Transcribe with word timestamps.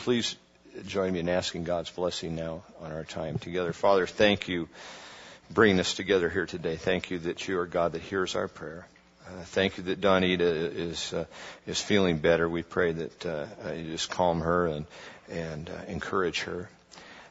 please 0.00 0.34
join 0.86 1.12
me 1.12 1.20
in 1.20 1.28
asking 1.28 1.64
God's 1.64 1.90
blessing 1.90 2.34
now 2.34 2.62
on 2.80 2.90
our 2.90 3.04
time 3.04 3.38
together. 3.38 3.74
Father, 3.74 4.06
thank 4.06 4.48
you 4.48 4.66
for 5.48 5.54
bringing 5.54 5.78
us 5.78 5.92
together 5.92 6.30
here 6.30 6.46
today. 6.46 6.76
Thank 6.76 7.10
you 7.10 7.18
that 7.20 7.46
you 7.46 7.58
are 7.58 7.66
God 7.66 7.92
that 7.92 8.00
hears 8.00 8.34
our 8.34 8.48
prayer. 8.48 8.86
Uh, 9.26 9.42
thank 9.44 9.76
you 9.76 9.84
that 9.84 10.00
Donita 10.00 10.40
is 10.40 11.12
uh, 11.12 11.26
is 11.66 11.80
feeling 11.80 12.16
better. 12.16 12.48
We 12.48 12.62
pray 12.62 12.92
that 12.92 13.26
uh, 13.26 13.72
you 13.72 13.92
just 13.92 14.10
calm 14.10 14.40
her 14.40 14.68
and 14.68 14.86
and 15.30 15.68
uh, 15.68 15.72
encourage 15.86 16.40
her. 16.42 16.70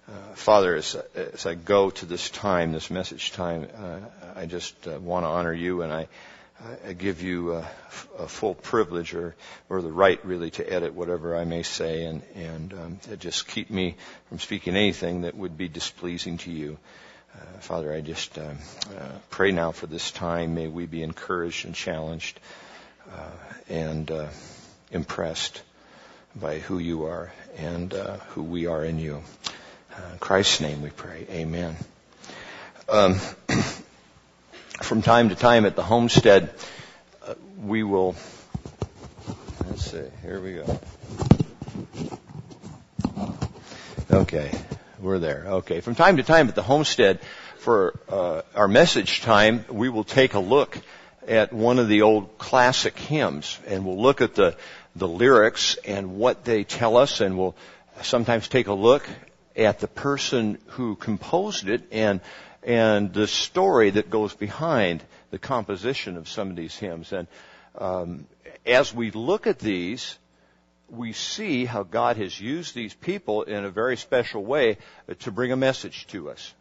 Uh, 0.08 0.12
Father, 0.36 0.76
as, 0.76 0.96
as 1.16 1.48
I 1.48 1.56
go 1.56 1.90
to 1.90 2.06
this 2.06 2.30
time, 2.30 2.72
this 2.72 2.92
message 2.92 3.32
time, 3.32 3.68
uh, 3.76 4.00
I 4.36 4.46
just 4.46 4.86
want 4.86 5.24
to 5.24 5.30
honor 5.30 5.54
you 5.54 5.82
and 5.82 5.92
I 5.92 6.08
I 6.86 6.94
give 6.94 7.21
you 7.21 7.54
a, 7.54 7.68
a, 8.18 8.28
full 8.28 8.54
privilege 8.54 9.14
or, 9.14 9.36
or 9.70 9.82
the 9.82 9.91
right 9.91 10.23
really 10.26 10.52
to 10.52 10.73
edit 10.73 10.94
whatever 10.94 11.36
I 11.36 11.46
may 11.46 11.64
say 11.64 12.04
and, 12.04 12.21
and 12.36 12.73
um, 12.73 13.00
just 13.18 13.48
keep 13.48 13.70
me 13.70 13.96
from 14.28 14.39
speaking 14.39 14.76
anything 14.76 15.22
that 15.22 15.35
would 15.35 15.58
be 15.58 15.70
displeasing 15.70 16.38
to 16.40 16.52
you. 16.52 16.77
Uh, 17.34 17.59
Father, 17.59 17.94
I 17.94 18.02
just 18.02 18.38
uh, 18.38 18.41
uh, 18.41 19.12
pray 19.30 19.52
now 19.52 19.72
for 19.72 19.88
this 19.88 20.12
time. 20.12 20.55
May 20.55 20.68
we 20.68 20.85
be 20.85 21.02
encouraged 21.02 21.66
and 21.66 21.73
challenged 21.73 22.40
uh, 23.10 23.32
and 23.70 24.12
uh, 24.12 24.27
impressed 24.91 25.62
by 26.35 26.60
who 26.60 26.77
you 26.77 27.05
are 27.05 27.32
and 27.57 27.94
uh, 27.94 28.18
who 28.30 28.44
we 28.44 28.66
are 28.66 28.84
in 28.84 28.99
you. 28.99 29.23
in 30.12 30.20
Christ's 30.20 30.60
name 30.60 30.82
we 30.82 30.90
pray. 30.90 31.26
Amen. 31.30 31.77
Um, 32.90 33.18
from 34.82 35.02
time 35.02 35.30
to 35.30 35.36
time 35.36 35.66
at 35.66 35.76
the 35.76 35.84
homestead, 35.84 36.50
uh, 37.26 37.36
we 37.62 37.84
will. 37.84 38.16
Let's 39.68 39.92
see. 39.92 40.04
Here 40.22 40.40
we 40.40 40.54
go. 40.54 40.80
Okay, 44.12 44.52
we're 45.00 45.20
there. 45.20 45.46
Okay, 45.48 45.82
from 45.82 45.96
time 45.96 46.18
to 46.18 46.24
time 46.24 46.48
at 46.48 46.55
the 46.55 46.63
homestead, 46.63 47.20
for 47.58 47.99
uh, 48.10 48.41
our 48.55 48.68
message 48.68 49.21
time, 49.21 49.66
we 49.70 49.90
will 49.90 50.04
take 50.04 50.34
a 50.34 50.40
look 50.40 50.80
at 51.27 51.54
one 51.54 51.77
of 51.77 51.88
the 51.88 52.02
old 52.02 52.38
classic 52.38 52.98
hymns, 52.98 53.60
and 53.68 53.86
we'll 53.86 54.02
look 54.02 54.21
at 54.21 54.36
the 54.36 54.55
the 54.96 55.08
lyrics 55.08 55.77
and 55.86 56.16
what 56.18 56.46
they 56.46 56.64
tell 56.64 56.98
us, 56.98 57.21
and 57.21 57.38
we'll 57.38 57.55
sometimes 58.02 58.48
take 58.48 58.68
a 58.68 58.74
look 58.74 59.08
at 59.55 59.80
the 59.80 59.88
person 59.88 60.58
who 60.68 60.96
composed 60.96 61.68
it 61.68 61.84
and 61.91 62.21
and 62.63 63.13
the 63.13 63.27
story 63.27 63.91
that 63.91 64.09
goes 64.09 64.35
behind 64.35 65.03
the 65.31 65.40
composition 65.40 66.18
of 66.18 66.28
some 66.28 66.50
of 66.50 66.56
these 66.56 66.75
hymns. 66.75 67.13
And 67.13 67.28
um, 67.78 68.28
as 68.66 68.94
we 68.94 69.12
look 69.12 69.47
at 69.47 69.59
these, 69.59 70.18
we 70.90 71.13
see 71.13 71.66
how 71.66 71.84
God 71.84 72.18
has 72.18 72.40
used 72.40 72.75
these 72.75 72.94
people 72.94 73.44
in 73.44 73.63
a 73.63 73.69
very 73.69 73.96
special 73.96 74.44
way 74.44 74.78
to 75.19 75.31
bring 75.31 75.52
a 75.52 75.57
message 75.57 76.07
to 76.07 76.30
us. 76.30 76.53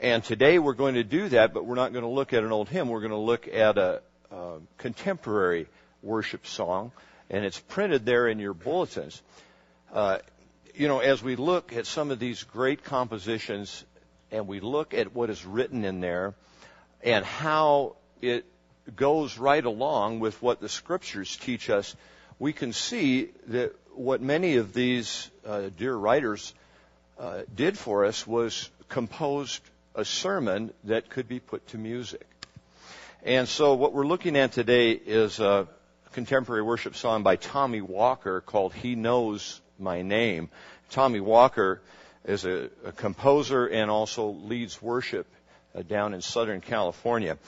And 0.00 0.22
today 0.22 0.58
we're 0.58 0.74
going 0.74 0.94
to 0.94 1.04
do 1.04 1.28
that, 1.30 1.52
but 1.52 1.66
we're 1.66 1.74
not 1.74 1.92
going 1.92 2.04
to 2.04 2.10
look 2.10 2.32
at 2.32 2.44
an 2.44 2.52
old 2.52 2.68
hymn. 2.68 2.88
We're 2.88 3.00
going 3.00 3.10
to 3.10 3.16
look 3.16 3.48
at 3.48 3.76
a, 3.76 4.00
a 4.30 4.58
contemporary 4.78 5.66
worship 6.02 6.46
song, 6.46 6.92
and 7.28 7.44
it's 7.44 7.58
printed 7.58 8.06
there 8.06 8.28
in 8.28 8.38
your 8.38 8.54
bulletins. 8.54 9.20
Uh, 9.92 10.18
you 10.74 10.86
know, 10.86 11.00
as 11.00 11.20
we 11.20 11.34
look 11.34 11.72
at 11.72 11.86
some 11.86 12.12
of 12.12 12.20
these 12.20 12.44
great 12.44 12.84
compositions 12.84 13.84
and 14.30 14.46
we 14.46 14.60
look 14.60 14.94
at 14.94 15.14
what 15.14 15.30
is 15.30 15.44
written 15.44 15.84
in 15.84 16.00
there 16.00 16.34
and 17.02 17.24
how 17.24 17.96
it 18.20 18.44
goes 18.94 19.38
right 19.38 19.64
along 19.64 20.20
with 20.20 20.40
what 20.42 20.60
the 20.60 20.68
scriptures 20.68 21.36
teach 21.36 21.70
us, 21.70 21.94
we 22.38 22.52
can 22.52 22.72
see 22.72 23.30
that 23.48 23.74
what 23.94 24.20
many 24.20 24.56
of 24.56 24.72
these 24.72 25.30
uh, 25.46 25.70
dear 25.76 25.94
writers 25.94 26.54
uh, 27.18 27.42
did 27.54 27.76
for 27.76 28.04
us 28.04 28.26
was 28.26 28.70
composed 28.88 29.60
a 29.94 30.04
sermon 30.04 30.72
that 30.84 31.08
could 31.08 31.28
be 31.28 31.40
put 31.40 31.66
to 31.68 31.78
music. 31.78 32.26
And 33.24 33.48
so 33.48 33.74
what 33.74 33.92
we're 33.92 34.06
looking 34.06 34.36
at 34.36 34.52
today 34.52 34.92
is 34.92 35.40
a 35.40 35.66
contemporary 36.12 36.62
worship 36.62 36.94
song 36.94 37.24
by 37.24 37.36
Tommy 37.36 37.80
Walker 37.80 38.40
called 38.40 38.72
He 38.72 38.94
Knows 38.94 39.60
My 39.78 40.02
Name. 40.02 40.48
Tommy 40.90 41.20
Walker 41.20 41.82
is 42.24 42.44
a, 42.44 42.70
a 42.84 42.92
composer 42.92 43.66
and 43.66 43.90
also 43.90 44.30
leads 44.30 44.80
worship 44.82 45.26
uh, 45.74 45.82
down 45.82 46.14
in 46.14 46.20
Southern 46.20 46.60
California. 46.60 47.38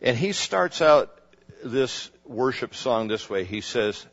And 0.00 0.16
he 0.16 0.32
starts 0.32 0.80
out 0.80 1.14
this 1.64 2.10
worship 2.24 2.74
song 2.74 3.08
this 3.08 3.28
way. 3.28 3.44
He 3.44 3.60
says, 3.60 4.04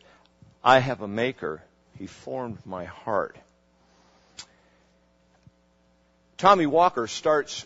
I 0.63 0.79
have 0.79 1.01
a 1.01 1.07
maker. 1.07 1.61
He 1.99 2.07
formed 2.07 2.59
my 2.65 2.85
heart. 2.85 3.37
Tommy 6.37 6.65
Walker 6.65 7.07
starts 7.07 7.65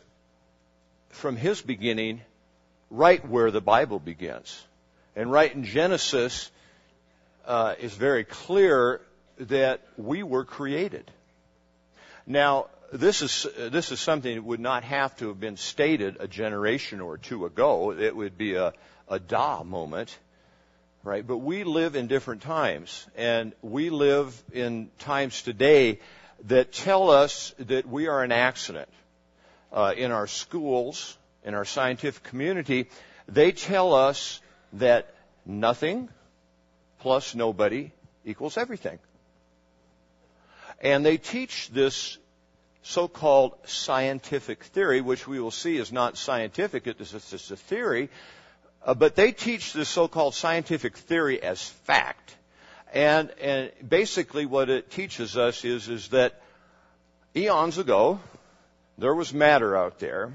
from 1.09 1.35
his 1.35 1.61
beginning 1.61 2.21
right 2.89 3.27
where 3.27 3.51
the 3.51 3.61
Bible 3.61 3.99
begins. 3.99 4.63
And 5.15 5.31
right 5.31 5.53
in 5.53 5.63
Genesis 5.63 6.51
uh, 7.45 7.75
is 7.79 7.93
very 7.93 8.23
clear 8.23 9.01
that 9.39 9.81
we 9.97 10.23
were 10.23 10.45
created. 10.45 11.09
Now, 12.29 12.67
this 12.93 13.23
is, 13.23 13.47
this 13.57 13.91
is 13.91 13.99
something 13.99 14.35
that 14.35 14.43
would 14.43 14.59
not 14.59 14.83
have 14.83 15.17
to 15.17 15.29
have 15.29 15.39
been 15.39 15.57
stated 15.57 16.17
a 16.19 16.27
generation 16.27 17.01
or 17.01 17.17
two 17.17 17.47
ago. 17.47 17.91
It 17.91 18.15
would 18.15 18.37
be 18.37 18.53
a, 18.53 18.73
a 19.07 19.17
da 19.17 19.63
moment, 19.63 20.15
right? 21.03 21.25
But 21.25 21.37
we 21.37 21.63
live 21.63 21.95
in 21.95 22.05
different 22.05 22.43
times, 22.43 23.07
and 23.17 23.53
we 23.63 23.89
live 23.89 24.39
in 24.53 24.91
times 24.99 25.41
today 25.41 26.01
that 26.45 26.71
tell 26.71 27.09
us 27.09 27.55
that 27.57 27.87
we 27.87 28.07
are 28.07 28.21
an 28.21 28.31
accident. 28.31 28.89
Uh, 29.73 29.93
in 29.97 30.11
our 30.11 30.27
schools, 30.27 31.17
in 31.43 31.55
our 31.55 31.65
scientific 31.65 32.21
community, 32.21 32.89
they 33.27 33.51
tell 33.51 33.95
us 33.95 34.39
that 34.73 35.15
nothing 35.47 36.09
plus 36.99 37.33
nobody 37.33 37.91
equals 38.23 38.55
everything. 38.55 38.99
And 40.81 41.05
they 41.05 41.17
teach 41.17 41.69
this 41.69 42.17
so-called 42.83 43.55
scientific 43.65 44.63
theory, 44.63 45.01
which 45.01 45.27
we 45.27 45.39
will 45.39 45.51
see 45.51 45.77
is 45.77 45.91
not 45.91 46.17
scientific, 46.17 46.87
it's 46.87 47.11
just 47.11 47.51
a 47.51 47.55
theory, 47.55 48.09
uh, 48.85 48.93
but 48.93 49.15
they 49.15 49.31
teach 49.31 49.73
this 49.73 49.89
so-called 49.89 50.33
scientific 50.33 50.97
theory 50.97 51.41
as 51.43 51.61
fact. 51.61 52.35
And, 52.93 53.29
and 53.41 53.71
basically 53.87 54.45
what 54.45 54.69
it 54.69 54.89
teaches 54.89 55.37
us 55.37 55.63
is, 55.65 55.89
is 55.89 56.07
that 56.09 56.41
eons 57.35 57.77
ago, 57.77 58.19
there 58.97 59.13
was 59.13 59.33
matter 59.33 59.77
out 59.77 59.99
there, 59.99 60.33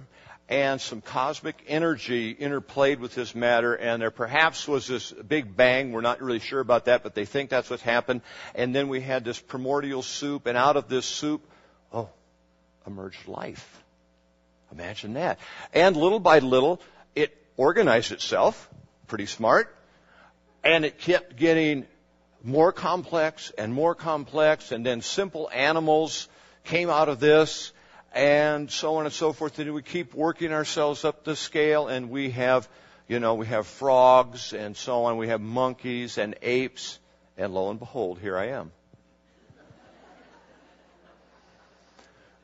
and 0.49 0.81
some 0.81 1.00
cosmic 1.00 1.65
energy 1.69 2.34
interplayed 2.34 2.99
with 2.99 3.15
this 3.15 3.34
matter, 3.34 3.75
and 3.75 4.03
there 4.03 4.10
perhaps 4.10 4.69
was 4.69 4.87
this 4.87 5.10
big 5.12 5.56
bang. 5.56 5.93
We're 5.93 6.03
not 6.03 6.21
really 6.21 6.38
sure 6.38 6.60
about 6.60 6.84
that, 6.84 7.03
but 7.03 7.15
they 7.15 7.25
think 7.25 7.49
that's 7.50 7.71
what 7.71 7.81
happened. 7.81 8.21
And 8.55 8.75
then 8.75 8.88
we 8.88 9.00
had 9.00 9.25
this 9.25 9.41
primordial 9.41 10.03
soup, 10.03 10.47
and 10.47 10.56
out 10.56 10.77
of 10.77 10.88
this 10.88 11.06
soup, 11.06 11.43
oh, 11.93 12.10
emerged 12.87 13.27
life. 13.27 13.82
Imagine 14.71 15.15
that. 15.15 15.38
And 15.72 15.97
little 15.97 16.21
by 16.21 16.41
little, 16.41 16.81
it 17.15 17.34
organized 17.56 18.12
itself, 18.12 18.69
pretty 19.06 19.26
smart, 19.26 19.75
and 20.62 20.84
it 20.84 20.99
kept 20.99 21.37
getting 21.37 21.87
more 22.43 22.72
complex 22.72 23.50
and 23.56 23.72
more 23.72 23.94
complex, 23.94 24.72
and 24.72 24.84
then 24.84 25.00
simple 25.00 25.49
animals 25.53 26.28
came 26.65 26.91
out 26.91 27.09
of 27.09 27.19
this, 27.19 27.72
and 28.15 28.71
so 28.71 28.97
on 28.97 29.05
and 29.05 29.13
so 29.13 29.33
forth. 29.33 29.59
And 29.59 29.75
we 29.75 29.83
keep 29.83 30.15
working 30.15 30.53
ourselves 30.53 31.05
up 31.05 31.25
the 31.25 31.37
scale, 31.37 31.89
and 31.89 32.11
we 32.11 32.31
have, 32.31 32.69
you 33.09 33.19
know, 33.19 33.35
we 33.35 33.47
have 33.47 33.67
frogs 33.67 34.53
and 34.53 34.77
so 34.77 35.05
on. 35.05 35.17
We 35.17 35.29
have 35.29 35.41
monkeys 35.41 36.17
and 36.17 36.37
apes, 36.41 36.99
and 37.37 37.53
lo 37.53 37.71
and 37.71 37.79
behold, 37.79 38.21
here 38.21 38.39
I 38.39 38.49
am. 38.49 38.71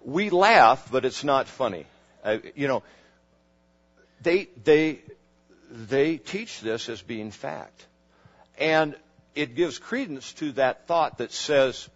We 0.03 0.31
laugh, 0.31 0.91
but 0.91 1.05
it's 1.05 1.25
not 1.25 1.47
funny. 1.47 1.87
Uh, 2.25 2.39
you 2.55 2.69
know, 2.69 2.83
they 4.23 4.49
they 4.65 5.01
they 5.71 6.17
teach 6.17 6.61
this 6.61 6.89
as 6.89 7.01
being 7.03 7.31
fact, 7.31 7.87
and 8.59 8.97
it 9.35 9.55
gives 9.55 9.79
credence 9.79 10.33
to 10.35 10.53
that 10.53 10.87
thought 10.87 11.19
that 11.19 11.33
says 11.33 11.89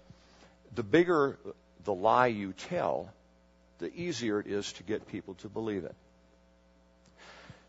the 0.74 0.82
bigger 0.82 1.38
the 1.84 1.94
lie 1.94 2.28
you 2.28 2.52
tell, 2.52 3.10
the 3.78 3.92
easier 3.94 4.40
it 4.40 4.46
is 4.46 4.72
to 4.74 4.82
get 4.82 5.06
people 5.08 5.34
to 5.34 5.48
believe 5.48 5.84
it. 5.84 5.94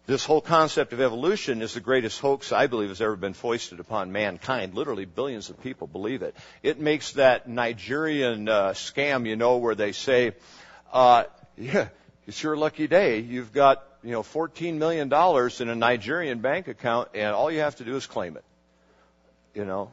This 0.07 0.23
whole 0.23 0.41
concept 0.41 0.93
of 0.93 1.01
evolution 1.01 1.63
is 1.63 1.73
the 1.73 1.79
greatest 1.79 2.19
hoax 2.19 2.51
I 2.51 2.67
believe 2.67 2.89
has 2.89 3.01
ever 3.01 3.15
been 3.15 3.33
foisted 3.33 3.79
upon 3.79 4.11
mankind. 4.11 4.75
Literally 4.75 5.05
billions 5.05 5.49
of 5.49 5.59
people 5.63 5.87
believe 5.87 6.21
it. 6.21 6.35
It 6.61 6.79
makes 6.79 7.13
that 7.13 7.49
Nigerian 7.49 8.47
uh, 8.47 8.69
scam, 8.69 9.25
you 9.27 9.35
know, 9.35 9.57
where 9.57 9.73
they 9.73 9.93
say, 9.93 10.33
uh, 10.93 11.23
yeah, 11.57 11.87
it's 12.27 12.41
your 12.43 12.55
lucky 12.55 12.87
day. 12.87 13.19
You've 13.19 13.51
got, 13.51 13.83
you 14.03 14.11
know, 14.11 14.21
$14 14.21 14.75
million 14.75 15.11
in 15.11 15.69
a 15.69 15.75
Nigerian 15.75 16.37
bank 16.37 16.67
account 16.67 17.09
and 17.15 17.33
all 17.33 17.49
you 17.49 17.61
have 17.61 17.77
to 17.77 17.83
do 17.83 17.95
is 17.95 18.05
claim 18.05 18.37
it. 18.37 18.43
You 19.55 19.65
know? 19.65 19.89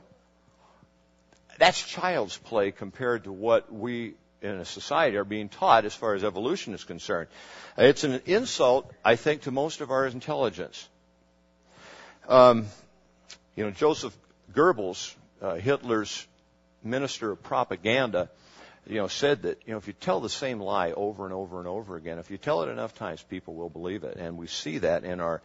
That's 1.58 1.80
child's 1.80 2.36
play 2.36 2.70
compared 2.70 3.24
to 3.24 3.32
what 3.32 3.72
we 3.72 4.14
in 4.42 4.50
a 4.50 4.64
society 4.64 5.16
are 5.16 5.24
being 5.24 5.48
taught 5.48 5.84
as 5.84 5.94
far 5.94 6.14
as 6.14 6.24
evolution 6.24 6.74
is 6.74 6.84
concerned. 6.84 7.28
It's 7.78 8.04
an 8.04 8.20
insult, 8.26 8.92
I 9.04 9.16
think, 9.16 9.42
to 9.42 9.50
most 9.50 9.80
of 9.80 9.90
our 9.90 10.06
intelligence. 10.06 10.88
Um, 12.28 12.66
you 13.56 13.64
know, 13.64 13.70
Joseph 13.70 14.16
Goebbels, 14.52 15.14
uh, 15.40 15.54
Hitler's 15.54 16.26
minister 16.82 17.30
of 17.30 17.42
propaganda, 17.42 18.28
you 18.86 18.96
know, 18.96 19.06
said 19.06 19.42
that, 19.42 19.60
you 19.64 19.72
know, 19.72 19.78
if 19.78 19.86
you 19.86 19.92
tell 19.92 20.20
the 20.20 20.28
same 20.28 20.60
lie 20.60 20.90
over 20.90 21.24
and 21.24 21.32
over 21.32 21.58
and 21.58 21.68
over 21.68 21.96
again, 21.96 22.18
if 22.18 22.30
you 22.30 22.38
tell 22.38 22.62
it 22.62 22.68
enough 22.68 22.94
times, 22.94 23.22
people 23.22 23.54
will 23.54 23.70
believe 23.70 24.02
it. 24.02 24.16
And 24.16 24.36
we 24.36 24.48
see 24.48 24.78
that 24.78 25.04
in 25.04 25.20
our, 25.20 25.40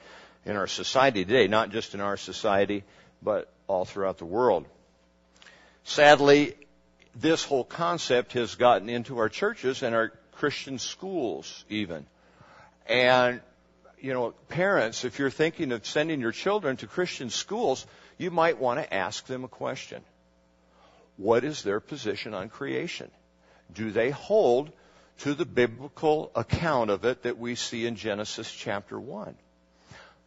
in 0.45 0.55
our 0.55 0.67
society 0.67 1.23
today, 1.23 1.47
not 1.47 1.69
just 1.69 1.93
in 1.93 2.01
our 2.01 2.17
society, 2.17 2.83
but 3.21 3.51
all 3.67 3.85
throughout 3.85 4.17
the 4.17 4.25
world. 4.25 4.65
Sadly, 5.83 6.55
this 7.19 7.43
whole 7.43 7.63
concept 7.63 8.33
has 8.33 8.55
gotten 8.55 8.89
into 8.89 9.17
our 9.17 9.29
churches 9.29 9.83
and 9.83 9.95
our 9.95 10.11
Christian 10.33 10.77
schools 10.77 11.65
even. 11.69 12.05
And, 12.85 13.41
you 13.99 14.13
know, 14.13 14.33
parents, 14.49 15.03
if 15.03 15.17
you're 15.17 15.31
thinking 15.31 15.71
of 15.71 15.85
sending 15.85 16.21
your 16.21 16.31
children 16.31 16.77
to 16.77 16.87
Christian 16.87 17.29
schools, 17.29 17.85
you 18.17 18.31
might 18.31 18.59
want 18.59 18.79
to 18.79 18.93
ask 18.93 19.25
them 19.25 19.43
a 19.43 19.47
question. 19.47 20.03
What 21.17 21.43
is 21.43 21.63
their 21.63 21.79
position 21.79 22.33
on 22.33 22.49
creation? 22.49 23.09
Do 23.73 23.91
they 23.91 24.11
hold 24.11 24.71
to 25.19 25.33
the 25.33 25.45
biblical 25.45 26.31
account 26.35 26.91
of 26.91 27.03
it 27.05 27.23
that 27.23 27.39
we 27.39 27.55
see 27.55 27.87
in 27.87 27.95
Genesis 27.95 28.51
chapter 28.51 28.99
1? 28.99 29.35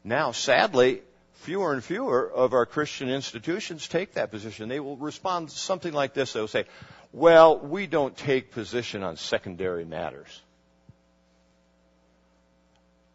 Now, 0.02 0.32
sadly, 0.32 1.02
fewer 1.40 1.72
and 1.72 1.82
fewer 1.82 2.30
of 2.30 2.52
our 2.52 2.66
Christian 2.66 3.08
institutions 3.08 3.88
take 3.88 4.14
that 4.14 4.30
position. 4.30 4.68
They 4.68 4.80
will 4.80 4.96
respond 4.96 5.50
something 5.50 5.92
like 5.92 6.12
this. 6.12 6.32
They'll 6.34 6.48
say, 6.48 6.66
well, 7.12 7.58
we 7.58 7.86
don't 7.86 8.16
take 8.16 8.52
position 8.52 9.02
on 9.02 9.16
secondary 9.16 9.84
matters. 9.84 10.40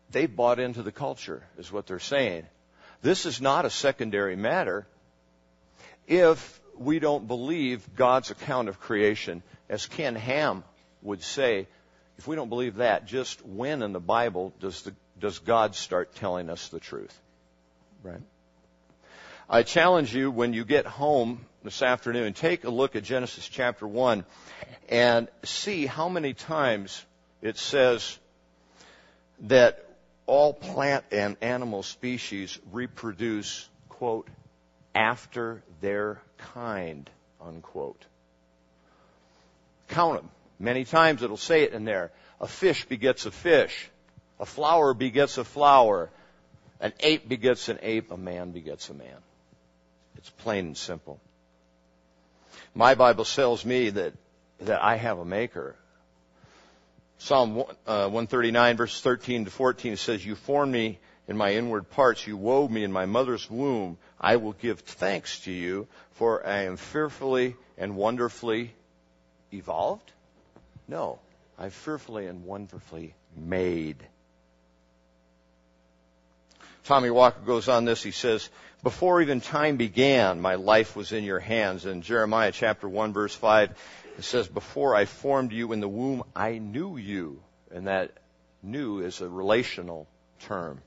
They 0.10 0.26
bought 0.26 0.60
into 0.60 0.82
the 0.82 0.92
culture, 0.92 1.44
is 1.58 1.72
what 1.72 1.86
they're 1.86 2.00
saying. 2.00 2.46
This 3.02 3.26
is 3.28 3.42
not 3.42 3.66
a 3.66 3.70
secondary 3.70 4.36
matter 4.36 4.88
if 6.08 6.60
we 6.78 7.00
don't 7.00 7.28
believe 7.28 7.96
God's 7.96 8.32
account 8.32 8.70
of 8.70 8.80
creation. 8.80 9.44
As 9.70 9.86
Ken 9.86 10.16
Ham 10.16 10.64
would 11.04 11.22
say, 11.22 11.68
if 12.18 12.28
we 12.28 12.36
don't 12.36 12.50
believe 12.50 12.76
that, 12.78 13.06
just 13.06 13.46
when 13.46 13.84
in 13.84 13.94
the 13.94 14.00
Bible 14.00 14.52
does, 14.60 14.82
the, 14.82 14.96
does 15.20 15.40
God 15.40 15.76
start 15.76 16.16
telling 16.16 16.50
us 16.50 16.70
the 16.70 16.80
truth? 16.80 17.22
Right? 18.06 18.22
I 19.50 19.64
challenge 19.64 20.14
you 20.14 20.30
when 20.30 20.54
you 20.54 20.64
get 20.64 20.86
home 20.86 21.44
this 21.64 21.82
afternoon, 21.82 22.34
take 22.34 22.64
a 22.64 22.70
look 22.70 22.96
at 22.96 23.04
Genesis 23.04 23.48
chapter 23.48 23.88
1 23.88 24.24
and 24.90 25.28
see 25.44 25.88
how 25.88 26.08
many 26.08 26.36
times 26.36 27.04
it 27.42 27.58
says 27.58 28.20
that 29.48 29.84
all 30.28 30.54
plant 30.54 31.04
and 31.12 31.36
animal 31.42 31.82
species 31.82 32.60
reproduce, 32.72 33.68
quote, 33.90 34.28
after 34.94 35.64
their 35.82 36.22
kind, 36.38 37.10
unquote. 37.42 38.06
Count 39.88 40.22
them. 40.22 40.30
Many 40.60 40.86
times 40.86 41.24
it'll 41.24 41.38
say 41.38 41.64
it 41.64 41.74
in 41.74 41.86
there. 41.86 42.12
A 42.40 42.48
fish 42.48 42.86
begets 42.86 43.26
a 43.26 43.32
fish. 43.32 43.90
A 44.40 44.46
flower 44.46 44.94
begets 44.94 45.40
a 45.40 45.44
flower. 45.44 46.12
An 46.80 46.94
ape 47.00 47.28
begets 47.28 47.70
an 47.70 47.80
ape. 47.82 48.12
A 48.12 48.18
man 48.18 48.52
begets 48.52 48.90
a 48.90 48.94
man. 48.94 49.18
It's 50.18 50.30
plain 50.30 50.68
and 50.68 50.78
simple. 50.78 51.20
My 52.74 52.96
Bible 52.96 53.26
tells 53.26 53.66
me 53.66 53.90
that, 53.92 54.14
that 54.62 54.84
I 54.84 54.96
have 54.96 55.20
a 55.20 55.26
maker. 55.26 55.76
Psalm 57.18 57.64
uh, 57.88 58.10
139 58.10 58.78
verses 58.78 59.02
13 59.02 59.46
to 59.46 59.52
14 59.52 59.98
says, 59.98 60.26
You 60.26 60.36
formed 60.36 60.72
me 60.72 61.00
in 61.28 61.38
my 61.38 61.54
inward 61.54 61.90
parts. 61.90 62.28
You 62.28 62.38
wove 62.38 62.72
me 62.72 62.84
in 62.84 62.92
my 62.92 63.06
mother's 63.06 63.50
womb. 63.50 63.98
I 64.20 64.36
will 64.36 64.54
give 64.54 64.80
thanks 64.82 65.42
to 65.42 65.52
you, 65.52 65.88
for 66.12 66.46
I 66.46 66.64
am 66.64 66.78
fearfully 66.78 67.56
and 67.78 67.96
wonderfully 67.96 68.74
evolved? 69.54 70.12
No. 70.88 71.20
I'm 71.58 71.70
fearfully 71.70 72.28
and 72.28 72.44
wonderfully 72.44 73.16
made. 73.36 73.98
Tommy 76.86 77.10
Walker 77.10 77.42
goes 77.44 77.68
on 77.68 77.86
this. 77.86 78.04
He 78.04 78.12
says, 78.12 78.50
before 78.84 79.22
even 79.22 79.42
time 79.42 79.78
began, 79.78 80.40
my 80.40 80.56
life 80.56 80.96
was 80.96 81.12
in 81.12 81.24
your 81.24 81.40
hands. 81.40 81.88
In 81.88 82.04
Jeremiah 82.04 82.52
chapter 82.52 82.88
1 82.88 83.12
verse 83.12 83.34
5, 83.34 83.72
it 84.20 84.24
says, 84.24 84.48
before 84.48 84.96
I 84.96 85.06
formed 85.06 85.52
you 85.52 85.74
in 85.74 85.80
the 85.80 85.90
womb, 85.90 86.24
I 86.36 86.60
knew 86.60 86.98
you. 86.98 87.42
And 87.72 87.88
that 87.88 88.12
knew 88.62 89.00
is 89.00 89.22
a 89.22 89.28
relational 89.28 90.08
term. 90.42 90.80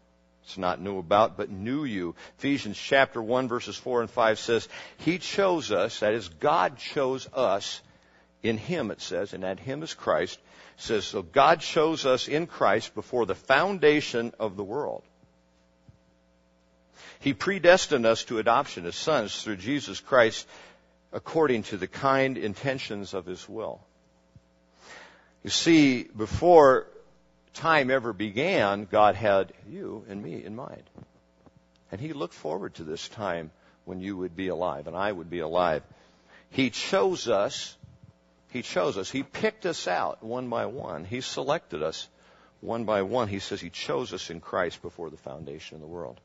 It's 0.44 0.56
not 0.56 0.80
knew 0.80 0.98
about, 0.98 1.36
but 1.36 1.50
knew 1.50 1.84
you. 1.84 2.14
Ephesians 2.38 2.78
chapter 2.78 3.20
1 3.20 3.48
verses 3.48 3.76
4 3.76 4.02
and 4.02 4.10
5 4.10 4.38
says, 4.38 4.68
He 4.98 5.18
chose 5.18 5.72
us, 5.72 6.00
that 6.00 6.14
is, 6.14 6.28
God 6.28 6.78
chose 6.78 7.28
us 7.34 7.82
in 8.42 8.56
Him, 8.56 8.92
it 8.92 9.00
says, 9.00 9.32
and 9.32 9.42
that 9.42 9.58
Him 9.58 9.82
is 9.82 9.94
Christ. 9.94 10.38
It 10.78 10.82
says, 10.82 11.04
so 11.04 11.22
God 11.22 11.60
chose 11.60 12.06
us 12.06 12.28
in 12.28 12.46
Christ 12.46 12.94
before 12.94 13.26
the 13.26 13.34
foundation 13.34 14.32
of 14.38 14.56
the 14.56 14.64
world. 14.64 15.02
He 17.20 17.34
predestined 17.34 18.06
us 18.06 18.24
to 18.24 18.38
adoption 18.38 18.86
as 18.86 18.94
sons 18.94 19.42
through 19.42 19.56
Jesus 19.56 20.00
Christ 20.00 20.46
according 21.12 21.64
to 21.64 21.76
the 21.76 21.86
kind 21.86 22.38
intentions 22.38 23.14
of 23.14 23.26
His 23.26 23.48
will. 23.48 23.80
You 25.42 25.50
see, 25.50 26.04
before 26.04 26.86
time 27.54 27.90
ever 27.90 28.12
began, 28.12 28.84
God 28.84 29.14
had 29.14 29.52
you 29.68 30.04
and 30.08 30.22
me 30.22 30.44
in 30.44 30.54
mind. 30.54 30.82
And 31.90 32.00
He 32.00 32.12
looked 32.12 32.34
forward 32.34 32.74
to 32.74 32.84
this 32.84 33.08
time 33.08 33.50
when 33.84 34.00
you 34.00 34.16
would 34.16 34.36
be 34.36 34.48
alive 34.48 34.86
and 34.86 34.96
I 34.96 35.10
would 35.10 35.30
be 35.30 35.40
alive. 35.40 35.82
He 36.50 36.70
chose 36.70 37.28
us. 37.28 37.76
He 38.50 38.62
chose 38.62 38.96
us. 38.96 39.10
He 39.10 39.22
picked 39.22 39.66
us 39.66 39.88
out 39.88 40.22
one 40.22 40.48
by 40.48 40.66
one. 40.66 41.04
He 41.04 41.20
selected 41.20 41.82
us 41.82 42.08
one 42.60 42.84
by 42.84 43.02
one. 43.02 43.28
He 43.28 43.38
says 43.38 43.60
He 43.60 43.70
chose 43.70 44.12
us 44.12 44.30
in 44.30 44.40
Christ 44.40 44.82
before 44.82 45.10
the 45.10 45.16
foundation 45.16 45.76
of 45.76 45.80
the 45.80 45.86
world. 45.86 46.20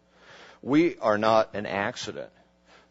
We 0.63 0.97
are 0.97 1.17
not 1.17 1.53
an 1.53 1.65
accident. 1.65 2.31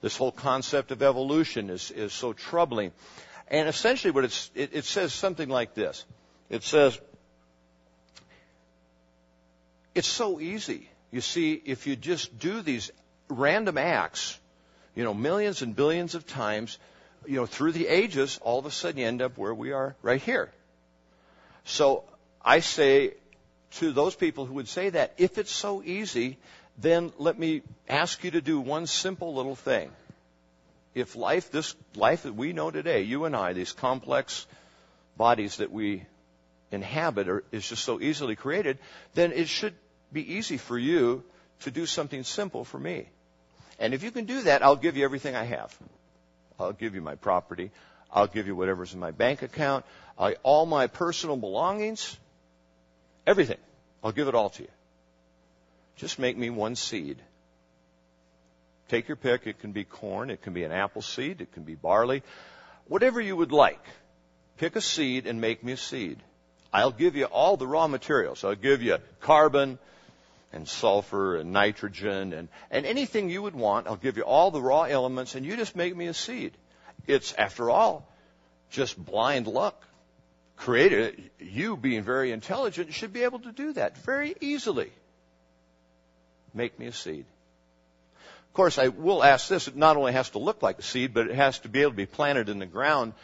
This 0.03 0.17
whole 0.17 0.31
concept 0.31 0.93
of 0.93 1.03
evolution 1.03 1.71
is, 1.71 1.91
is 1.91 2.13
so 2.13 2.35
troubling. 2.35 2.93
And 3.49 3.69
essentially 3.69 4.11
what 4.11 4.25
it, 4.25 4.51
it 4.55 4.85
says 4.85 5.13
something 5.13 5.49
like 5.49 5.75
this. 5.75 6.05
It 6.51 6.63
says, 6.63 7.01
it's 9.95 10.09
so 10.09 10.39
easy. 10.39 10.89
You 11.11 11.21
see, 11.21 11.61
if 11.65 11.87
you 11.87 11.97
just 11.97 12.39
do 12.39 12.63
these 12.63 12.91
random 13.29 13.79
acts, 13.79 14.39
you 14.95 15.05
know, 15.05 15.15
millions 15.15 15.63
and 15.63 15.75
billions 15.75 16.15
of 16.15 16.27
times, 16.27 16.79
you 17.27 17.37
know, 17.37 17.47
through 17.47 17.73
the 17.73 17.89
ages, 17.89 18.39
all 18.43 18.59
of 18.59 18.67
a 18.67 18.71
sudden 18.71 19.01
you 19.01 19.07
end 19.07 19.23
up 19.23 19.39
where 19.39 19.55
we 19.55 19.73
are 19.73 19.97
right 20.03 20.21
here. 20.21 20.51
So 21.65 22.05
I 22.45 22.61
say 22.61 23.15
to 23.73 23.93
those 23.93 24.15
people 24.15 24.45
who 24.47 24.55
would 24.55 24.69
say 24.69 24.91
that, 24.91 25.15
if 25.17 25.39
it's 25.39 25.53
so 25.53 25.83
easy, 25.83 26.39
then 26.79 27.13
let 27.19 27.39
me 27.39 27.63
ask 27.89 28.25
you 28.25 28.33
to 28.33 28.41
do 28.41 28.61
one 28.61 28.87
simple 28.87 29.35
little 29.35 29.57
thing. 29.57 29.91
If 30.95 31.17
life, 31.17 31.51
this 31.51 31.75
life 31.95 32.25
that 32.25 32.35
we 32.35 32.53
know 32.53 32.71
today, 32.71 33.03
you 33.03 33.25
and 33.25 33.35
I, 33.35 33.53
these 33.53 33.73
complex 33.73 34.47
bodies 35.17 35.57
that 35.57 35.73
we 35.73 36.05
inhabit 36.71 37.29
are, 37.29 37.45
is 37.53 37.69
just 37.69 37.85
so 37.85 38.01
easily 38.01 38.37
created, 38.37 38.79
then 39.15 39.33
it 39.33 39.49
should 39.49 39.75
be 40.13 40.35
easy 40.35 40.59
for 40.59 40.79
you 40.79 41.23
to 41.61 41.71
do 41.71 41.87
something 41.87 42.25
simple 42.25 42.65
for 42.65 42.79
me. 42.79 43.09
And 43.79 43.95
if 43.95 44.03
you 44.03 44.11
can 44.11 44.27
do 44.27 44.43
that, 44.43 44.63
I'll 44.63 44.77
give 44.77 44.97
you 44.97 45.05
everything 45.05 45.35
I 45.35 45.45
have. 45.45 45.77
I'll 46.59 46.73
give 46.73 46.95
you 46.95 47.01
my 47.01 47.15
property. 47.15 47.71
I'll 48.13 48.27
give 48.27 48.47
you 48.47 48.55
whatever's 48.55 48.93
in 48.93 49.01
my 49.01 49.11
bank 49.11 49.43
account. 49.43 49.85
I, 50.19 50.37
all 50.43 50.67
my 50.67 50.87
personal 50.87 51.37
belongings. 51.37 52.17
Everything. 53.27 53.59
I'll 54.05 54.13
give 54.13 54.29
it 54.29 54.35
all 54.35 54.51
to 54.51 54.63
you. 54.63 54.69
Just 55.97 56.19
make 56.19 56.37
me 56.37 56.51
one 56.51 56.77
seed. 56.77 57.19
Take 58.89 59.09
your 59.09 59.17
pick. 59.17 59.47
It 59.47 59.59
can 59.61 59.73
be 59.73 59.85
corn. 59.85 60.31
It 60.31 60.43
can 60.43 60.53
be 60.53 60.65
an 60.65 60.73
apple 60.73 61.03
seed. 61.03 61.41
It 61.41 61.53
can 61.53 61.63
be 61.63 61.75
barley. 61.75 62.23
Whatever 62.89 63.21
you 63.21 63.37
would 63.37 63.53
like. 63.53 63.85
Pick 64.59 64.77
a 64.77 64.81
seed 64.81 65.27
and 65.27 65.41
make 65.41 65.65
me 65.65 65.73
a 65.73 65.77
seed. 65.77 66.19
I'll 66.73 66.91
give 66.91 67.17
you 67.17 67.25
all 67.25 67.57
the 67.57 67.67
raw 67.67 67.87
materials. 67.87 68.45
I'll 68.45 68.55
give 68.55 68.83
you 68.83 68.99
carbon 69.21 69.79
and 70.53 70.69
sulfur 70.69 71.37
and 71.37 71.53
nitrogen 71.53 72.33
and, 72.33 72.49
and 72.71 72.87
anything 72.87 73.31
you 73.31 73.43
would 73.43 73.55
want. 73.55 73.87
I'll 73.87 73.97
give 73.97 74.17
you 74.17 74.25
all 74.25 74.51
the 74.51 74.61
raw 74.61 74.83
elements 74.83 75.35
and 75.35 75.45
you 75.45 75.57
just 75.57 75.75
make 75.75 75.97
me 75.97 76.07
a 76.07 76.15
seed. 76.15 76.53
It's, 77.07 77.33
after 77.35 77.71
all, 77.71 78.07
just 78.71 79.03
blind 79.03 79.47
luck. 79.47 79.83
Created, 80.57 81.31
you 81.41 81.77
being 81.77 82.03
very 82.03 82.31
intelligent 82.31 82.93
should 82.93 83.13
be 83.13 83.25
able 83.25 83.41
to 83.41 83.53
do 83.53 83.73
that 83.73 83.99
very 83.99 84.35
easily 84.41 84.93
make 86.55 86.79
me 86.79 86.87
a 86.87 86.93
seed. 86.93 87.25
Of 88.49 88.55
course, 88.55 88.79
I 88.79 88.89
will 88.89 89.25
ask 89.25 89.49
this. 89.49 89.69
It 89.69 89.77
not 89.77 89.97
only 89.97 90.13
has 90.13 90.31
to 90.31 90.39
look 90.39 90.63
like 90.63 90.79
a 90.79 90.83
seed, 90.83 91.15
but 91.15 91.27
it 91.29 91.35
has 91.35 91.59
to 91.61 91.69
be 91.69 91.81
able 91.81 91.93
to 91.93 91.97
be 91.97 92.07
planted 92.07 92.49
in 92.49 92.59
the 92.59 92.67
ground. 92.67 93.15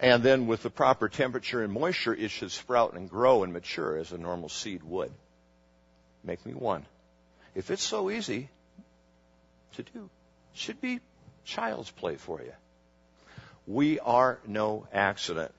And 0.00 0.22
then 0.22 0.46
with 0.46 0.62
the 0.62 0.70
proper 0.70 1.08
temperature 1.08 1.62
and 1.62 1.72
moisture, 1.72 2.14
it 2.14 2.30
should 2.30 2.52
sprout 2.52 2.94
and 2.94 3.10
grow 3.10 3.42
and 3.42 3.52
mature 3.52 3.96
as 3.98 4.12
a 4.12 4.18
normal 4.18 4.48
seed 4.48 4.82
would. 4.82 5.12
Make 6.24 6.46
me 6.46 6.52
one. 6.52 6.86
If 7.54 7.70
it's 7.70 7.82
so 7.82 8.10
easy 8.10 8.48
to 9.74 9.82
do, 9.82 10.08
it 10.52 10.58
should 10.58 10.80
be 10.80 11.00
child's 11.44 11.90
play 11.90 12.16
for 12.16 12.40
you. 12.40 12.52
We 13.66 14.00
are 14.00 14.38
no 14.46 14.86
accident. 14.92 15.52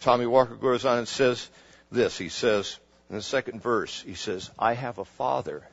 Tommy 0.00 0.26
Walker 0.26 0.56
goes 0.56 0.84
on 0.84 0.98
and 0.98 1.08
says 1.08 1.48
this. 1.90 2.18
He 2.18 2.28
says, 2.28 2.78
in 3.08 3.16
the 3.16 3.22
second 3.22 3.62
verse, 3.62 4.02
he 4.02 4.14
says, 4.14 4.50
I 4.58 4.74
have 4.74 4.98
a 4.98 5.04
father, 5.04 5.66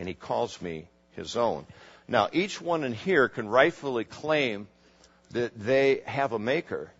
and 0.00 0.08
he 0.08 0.14
calls 0.14 0.60
me 0.62 0.88
his 1.12 1.36
own. 1.36 1.66
Now, 2.08 2.30
each 2.32 2.58
one 2.58 2.84
in 2.84 2.94
here 2.94 3.28
can 3.28 3.46
rightfully 3.46 4.04
claim 4.04 4.66
that 5.32 5.52
they 5.54 6.00
have 6.06 6.32
a 6.32 6.38
maker, 6.38 6.90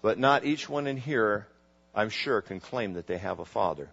but 0.00 0.20
not 0.20 0.44
each 0.44 0.68
one 0.68 0.86
in 0.86 0.96
here, 0.96 1.48
I'm 1.96 2.10
sure, 2.10 2.40
can 2.40 2.60
claim 2.60 2.94
that 2.94 3.08
they 3.08 3.18
have 3.18 3.40
a 3.40 3.44
father. 3.44 3.90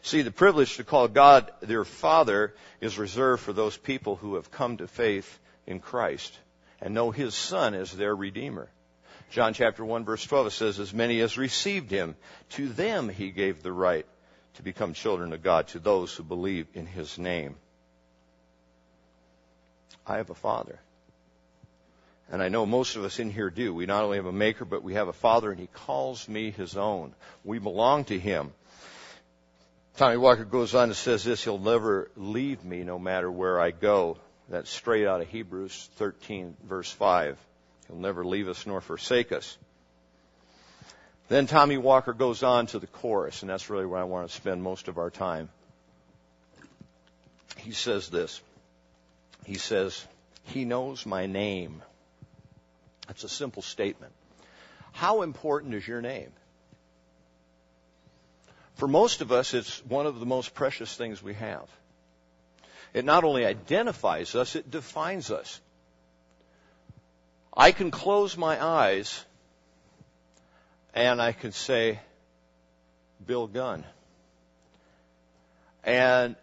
See, 0.00 0.22
the 0.22 0.30
privilege 0.30 0.76
to 0.76 0.84
call 0.84 1.08
God 1.08 1.50
their 1.60 1.84
Father 1.84 2.54
is 2.80 2.98
reserved 2.98 3.42
for 3.42 3.52
those 3.52 3.76
people 3.76 4.14
who 4.14 4.36
have 4.36 4.52
come 4.52 4.76
to 4.76 4.86
faith 4.86 5.40
in 5.66 5.80
Christ 5.80 6.38
and 6.80 6.94
know 6.94 7.10
His 7.10 7.34
Son 7.34 7.74
as 7.74 7.90
their 7.90 8.14
Redeemer. 8.14 8.68
John 9.32 9.54
chapter 9.54 9.84
1 9.84 10.04
verse 10.04 10.24
12 10.24 10.46
it 10.46 10.50
says, 10.50 10.78
As 10.78 10.94
many 10.94 11.20
as 11.20 11.36
received 11.36 11.90
Him, 11.90 12.14
to 12.50 12.68
them 12.68 13.08
He 13.08 13.32
gave 13.32 13.64
the 13.64 13.72
right 13.72 14.06
to 14.54 14.62
become 14.62 14.94
children 14.94 15.32
of 15.32 15.42
God, 15.42 15.66
to 15.68 15.80
those 15.80 16.14
who 16.14 16.22
believe 16.22 16.68
in 16.74 16.86
His 16.86 17.18
name. 17.18 17.56
I 20.06 20.16
have 20.16 20.30
a 20.30 20.34
Father. 20.34 20.78
And 22.30 22.42
I 22.42 22.48
know 22.48 22.64
most 22.64 22.96
of 22.96 23.04
us 23.04 23.18
in 23.18 23.30
here 23.30 23.50
do. 23.50 23.74
We 23.74 23.84
not 23.84 24.04
only 24.04 24.16
have 24.16 24.26
a 24.26 24.32
maker, 24.32 24.64
but 24.64 24.82
we 24.82 24.94
have 24.94 25.08
a 25.08 25.12
father, 25.12 25.50
and 25.50 25.60
he 25.60 25.66
calls 25.66 26.26
me 26.26 26.50
his 26.50 26.78
own. 26.78 27.14
We 27.44 27.58
belong 27.58 28.04
to 28.06 28.18
him. 28.18 28.52
Tommy 29.98 30.16
Walker 30.16 30.46
goes 30.46 30.74
on 30.74 30.84
and 30.84 30.96
says 30.96 31.24
this, 31.24 31.44
he'll 31.44 31.58
never 31.58 32.10
leave 32.16 32.64
me 32.64 32.84
no 32.84 32.98
matter 32.98 33.30
where 33.30 33.60
I 33.60 33.70
go. 33.70 34.16
That's 34.48 34.70
straight 34.70 35.06
out 35.06 35.20
of 35.20 35.28
Hebrews 35.28 35.90
13 35.96 36.56
verse 36.64 36.90
5. 36.90 37.36
He'll 37.88 37.96
never 37.96 38.24
leave 38.24 38.48
us 38.48 38.66
nor 38.66 38.80
forsake 38.80 39.32
us. 39.32 39.58
Then 41.28 41.46
Tommy 41.46 41.76
Walker 41.76 42.14
goes 42.14 42.42
on 42.42 42.66
to 42.68 42.78
the 42.78 42.86
chorus, 42.86 43.42
and 43.42 43.50
that's 43.50 43.68
really 43.68 43.86
where 43.86 44.00
I 44.00 44.04
want 44.04 44.28
to 44.28 44.34
spend 44.34 44.62
most 44.62 44.88
of 44.88 44.96
our 44.96 45.10
time. 45.10 45.50
He 47.58 47.72
says 47.72 48.08
this. 48.08 48.40
He 49.44 49.56
says, 49.56 50.06
He 50.44 50.64
knows 50.64 51.06
my 51.06 51.26
name. 51.26 51.82
That's 53.06 53.24
a 53.24 53.28
simple 53.28 53.62
statement. 53.62 54.12
How 54.92 55.22
important 55.22 55.74
is 55.74 55.86
your 55.86 56.00
name? 56.00 56.32
For 58.74 58.88
most 58.88 59.20
of 59.20 59.32
us, 59.32 59.54
it's 59.54 59.84
one 59.84 60.06
of 60.06 60.20
the 60.20 60.26
most 60.26 60.54
precious 60.54 60.94
things 60.94 61.22
we 61.22 61.34
have. 61.34 61.68
It 62.94 63.04
not 63.04 63.24
only 63.24 63.46
identifies 63.46 64.34
us, 64.34 64.54
it 64.54 64.70
defines 64.70 65.30
us. 65.30 65.60
I 67.54 67.72
can 67.72 67.90
close 67.90 68.36
my 68.36 68.62
eyes 68.62 69.24
and 70.94 71.20
I 71.20 71.32
can 71.32 71.52
say, 71.52 72.00
Bill 73.26 73.46
Gunn. 73.46 73.84
And 75.84 76.36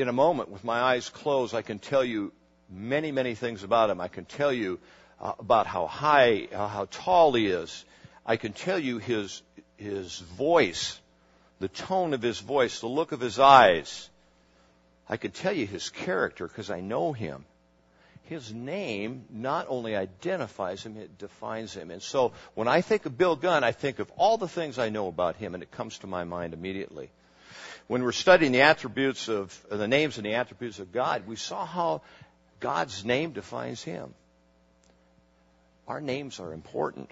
in 0.00 0.08
a 0.08 0.12
moment, 0.12 0.50
with 0.50 0.64
my 0.64 0.80
eyes 0.80 1.08
closed, 1.08 1.54
I 1.54 1.62
can 1.62 1.78
tell 1.78 2.04
you 2.04 2.32
many, 2.68 3.12
many 3.12 3.34
things 3.34 3.62
about 3.62 3.90
him. 3.90 4.00
I 4.00 4.08
can 4.08 4.24
tell 4.24 4.52
you 4.52 4.78
uh, 5.20 5.32
about 5.38 5.66
how 5.66 5.86
high, 5.86 6.48
uh, 6.52 6.68
how 6.68 6.86
tall 6.90 7.34
he 7.34 7.46
is. 7.48 7.84
I 8.24 8.36
can 8.36 8.52
tell 8.52 8.78
you 8.78 8.98
his 8.98 9.42
his 9.76 10.18
voice, 10.18 11.00
the 11.58 11.68
tone 11.68 12.14
of 12.14 12.22
his 12.22 12.38
voice, 12.38 12.80
the 12.80 12.86
look 12.86 13.12
of 13.12 13.20
his 13.20 13.38
eyes. 13.38 14.08
I 15.08 15.16
can 15.16 15.30
tell 15.30 15.52
you 15.52 15.66
his 15.66 15.88
character 15.90 16.46
because 16.46 16.70
I 16.70 16.80
know 16.80 17.12
him. 17.12 17.44
His 18.24 18.52
name 18.52 19.24
not 19.30 19.66
only 19.68 19.96
identifies 19.96 20.86
him, 20.86 20.96
it 20.96 21.18
defines 21.18 21.74
him. 21.74 21.90
And 21.90 22.00
so 22.00 22.32
when 22.54 22.68
I 22.68 22.80
think 22.80 23.06
of 23.06 23.18
Bill 23.18 23.34
Gunn, 23.34 23.64
I 23.64 23.72
think 23.72 23.98
of 23.98 24.10
all 24.16 24.38
the 24.38 24.46
things 24.46 24.78
I 24.78 24.88
know 24.88 25.08
about 25.08 25.36
him, 25.36 25.54
and 25.54 25.62
it 25.62 25.72
comes 25.72 25.98
to 25.98 26.06
my 26.06 26.22
mind 26.22 26.54
immediately. 26.54 27.10
When 27.90 28.04
we're 28.04 28.12
studying 28.12 28.52
the 28.52 28.60
attributes 28.60 29.28
of 29.28 29.66
the 29.68 29.88
names 29.88 30.16
and 30.16 30.24
the 30.24 30.34
attributes 30.34 30.78
of 30.78 30.92
God, 30.92 31.26
we 31.26 31.34
saw 31.34 31.66
how 31.66 32.02
God's 32.60 33.04
name 33.04 33.32
defines 33.32 33.82
him. 33.82 34.14
Our 35.88 36.00
names 36.00 36.38
are 36.38 36.52
important. 36.52 37.10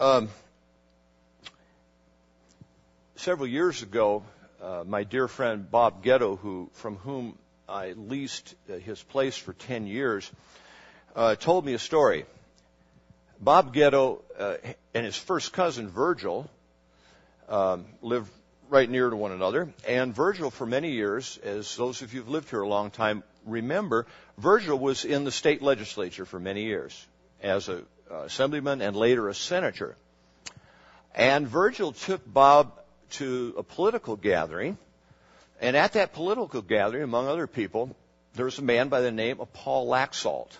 Um, 0.00 0.30
several 3.14 3.46
years 3.46 3.82
ago, 3.82 4.24
uh, 4.60 4.82
my 4.84 5.04
dear 5.04 5.28
friend 5.28 5.70
Bob 5.70 6.02
Getto, 6.02 6.36
who 6.36 6.68
from 6.72 6.96
whom 6.96 7.38
I 7.68 7.92
leased 7.92 8.56
uh, 8.68 8.78
his 8.78 9.00
place 9.00 9.36
for 9.36 9.52
ten 9.52 9.86
years, 9.86 10.28
uh, 11.14 11.36
told 11.36 11.64
me 11.64 11.74
a 11.74 11.78
story. 11.78 12.26
Bob 13.40 13.72
Getto 13.72 14.22
uh, 14.36 14.56
and 14.92 15.06
his 15.06 15.16
first 15.16 15.52
cousin 15.52 15.88
Virgil 15.88 16.50
um, 17.48 17.84
lived 18.02 18.28
right 18.68 18.88
near 18.88 19.10
to 19.10 19.16
one 19.16 19.32
another, 19.32 19.72
and 19.86 20.14
Virgil, 20.14 20.50
for 20.50 20.66
many 20.66 20.92
years, 20.92 21.38
as 21.42 21.76
those 21.76 22.02
of 22.02 22.12
you 22.12 22.20
who've 22.20 22.28
lived 22.28 22.50
here 22.50 22.62
a 22.62 22.68
long 22.68 22.90
time 22.90 23.22
remember, 23.44 24.06
Virgil 24.38 24.78
was 24.78 25.04
in 25.04 25.24
the 25.24 25.30
state 25.30 25.62
legislature 25.62 26.24
for 26.24 26.40
many 26.40 26.64
years 26.64 27.06
as 27.42 27.68
a 27.68 27.82
uh, 28.10 28.22
assemblyman 28.24 28.82
and 28.82 28.96
later 28.96 29.28
a 29.28 29.34
senator. 29.34 29.96
And 31.14 31.46
Virgil 31.46 31.92
took 31.92 32.20
Bob 32.30 32.80
to 33.12 33.54
a 33.56 33.62
political 33.62 34.16
gathering. 34.16 34.76
And 35.60 35.76
at 35.76 35.92
that 35.92 36.12
political 36.12 36.62
gathering, 36.62 37.02
among 37.02 37.28
other 37.28 37.46
people, 37.46 37.94
there 38.34 38.44
was 38.44 38.58
a 38.58 38.62
man 38.62 38.88
by 38.88 39.00
the 39.00 39.12
name 39.12 39.40
of 39.40 39.52
Paul 39.52 39.88
Laxalt. 39.88 40.50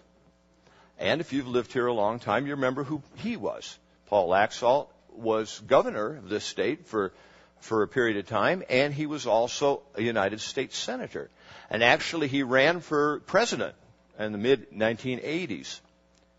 And 0.98 1.20
if 1.20 1.32
you've 1.32 1.48
lived 1.48 1.72
here 1.72 1.86
a 1.86 1.92
long 1.92 2.20
time, 2.20 2.46
you 2.46 2.54
remember 2.54 2.84
who 2.84 3.02
he 3.16 3.36
was. 3.36 3.76
Paul 4.06 4.28
Laxalt 4.28 4.88
was 5.10 5.60
governor 5.66 6.16
of 6.16 6.28
this 6.28 6.44
state 6.44 6.86
for, 6.86 7.12
for 7.60 7.82
a 7.82 7.88
period 7.88 8.16
of 8.16 8.26
time, 8.26 8.62
and 8.68 8.92
he 8.92 9.06
was 9.06 9.26
also 9.26 9.82
a 9.94 10.02
United 10.02 10.40
States 10.40 10.76
senator. 10.76 11.30
And 11.70 11.82
actually, 11.82 12.28
he 12.28 12.42
ran 12.42 12.80
for 12.80 13.20
president 13.20 13.74
in 14.18 14.32
the 14.32 14.38
mid 14.38 14.70
1980s. 14.72 15.80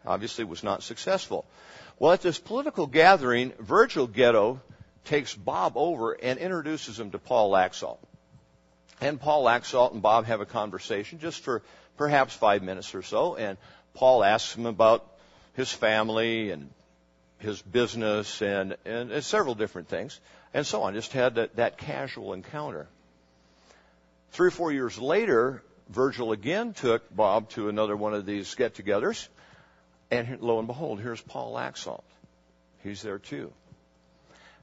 Obviously, 0.05 0.43
was 0.43 0.63
not 0.63 0.84
successful. 0.84 1.45
Well, 1.98 2.12
at 2.12 2.22
this 2.22 2.38
political 2.38 2.88
gathering, 2.88 3.53
Virgil 3.60 4.07
Getto 4.07 4.60
takes 5.05 5.34
Bob 5.34 5.74
over 5.77 6.13
and 6.13 6.38
introduces 6.39 7.00
him 7.00 7.12
to 7.12 7.19
Paul 7.19 7.51
Laxalt. 7.51 8.00
And 9.01 9.19
Paul 9.19 9.43
Laxalt 9.45 9.93
and 9.93 10.01
Bob 10.01 10.25
have 10.25 10.41
a 10.41 10.45
conversation 10.45 11.19
just 11.19 11.41
for 11.41 11.63
perhaps 11.98 12.34
five 12.34 12.63
minutes 12.63 12.93
or 12.93 13.01
so. 13.01 13.36
And 13.36 13.57
Paul 13.93 14.24
asks 14.24 14.55
him 14.55 14.65
about 14.65 15.05
his 15.53 15.72
family 15.72 16.51
and 16.51 16.69
his 17.39 17.62
business 17.62 18.41
and, 18.41 18.75
and, 18.86 19.12
and 19.12 19.24
several 19.24 19.55
different 19.55 19.88
things 19.88 20.19
and 20.55 20.65
so 20.65 20.83
on. 20.83 20.93
Just 20.93 21.12
had 21.12 21.35
that, 21.35 21.57
that 21.57 21.77
casual 21.77 22.33
encounter. 22.33 22.88
Three 24.31 24.47
or 24.47 24.51
four 24.51 24.71
years 24.71 24.97
later, 24.97 25.62
Virgil 25.89 26.31
again 26.31 26.74
took 26.74 27.13
Bob 27.13 27.50
to 27.51 27.67
another 27.67 27.95
one 27.95 28.13
of 28.13 28.25
these 28.25 28.55
get 28.55 28.74
togethers. 28.74 29.27
And 30.09 30.39
lo 30.41 30.57
and 30.57 30.67
behold, 30.67 31.01
here's 31.01 31.21
Paul 31.21 31.53
Laxalt. 31.53 32.03
He's 32.83 33.01
there 33.01 33.19
too. 33.19 33.51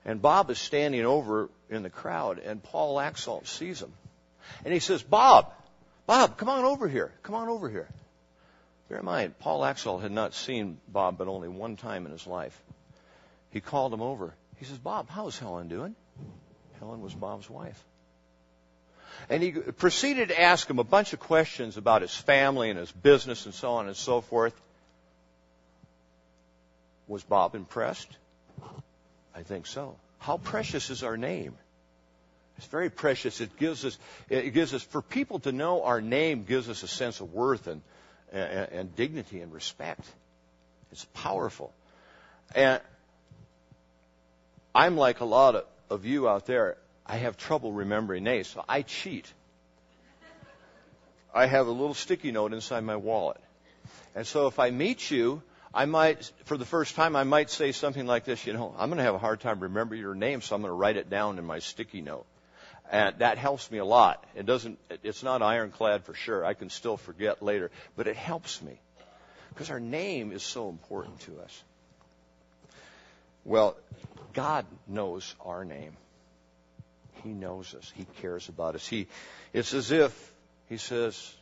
And 0.05 0.23
Bob 0.23 0.51
is 0.51 0.59
standing 0.59 1.05
over 1.05 1.51
in 1.69 1.83
the 1.83 1.91
crowd, 1.91 2.39
and 2.39 2.63
Paul 2.63 2.97
Laxalt 2.97 3.47
sees 3.47 3.83
him. 3.83 3.93
And 4.65 4.73
he 4.73 4.81
says, 4.81 5.03
Bob, 5.03 5.53
Bob, 6.07 6.39
come 6.39 6.49
on 6.49 6.65
over 6.65 6.89
here. 6.89 7.13
Come 7.23 7.35
on 7.35 7.49
over 7.49 7.69
here. 7.69 7.89
Bear 8.89 9.01
in 9.01 9.05
mind, 9.05 9.39
Paul 9.39 9.61
Laxalt 9.61 10.01
had 10.01 10.11
not 10.11 10.33
seen 10.33 10.79
Bob 10.89 11.19
but 11.19 11.29
only 11.29 11.49
one 11.49 11.77
time 11.77 12.07
in 12.07 12.13
his 12.13 12.27
life. 12.27 12.59
He 13.51 13.61
called 13.61 13.93
him 13.93 14.01
over. 14.01 14.35
He 14.63 14.69
says, 14.69 14.79
Bob, 14.79 15.11
how's 15.11 15.37
Helen 15.41 15.67
doing? 15.67 15.97
Helen 16.79 17.03
was 17.03 17.13
Bob's 17.13 17.51
wife. 17.51 17.85
And 19.29 19.43
he 19.43 19.51
proceeded 19.51 20.29
to 20.29 20.41
ask 20.41 20.71
him 20.71 20.79
a 20.79 20.85
bunch 20.85 21.13
of 21.13 21.19
questions 21.19 21.77
about 21.77 22.01
his 22.01 22.15
family 22.15 22.71
and 22.71 22.79
his 22.79 22.93
business 22.93 23.45
and 23.45 23.53
so 23.53 23.73
on 23.73 23.89
and 23.89 23.97
so 23.97 24.21
forth. 24.21 24.55
Was 27.09 27.25
Bob 27.25 27.57
impressed? 27.57 28.07
I 29.35 29.43
think 29.43 29.67
so. 29.67 29.97
How 30.21 30.37
precious 30.37 30.91
is 30.91 31.03
our 31.03 31.17
name? 31.17 31.57
It's 32.57 32.69
very 32.69 32.89
precious. 32.89 33.41
It 33.41 33.57
gives 33.57 33.85
us, 33.85 33.99
it 34.29 34.55
gives 34.55 34.75
us, 34.75 34.85
for 34.85 35.03
people 35.03 35.41
to 35.41 35.51
know 35.51 35.83
our 35.83 36.01
name 36.01 36.45
gives 36.45 36.69
us 36.69 36.85
a 36.85 36.89
sense 36.89 37.21
of 37.21 37.33
worth 37.33 37.67
and, 37.67 37.83
and, 38.31 38.69
and 38.71 38.95
dignity 38.95 39.41
and 39.41 39.53
respect. 39.53 40.07
It's 40.93 41.05
powerful. 41.15 41.73
And 42.55 42.81
I'm 44.75 44.97
like 44.97 45.21
a 45.21 45.25
lot 45.25 45.67
of, 45.91 46.07
you 46.07 46.29
out 46.29 46.47
there. 46.47 46.77
I 47.05 47.17
have 47.17 47.37
trouble 47.37 47.73
remembering 47.73 48.25
names, 48.25 48.49
so 48.49 48.65
I 48.69 48.83
cheat. 48.83 49.31
I 51.35 51.47
have 51.47 51.67
a 51.67 51.71
little 51.71 51.95
sticky 51.95 52.33
note 52.33 52.53
inside 52.53 52.85
my 52.85 52.97
wallet. 52.97 53.41
And 54.15 54.27
so 54.27 54.47
if 54.47 54.59
I 54.59 54.71
meet 54.71 55.11
you, 55.11 55.43
I 55.75 55.87
might, 55.87 56.31
for 56.45 56.57
the 56.57 56.67
first 56.67 56.95
time, 56.95 57.17
I 57.17 57.25
might 57.25 57.51
say 57.51 57.73
something 57.73 58.07
like 58.07 58.25
this, 58.25 58.47
you 58.47 58.53
know, 58.53 58.75
I'm 58.79 58.89
going 58.91 58.99
to 58.99 59.05
have 59.05 59.15
a 59.15 59.19
hard 59.19 59.41
time 59.41 59.61
remembering 59.61 60.01
your 60.01 60.15
name, 60.15 60.43
so 60.43 60.55
I'm 60.55 60.61
going 60.61 60.71
to 60.71 60.75
write 60.75 60.97
it 60.97 61.09
down 61.09 61.39
in 61.39 61.47
my 61.47 61.61
sticky 61.61 62.03
note. 62.03 62.27
And 62.91 63.19
that 63.21 63.39
helps 63.39 63.71
me 63.71 63.79
a 63.79 63.85
lot. 63.85 64.23
It 64.35 64.45
doesn't, 64.45 64.79
it's 65.03 65.23
not 65.23 65.41
ironclad 65.41 66.05
for 66.05 66.13
sure. 66.13 66.45
I 66.45 66.53
can 66.53 66.69
still 66.69 66.99
forget 66.99 67.43
later, 67.43 67.71
but 67.97 68.07
it 68.07 68.17
helps 68.17 68.61
me. 68.61 68.79
Because 69.49 69.71
our 69.71 69.81
name 69.81 70.33
is 70.33 70.43
so 70.43 70.69
important 70.69 71.21
to 71.21 71.41
us. 71.41 71.63
Well, 73.45 73.77
God 74.33 74.67
knows 74.87 75.35
our 75.45 75.65
name. 75.65 75.97
He 77.23 77.31
knows 77.31 77.75
us. 77.75 77.93
He 77.95 78.07
cares 78.21 78.49
about 78.49 78.75
us. 78.75 78.87
He, 78.87 79.07
it's 79.53 79.75
as 79.75 79.91
if 79.91 80.33
He 80.69 80.77
says, 80.77 81.35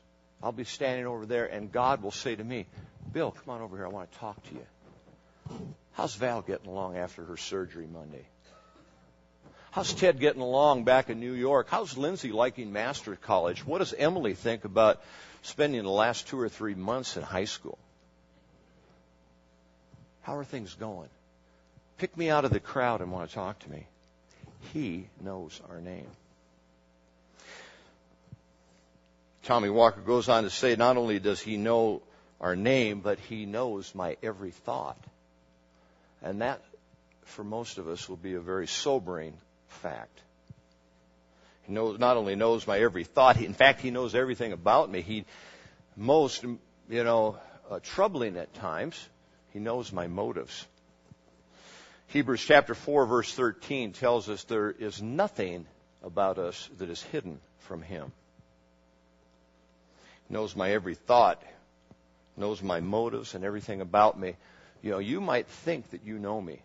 I'll 0.43 0.53
be 0.53 0.65
standing 0.65 1.07
over 1.07 1.27
there 1.27 1.47
and 1.47 1.71
God 1.71 2.03
will 2.03 2.11
say 2.11 2.35
to 2.35 2.45
me, 2.45 2.67
Bill, 3.13 3.31
come 3.31 3.55
on 3.55 3.63
over 3.63 3.77
here. 3.77 3.87
I 3.87 3.91
want 3.91 4.11
to 4.13 4.19
talk 4.19 4.43
to 4.49 4.55
you. 4.55 4.67
How's 5.93 6.15
Val 6.15 6.43
getting 6.43 6.69
along 6.69 6.97
after 6.97 7.25
her 7.25 7.37
surgery 7.37 7.87
Monday? 7.87 8.25
How's 9.73 9.93
Ted 9.93 10.19
getting 10.19 10.43
along 10.43 10.85
back 10.85 11.11
in 11.11 11.21
New 11.21 11.33
York? 11.33 11.69
How's 11.71 11.97
Lindsay 11.97 12.33
liking 12.33 12.73
Master 12.73 13.15
College? 13.15 13.65
What 13.65 13.79
does 13.79 13.95
Emily 13.95 14.35
think 14.35 14.65
about 14.65 15.01
spending 15.43 15.83
the 15.85 15.91
last 15.91 16.27
two 16.27 16.41
or 16.41 16.49
three 16.49 16.75
months 16.75 17.17
in 17.17 17.23
high 17.23 17.45
school? 17.45 17.79
How 20.23 20.37
are 20.37 20.45
things 20.45 20.75
going? 20.75 21.09
Pick 22.01 22.17
me 22.17 22.31
out 22.31 22.47
of 22.47 22.51
the 22.51 22.61
crowd 22.61 23.03
and 23.03 23.13
want 23.13 23.29
to 23.29 23.35
talk 23.35 23.59
to 23.59 23.71
me. 23.71 23.87
He 24.73 25.07
knows 25.21 25.61
our 25.69 25.83
name. 25.83 26.07
Tommy 29.43 29.69
Walker 29.69 30.01
goes 30.01 30.27
on 30.31 30.45
to 30.45 30.51
say 30.51 30.77
not 30.77 30.97
only 30.97 31.19
does 31.19 31.43
he 31.43 31.59
know 31.59 32.01
our 32.41 32.57
name, 32.57 33.01
but 33.01 33.19
he 33.19 33.45
knows 33.45 33.95
my 33.95 34.17
every 34.23 34.51
thought. 34.51 34.97
And 36.23 36.41
that, 36.41 36.63
for 37.25 37.45
most 37.45 37.77
of 37.77 37.87
us, 37.87 38.09
will 38.09 38.17
be 38.17 38.33
a 38.33 38.41
very 38.41 38.67
sobering 38.67 39.35
fact. 39.69 40.23
He 41.65 41.75
knows, 41.75 41.99
not 41.99 42.17
only 42.17 42.35
knows 42.35 42.67
my 42.67 42.81
every 42.81 43.05
thought, 43.05 43.39
in 43.39 43.53
fact, 43.53 43.83
he 43.83 43.91
knows 43.91 44.15
everything 44.15 44.53
about 44.53 44.91
me. 44.91 45.03
He, 45.03 45.27
most, 45.99 46.45
you 46.45 47.05
know, 47.05 47.37
uh, 47.71 47.81
troubling 47.83 48.39
at 48.39 48.55
times, 48.55 48.99
he 49.53 49.59
knows 49.59 49.93
my 49.93 50.07
motives. 50.07 50.67
Hebrews 52.11 52.43
chapter 52.45 52.75
4 52.75 53.07
verse 53.07 53.33
13 53.35 53.93
tells 53.93 54.29
us 54.29 54.43
there 54.43 54.73
is 54.73 55.01
nothing 55.01 55.65
about 56.03 56.39
us 56.39 56.69
that 56.79 56.91
is 56.91 57.01
hidden 57.01 57.39
from 57.61 57.83
him. 57.83 58.11
He 60.27 60.35
knows 60.35 60.57
my 60.57 60.73
every 60.73 60.97
thought, 60.97 61.41
knows 62.37 62.63
my 62.63 62.81
motives 62.81 63.37
and 63.37 63.45
everything 63.45 63.81
about 63.81 64.19
me. 64.19 64.35
You 64.83 64.91
know, 64.91 64.99
you 64.99 65.21
might 65.21 65.47
think 65.47 65.91
that 65.91 66.05
you 66.05 66.19
know 66.19 66.41
me. 66.41 66.61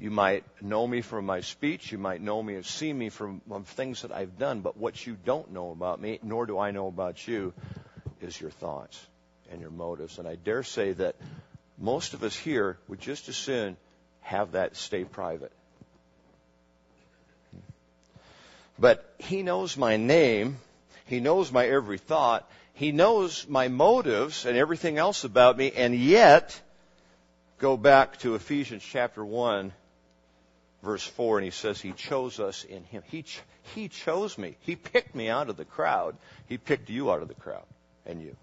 You 0.00 0.10
might 0.10 0.42
know 0.60 0.84
me 0.84 1.00
from 1.00 1.26
my 1.26 1.42
speech. 1.42 1.92
You 1.92 1.98
might 1.98 2.20
know 2.20 2.42
me 2.42 2.56
and 2.56 2.66
see 2.66 2.92
me 2.92 3.08
from, 3.08 3.42
from 3.46 3.62
things 3.62 4.02
that 4.02 4.10
I've 4.10 4.36
done. 4.36 4.62
But 4.62 4.76
what 4.76 5.06
you 5.06 5.16
don't 5.24 5.52
know 5.52 5.70
about 5.70 6.00
me, 6.00 6.18
nor 6.24 6.46
do 6.46 6.58
I 6.58 6.72
know 6.72 6.88
about 6.88 7.28
you, 7.28 7.52
is 8.20 8.40
your 8.40 8.50
thoughts 8.50 9.00
and 9.52 9.60
your 9.60 9.70
motives. 9.70 10.18
And 10.18 10.26
I 10.26 10.34
dare 10.34 10.64
say 10.64 10.90
that 10.94 11.14
most 11.78 12.14
of 12.14 12.24
us 12.24 12.34
here 12.34 12.78
would 12.88 13.00
just 13.00 13.28
as 13.28 13.36
soon 13.36 13.76
have 14.20 14.52
that 14.52 14.76
stay 14.76 15.04
private. 15.04 15.52
But 18.78 19.14
he 19.18 19.42
knows 19.42 19.76
my 19.76 19.96
name. 19.96 20.58
He 21.06 21.20
knows 21.20 21.52
my 21.52 21.66
every 21.66 21.98
thought. 21.98 22.50
He 22.72 22.92
knows 22.92 23.46
my 23.46 23.68
motives 23.68 24.46
and 24.46 24.56
everything 24.56 24.96
else 24.96 25.24
about 25.24 25.58
me. 25.58 25.72
And 25.72 25.94
yet, 25.94 26.58
go 27.58 27.76
back 27.76 28.18
to 28.20 28.34
Ephesians 28.36 28.82
chapter 28.82 29.22
1, 29.22 29.72
verse 30.82 31.04
4, 31.04 31.38
and 31.38 31.44
he 31.44 31.50
says 31.50 31.78
he 31.78 31.92
chose 31.92 32.40
us 32.40 32.64
in 32.64 32.84
him. 32.84 33.02
He, 33.10 33.22
ch- 33.22 33.42
he 33.74 33.88
chose 33.88 34.38
me. 34.38 34.56
He 34.60 34.76
picked 34.76 35.14
me 35.14 35.28
out 35.28 35.50
of 35.50 35.58
the 35.58 35.66
crowd. 35.66 36.16
He 36.48 36.56
picked 36.56 36.88
you 36.88 37.12
out 37.12 37.20
of 37.20 37.28
the 37.28 37.34
crowd 37.34 37.66
and 38.06 38.22
you. 38.22 38.34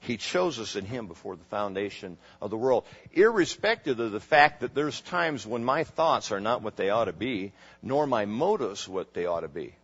He 0.00 0.16
chose 0.16 0.58
us 0.58 0.76
in 0.76 0.84
Him 0.84 1.06
before 1.06 1.36
the 1.36 1.44
foundation 1.44 2.18
of 2.40 2.50
the 2.50 2.56
world, 2.56 2.84
irrespective 3.12 3.98
of 3.98 4.12
the 4.12 4.20
fact 4.20 4.60
that 4.60 4.74
there's 4.74 5.00
times 5.00 5.46
when 5.46 5.64
my 5.64 5.84
thoughts 5.84 6.32
are 6.32 6.40
not 6.40 6.62
what 6.62 6.76
they 6.76 6.90
ought 6.90 7.06
to 7.06 7.12
be, 7.12 7.52
nor 7.82 8.06
my 8.06 8.24
motives 8.24 8.88
what 8.88 9.12
they 9.12 9.26
ought 9.26 9.40
to 9.40 9.48
be. 9.48 9.74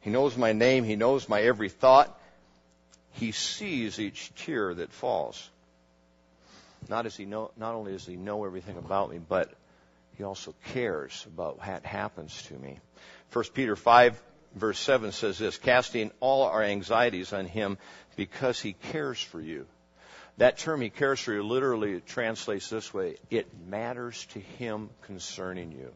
He 0.00 0.10
knows 0.10 0.36
my 0.36 0.52
name. 0.52 0.84
He 0.84 0.96
knows 0.96 1.28
my 1.28 1.42
every 1.42 1.68
thought. 1.68 2.16
He 3.12 3.32
sees 3.32 3.98
each 3.98 4.32
tear 4.36 4.72
that 4.74 4.92
falls. 4.92 5.50
Not, 6.88 7.06
as 7.06 7.16
he 7.16 7.24
know, 7.24 7.50
not 7.56 7.74
only 7.74 7.92
does 7.92 8.06
he 8.06 8.16
know 8.16 8.44
everything 8.44 8.76
about 8.76 9.10
me, 9.10 9.18
but 9.18 9.52
he 10.16 10.24
also 10.24 10.54
cares 10.66 11.26
about 11.26 11.58
what 11.58 11.84
happens 11.84 12.40
to 12.44 12.54
me. 12.54 12.78
1 13.32 13.44
Peter 13.52 13.74
5 13.74 14.22
verse 14.56 14.78
7 14.78 15.12
says 15.12 15.38
this, 15.38 15.58
casting 15.58 16.10
all 16.20 16.44
our 16.44 16.62
anxieties 16.62 17.32
on 17.32 17.46
him 17.46 17.78
because 18.16 18.60
he 18.60 18.72
cares 18.72 19.20
for 19.20 19.40
you. 19.40 19.66
That 20.38 20.58
term, 20.58 20.80
he 20.80 20.90
cares 20.90 21.20
for 21.20 21.32
you, 21.32 21.42
literally 21.42 22.00
translates 22.00 22.68
this 22.68 22.92
way 22.92 23.16
it 23.30 23.46
matters 23.68 24.26
to 24.32 24.40
him 24.40 24.90
concerning 25.02 25.72
you. 25.72 25.92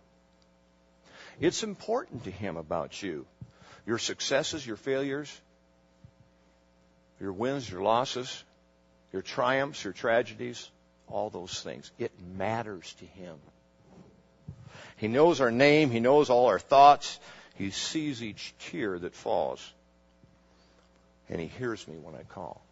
It's 1.40 1.62
important 1.62 2.24
to 2.24 2.30
him 2.30 2.56
about 2.56 3.02
you. 3.02 3.26
Your 3.86 3.98
successes, 3.98 4.66
your 4.66 4.76
failures, 4.76 5.40
your 7.18 7.32
wins, 7.32 7.70
your 7.70 7.82
losses, 7.82 8.44
your 9.12 9.22
triumphs, 9.22 9.82
your 9.84 9.92
tragedies, 9.92 10.70
all 11.08 11.30
those 11.30 11.60
things. 11.62 11.90
It 11.98 12.12
matters 12.36 12.94
to 13.00 13.04
him. 13.04 13.36
He 14.96 15.08
knows 15.08 15.40
our 15.40 15.50
name, 15.50 15.90
he 15.90 16.00
knows 16.00 16.28
all 16.28 16.46
our 16.46 16.58
thoughts. 16.58 17.18
He 17.60 17.68
sees 17.72 18.22
each 18.22 18.54
tear 18.58 18.98
that 18.98 19.14
falls. 19.14 19.60
And 21.28 21.38
he 21.38 21.46
hears 21.46 21.86
me 21.86 21.98
when 21.98 22.14
I 22.14 22.22
call. 22.22 22.62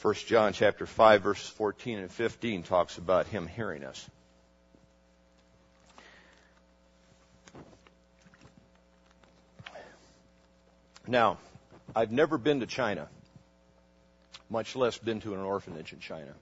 1 0.00 0.14
John 0.26 0.52
chapter 0.52 0.84
5 0.84 1.22
verses 1.22 1.48
14 1.50 2.00
and 2.00 2.10
15 2.10 2.64
talks 2.64 2.98
about 2.98 3.28
him 3.28 3.46
hearing 3.46 3.84
us. 3.84 4.10
Now, 11.06 11.38
I've 11.94 12.10
never 12.10 12.38
been 12.38 12.58
to 12.58 12.66
China, 12.66 13.06
much 14.50 14.74
less 14.74 14.98
been 14.98 15.20
to 15.20 15.34
an 15.34 15.40
orphanage 15.40 15.92
in 15.92 16.00
China. 16.00 16.34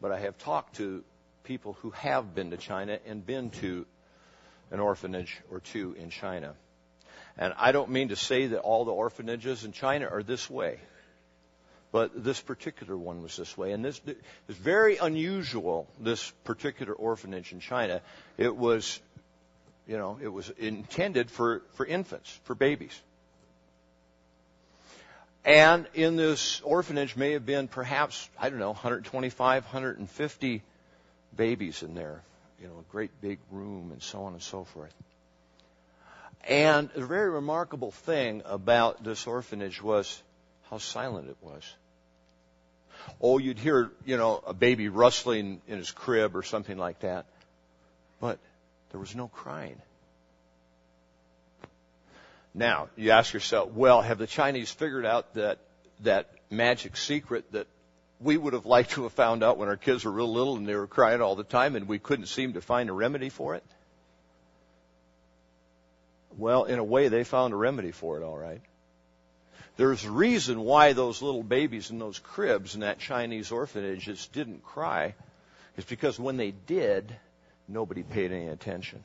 But 0.00 0.10
I 0.10 0.18
have 0.18 0.36
talked 0.38 0.74
to 0.78 1.04
people 1.44 1.74
who 1.74 1.90
have 1.90 2.34
been 2.34 2.50
to 2.50 2.56
China 2.56 2.98
and 3.06 3.24
been 3.24 3.50
to 3.50 3.86
an 4.70 4.80
orphanage 4.80 5.40
or 5.50 5.60
two 5.60 5.94
in 5.98 6.10
China. 6.10 6.54
And 7.38 7.54
I 7.58 7.72
don't 7.72 7.90
mean 7.90 8.08
to 8.08 8.16
say 8.16 8.46
that 8.48 8.60
all 8.60 8.84
the 8.84 8.92
orphanages 8.92 9.64
in 9.64 9.72
China 9.72 10.08
are 10.10 10.22
this 10.22 10.48
way, 10.48 10.80
but 11.92 12.24
this 12.24 12.40
particular 12.40 12.96
one 12.96 13.22
was 13.22 13.36
this 13.36 13.56
way. 13.56 13.72
And 13.72 13.84
this 13.84 14.00
is 14.48 14.56
very 14.56 14.96
unusual, 14.96 15.86
this 16.00 16.30
particular 16.44 16.94
orphanage 16.94 17.52
in 17.52 17.60
China. 17.60 18.00
It 18.38 18.56
was, 18.56 19.00
you 19.86 19.98
know, 19.98 20.18
it 20.20 20.28
was 20.28 20.50
intended 20.58 21.30
for, 21.30 21.62
for 21.74 21.84
infants, 21.84 22.40
for 22.44 22.54
babies. 22.54 22.98
And 25.44 25.86
in 25.94 26.16
this 26.16 26.60
orphanage 26.62 27.16
may 27.16 27.32
have 27.32 27.46
been 27.46 27.68
perhaps, 27.68 28.28
I 28.38 28.48
don't 28.48 28.58
know, 28.58 28.70
125, 28.70 29.64
150 29.64 30.62
babies 31.36 31.82
in 31.82 31.94
there 31.94 32.22
you 32.60 32.68
know, 32.68 32.78
a 32.78 32.92
great 32.92 33.10
big 33.20 33.38
room 33.50 33.90
and 33.92 34.02
so 34.02 34.22
on 34.24 34.32
and 34.32 34.42
so 34.42 34.64
forth. 34.64 34.94
And 36.48 36.90
the 36.94 37.04
very 37.04 37.30
remarkable 37.30 37.90
thing 37.90 38.42
about 38.44 39.02
this 39.02 39.26
orphanage 39.26 39.82
was 39.82 40.22
how 40.70 40.78
silent 40.78 41.28
it 41.28 41.36
was. 41.40 41.62
Oh, 43.20 43.38
you'd 43.38 43.58
hear, 43.58 43.90
you 44.04 44.16
know, 44.16 44.42
a 44.46 44.54
baby 44.54 44.88
rustling 44.88 45.60
in 45.68 45.78
his 45.78 45.90
crib 45.90 46.36
or 46.36 46.42
something 46.42 46.78
like 46.78 47.00
that. 47.00 47.26
But 48.20 48.38
there 48.90 49.00
was 49.00 49.14
no 49.14 49.28
crying. 49.28 49.80
Now, 52.54 52.88
you 52.96 53.10
ask 53.10 53.34
yourself, 53.34 53.70
well, 53.72 54.00
have 54.00 54.18
the 54.18 54.26
Chinese 54.26 54.70
figured 54.70 55.04
out 55.04 55.34
that, 55.34 55.58
that 56.00 56.30
magic 56.48 56.96
secret 56.96 57.52
that 57.52 57.66
we 58.20 58.36
would 58.36 58.54
have 58.54 58.66
liked 58.66 58.92
to 58.92 59.02
have 59.04 59.12
found 59.12 59.42
out 59.42 59.58
when 59.58 59.68
our 59.68 59.76
kids 59.76 60.04
were 60.04 60.10
real 60.10 60.32
little 60.32 60.56
and 60.56 60.66
they 60.66 60.74
were 60.74 60.86
crying 60.86 61.20
all 61.20 61.36
the 61.36 61.44
time 61.44 61.76
and 61.76 61.86
we 61.86 61.98
couldn't 61.98 62.26
seem 62.26 62.54
to 62.54 62.60
find 62.60 62.88
a 62.88 62.92
remedy 62.92 63.28
for 63.28 63.54
it? 63.54 63.64
Well, 66.36 66.64
in 66.64 66.78
a 66.78 66.84
way, 66.84 67.08
they 67.08 67.24
found 67.24 67.54
a 67.54 67.56
remedy 67.56 67.92
for 67.92 68.18
it, 68.20 68.22
all 68.22 68.36
right. 68.36 68.60
There's 69.76 70.04
a 70.04 70.10
reason 70.10 70.60
why 70.60 70.92
those 70.92 71.20
little 71.20 71.42
babies 71.42 71.90
in 71.90 71.98
those 71.98 72.18
cribs 72.18 72.74
in 72.74 72.80
that 72.80 72.98
Chinese 72.98 73.52
orphanage 73.52 74.04
just 74.04 74.32
didn't 74.32 74.64
cry. 74.64 75.14
It's 75.76 75.88
because 75.88 76.18
when 76.18 76.38
they 76.38 76.50
did, 76.50 77.14
nobody 77.68 78.02
paid 78.02 78.32
any 78.32 78.48
attention. 78.48 79.04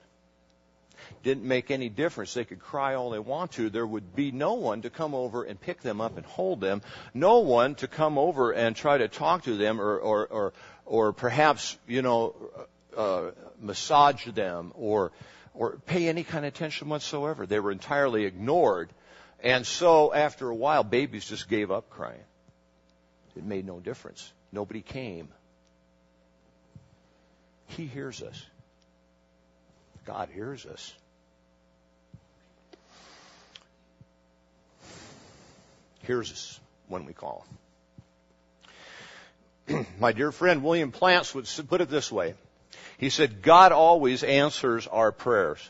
Didn't 1.23 1.43
make 1.43 1.71
any 1.71 1.89
difference. 1.89 2.33
They 2.33 2.45
could 2.45 2.59
cry 2.59 2.95
all 2.95 3.09
they 3.09 3.19
want 3.19 3.53
to. 3.53 3.69
There 3.69 3.85
would 3.85 4.15
be 4.15 4.31
no 4.31 4.53
one 4.53 4.81
to 4.83 4.89
come 4.89 5.13
over 5.13 5.43
and 5.43 5.59
pick 5.59 5.81
them 5.81 6.01
up 6.01 6.17
and 6.17 6.25
hold 6.25 6.61
them. 6.61 6.81
No 7.13 7.39
one 7.39 7.75
to 7.75 7.87
come 7.87 8.17
over 8.17 8.51
and 8.51 8.75
try 8.75 8.97
to 8.97 9.07
talk 9.07 9.43
to 9.43 9.55
them 9.55 9.79
or, 9.79 9.97
or, 9.97 10.27
or, 10.27 10.53
or 10.85 11.13
perhaps, 11.13 11.77
you 11.87 12.01
know, 12.01 12.35
uh, 12.95 13.31
massage 13.59 14.25
them 14.25 14.71
or, 14.75 15.11
or 15.53 15.77
pay 15.85 16.07
any 16.07 16.23
kind 16.23 16.45
of 16.45 16.53
attention 16.53 16.89
whatsoever. 16.89 17.45
They 17.45 17.59
were 17.59 17.71
entirely 17.71 18.25
ignored. 18.25 18.89
And 19.43 19.65
so 19.65 20.13
after 20.13 20.49
a 20.49 20.55
while, 20.55 20.83
babies 20.83 21.25
just 21.25 21.49
gave 21.49 21.71
up 21.71 21.89
crying. 21.89 22.23
It 23.35 23.43
made 23.43 23.65
no 23.65 23.79
difference. 23.79 24.31
Nobody 24.51 24.81
came. 24.81 25.29
He 27.67 27.85
hears 27.85 28.21
us. 28.21 28.45
God 30.05 30.29
hears 30.33 30.65
us. 30.65 30.93
Hears 36.11 36.29
us 36.29 36.59
when 36.89 37.05
we 37.05 37.13
call. 37.13 37.45
My 39.97 40.11
dear 40.11 40.33
friend 40.33 40.61
William 40.61 40.91
Plants 40.91 41.33
would 41.33 41.47
put 41.69 41.79
it 41.79 41.89
this 41.89 42.11
way. 42.11 42.33
He 42.97 43.09
said, 43.09 43.41
God 43.41 43.71
always 43.71 44.21
answers 44.21 44.87
our 44.87 45.13
prayers. 45.13 45.69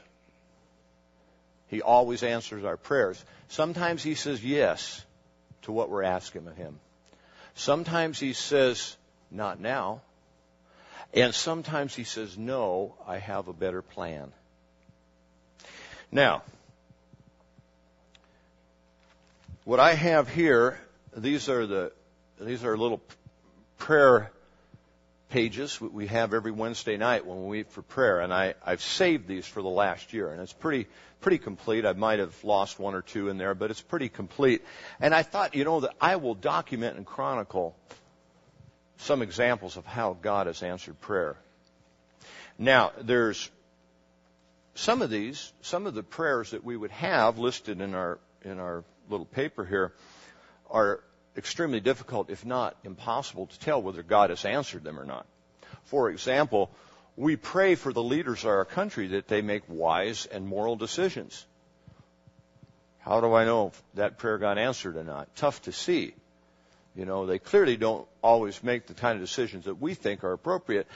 He 1.67 1.83
always 1.83 2.23
answers 2.23 2.65
our 2.65 2.75
prayers. 2.75 3.23
Sometimes 3.49 4.01
he 4.01 4.15
says 4.15 4.43
yes 4.43 5.05
to 5.61 5.71
what 5.71 5.91
we're 5.91 6.01
asking 6.01 6.47
of 6.47 6.57
him. 6.57 6.79
Sometimes 7.53 8.19
he 8.19 8.33
says, 8.33 8.97
not 9.29 9.59
now. 9.59 10.01
And 11.13 11.35
sometimes 11.35 11.93
he 11.93 12.03
says, 12.03 12.35
no, 12.35 12.95
I 13.05 13.19
have 13.19 13.47
a 13.47 13.53
better 13.53 13.83
plan. 13.83 14.31
Now, 16.11 16.41
what 19.63 19.79
I 19.79 19.93
have 19.93 20.29
here, 20.29 20.79
these 21.15 21.49
are 21.49 21.65
the, 21.65 21.91
these 22.39 22.63
are 22.63 22.77
little 22.77 23.01
prayer 23.77 24.31
pages 25.29 25.79
we 25.79 26.07
have 26.07 26.33
every 26.33 26.51
Wednesday 26.51 26.97
night 26.97 27.25
when 27.25 27.47
we 27.47 27.59
meet 27.59 27.71
for 27.71 27.81
prayer, 27.81 28.19
and 28.19 28.33
I, 28.33 28.53
I've 28.65 28.81
saved 28.81 29.27
these 29.27 29.45
for 29.45 29.61
the 29.61 29.69
last 29.69 30.13
year, 30.13 30.29
and 30.29 30.41
it's 30.41 30.53
pretty 30.53 30.87
pretty 31.21 31.37
complete. 31.37 31.85
I 31.85 31.93
might 31.93 32.19
have 32.19 32.43
lost 32.43 32.79
one 32.79 32.95
or 32.95 33.01
two 33.01 33.29
in 33.29 33.37
there, 33.37 33.53
but 33.53 33.69
it's 33.69 33.81
pretty 33.81 34.09
complete. 34.09 34.63
And 34.99 35.13
I 35.13 35.21
thought, 35.21 35.55
you 35.55 35.63
know, 35.63 35.81
that 35.81 35.93
I 36.01 36.15
will 36.15 36.33
document 36.33 36.97
and 36.97 37.05
chronicle 37.05 37.75
some 38.97 39.21
examples 39.21 39.77
of 39.77 39.85
how 39.85 40.17
God 40.19 40.47
has 40.47 40.63
answered 40.63 40.99
prayer. 40.99 41.35
Now, 42.57 42.91
there's 42.99 43.49
some 44.73 45.03
of 45.03 45.11
these, 45.11 45.53
some 45.61 45.85
of 45.85 45.93
the 45.93 46.03
prayers 46.03 46.51
that 46.51 46.63
we 46.63 46.75
would 46.75 46.91
have 46.91 47.37
listed 47.37 47.81
in 47.81 47.93
our 47.93 48.17
in 48.43 48.59
our 48.59 48.83
little 49.11 49.25
paper 49.25 49.65
here 49.65 49.93
are 50.69 51.03
extremely 51.37 51.79
difficult, 51.79 52.29
if 52.29 52.45
not 52.45 52.75
impossible, 52.83 53.47
to 53.47 53.59
tell 53.59 53.81
whether 53.81 54.03
God 54.03 54.29
has 54.29 54.45
answered 54.45 54.83
them 54.83 54.99
or 54.99 55.05
not. 55.05 55.25
For 55.85 56.09
example, 56.09 56.71
we 57.15 57.35
pray 57.35 57.75
for 57.75 57.93
the 57.93 58.03
leaders 58.03 58.43
of 58.43 58.49
our 58.49 58.65
country 58.65 59.07
that 59.07 59.27
they 59.27 59.41
make 59.41 59.63
wise 59.67 60.25
and 60.25 60.47
moral 60.47 60.75
decisions. 60.75 61.45
How 62.99 63.19
do 63.19 63.33
I 63.33 63.45
know 63.45 63.67
if 63.67 63.83
that 63.95 64.17
prayer 64.17 64.37
got 64.37 64.57
answered 64.57 64.95
or 64.95 65.03
not? 65.03 65.35
Tough 65.35 65.61
to 65.63 65.71
see. 65.71 66.13
You 66.95 67.05
know, 67.05 67.25
they 67.25 67.39
clearly 67.39 67.77
don't 67.77 68.07
always 68.21 68.63
make 68.63 68.87
the 68.87 68.93
kind 68.93 69.15
of 69.15 69.21
decisions 69.21 69.65
that 69.65 69.81
we 69.81 69.93
think 69.93 70.23
are 70.23 70.33
appropriate. 70.33 70.87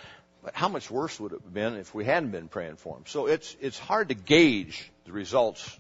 But 0.44 0.54
how 0.54 0.70
much 0.70 0.92
worse 0.92 1.20
would 1.20 1.32
it 1.32 1.42
have 1.44 1.54
been 1.54 1.76
if 1.76 1.96
we 1.96 2.06
hadn't 2.06 2.30
been 2.30 2.48
praying 2.48 2.76
for 2.76 2.96
them? 2.96 3.06
So 3.08 3.26
it's 3.26 3.56
it's 3.60 3.80
hard 3.80 4.10
to 4.10 4.16
gauge 4.16 4.92
the 5.06 5.12
results 5.12 5.80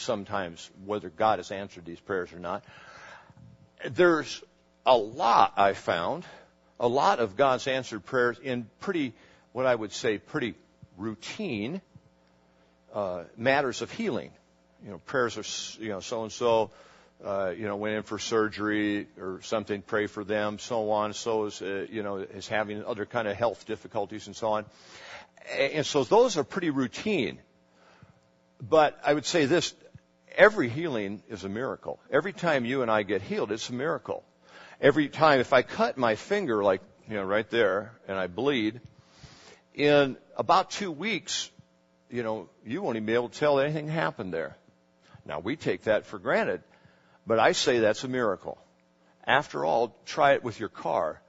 sometimes 0.00 0.70
whether 0.84 1.08
God 1.08 1.38
has 1.38 1.50
answered 1.50 1.84
these 1.84 2.00
prayers 2.00 2.32
or 2.32 2.38
not 2.38 2.64
there's 3.84 4.42
a 4.86 4.96
lot 4.96 5.54
I 5.56 5.74
found, 5.74 6.24
a 6.80 6.88
lot 6.88 7.20
of 7.20 7.36
God's 7.36 7.66
answered 7.66 8.04
prayers 8.04 8.38
in 8.42 8.68
pretty, 8.80 9.14
what 9.52 9.66
I 9.66 9.74
would 9.74 9.92
say, 9.92 10.18
pretty 10.18 10.54
routine 10.96 11.80
uh, 12.92 13.24
matters 13.36 13.82
of 13.82 13.90
healing. 13.90 14.30
You 14.84 14.90
know, 14.92 14.98
prayers 14.98 15.38
are, 15.38 15.82
you 15.82 15.90
know, 15.90 16.00
so 16.00 16.22
and 16.22 16.32
so, 16.32 16.70
you 17.22 17.66
know, 17.66 17.76
went 17.76 17.96
in 17.96 18.02
for 18.02 18.18
surgery 18.18 19.06
or 19.18 19.40
something, 19.42 19.82
pray 19.82 20.06
for 20.06 20.24
them, 20.24 20.58
so 20.58 20.90
on. 20.90 21.14
So 21.14 21.46
is, 21.46 21.62
uh, 21.62 21.86
you 21.90 22.02
know, 22.02 22.18
is 22.18 22.48
having 22.48 22.84
other 22.84 23.06
kind 23.06 23.26
of 23.28 23.36
health 23.36 23.66
difficulties 23.66 24.26
and 24.26 24.36
so 24.36 24.48
on. 24.48 24.66
And 25.58 25.84
so 25.84 26.04
those 26.04 26.36
are 26.36 26.44
pretty 26.44 26.70
routine. 26.70 27.38
But 28.60 28.98
I 29.04 29.12
would 29.12 29.26
say 29.26 29.46
this, 29.46 29.74
every 30.36 30.68
healing 30.68 31.22
is 31.28 31.44
a 31.44 31.48
miracle. 31.48 32.00
Every 32.10 32.32
time 32.32 32.64
you 32.64 32.82
and 32.82 32.90
I 32.90 33.02
get 33.02 33.22
healed, 33.22 33.52
it's 33.52 33.68
a 33.70 33.72
miracle. 33.72 34.24
Every 34.80 35.08
time, 35.08 35.40
if 35.40 35.52
I 35.52 35.62
cut 35.62 35.96
my 35.96 36.14
finger, 36.14 36.62
like, 36.62 36.82
you 37.08 37.14
know, 37.16 37.24
right 37.24 37.48
there, 37.50 37.92
and 38.08 38.18
I 38.18 38.26
bleed, 38.26 38.80
in 39.74 40.16
about 40.36 40.70
two 40.70 40.90
weeks, 40.90 41.50
you 42.10 42.22
know, 42.22 42.48
you 42.66 42.82
won't 42.82 42.96
even 42.96 43.06
be 43.06 43.14
able 43.14 43.28
to 43.28 43.38
tell 43.38 43.60
anything 43.60 43.88
happened 43.88 44.32
there. 44.32 44.56
Now, 45.24 45.40
we 45.40 45.56
take 45.56 45.84
that 45.84 46.06
for 46.06 46.18
granted, 46.18 46.62
but 47.26 47.38
I 47.38 47.52
say 47.52 47.78
that's 47.78 48.04
a 48.04 48.08
miracle. 48.08 48.58
After 49.26 49.64
all, 49.64 49.96
try 50.04 50.32
it 50.34 50.44
with 50.44 50.60
your 50.60 50.68
car. 50.68 51.20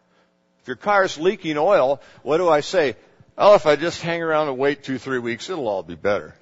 If 0.61 0.67
your 0.67 0.75
car 0.75 1.03
is 1.03 1.17
leaking 1.17 1.57
oil, 1.57 2.01
what 2.23 2.37
do 2.37 2.49
I 2.49 2.59
say? 2.59 2.97
Oh, 3.37 3.55
if 3.55 3.65
I 3.65 3.75
just 3.75 4.01
hang 4.01 4.21
around 4.21 4.49
and 4.49 4.57
wait 4.57 4.83
two, 4.83 4.97
three 4.97 5.19
weeks, 5.19 5.49
it'll 5.49 5.67
all 5.67 5.83
be 5.83 5.95
better 5.95 6.35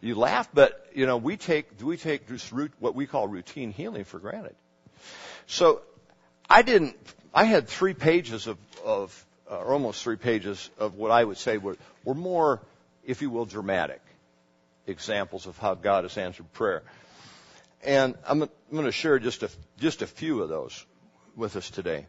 you 0.00 0.14
laugh, 0.14 0.48
but 0.52 0.86
you 0.94 1.06
know 1.06 1.16
we 1.16 1.36
take 1.36 1.68
we 1.82 1.96
take 1.96 2.28
just 2.28 2.52
root, 2.52 2.72
what 2.78 2.94
we 2.94 3.06
call 3.06 3.28
routine 3.28 3.70
healing 3.70 4.04
for 4.04 4.18
granted. 4.18 4.54
So 5.46 5.82
I 6.48 6.62
didn't. 6.62 6.96
I 7.34 7.44
had 7.44 7.68
three 7.68 7.94
pages 7.94 8.46
of, 8.46 8.58
of 8.84 9.26
uh, 9.50 9.58
or 9.58 9.72
almost 9.72 10.02
three 10.02 10.16
pages 10.16 10.70
of 10.78 10.94
what 10.94 11.10
I 11.10 11.22
would 11.22 11.36
say 11.36 11.58
were, 11.58 11.76
were 12.04 12.14
more, 12.14 12.60
if 13.04 13.22
you 13.22 13.30
will, 13.30 13.44
dramatic 13.44 14.00
examples 14.86 15.46
of 15.46 15.56
how 15.58 15.74
God 15.74 16.04
has 16.04 16.16
answered 16.16 16.52
prayer. 16.52 16.82
And 17.84 18.16
I'm, 18.26 18.42
I'm 18.42 18.50
going 18.72 18.86
to 18.86 18.92
share 18.92 19.18
just 19.18 19.42
a, 19.42 19.50
just 19.78 20.02
a 20.02 20.06
few 20.06 20.42
of 20.42 20.48
those 20.48 20.84
with 21.36 21.56
us 21.56 21.70
today. 21.70 22.06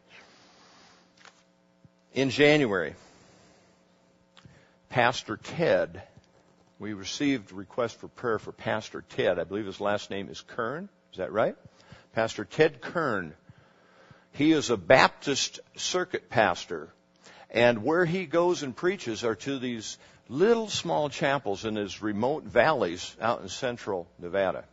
In 2.13 2.29
January, 2.29 2.95
Pastor 4.89 5.37
Ted 5.37 6.01
we 6.79 6.93
received 6.93 7.51
a 7.51 7.55
request 7.55 7.99
for 7.99 8.07
prayer 8.07 8.39
for 8.39 8.51
Pastor 8.51 9.03
Ted. 9.09 9.39
I 9.39 9.43
believe 9.43 9.65
his 9.65 9.81
last 9.81 10.09
name 10.09 10.29
is 10.29 10.41
Kern. 10.41 10.89
Is 11.11 11.17
that 11.17 11.31
right? 11.31 11.55
Pastor 12.13 12.45
Ted 12.45 12.81
Kern. 12.81 13.33
He 14.31 14.51
is 14.51 14.69
a 14.69 14.77
Baptist 14.77 15.59
circuit 15.75 16.29
pastor. 16.29 16.89
And 17.49 17.83
where 17.83 18.05
he 18.05 18.25
goes 18.25 18.61
and 18.61 18.75
preaches 18.75 19.23
are 19.23 19.35
to 19.35 19.57
these 19.57 19.97
little 20.29 20.69
small 20.69 21.09
chapels 21.09 21.65
in 21.65 21.75
his 21.75 22.01
remote 22.01 22.43
valleys 22.43 23.15
out 23.19 23.41
in 23.41 23.49
central 23.49 24.07
Nevada. 24.19 24.65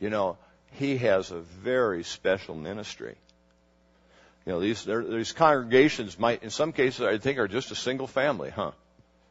You 0.00 0.10
know, 0.10 0.38
he 0.72 0.96
has 0.98 1.30
a 1.30 1.40
very 1.40 2.02
special 2.02 2.54
ministry. 2.54 3.16
You 4.44 4.52
know, 4.52 4.60
these, 4.60 4.84
these 4.84 5.32
congregations 5.32 6.18
might, 6.18 6.42
in 6.42 6.50
some 6.50 6.72
cases, 6.72 7.02
I 7.02 7.18
think, 7.18 7.38
are 7.38 7.48
just 7.48 7.70
a 7.70 7.74
single 7.74 8.06
family, 8.06 8.50
huh? 8.50 8.72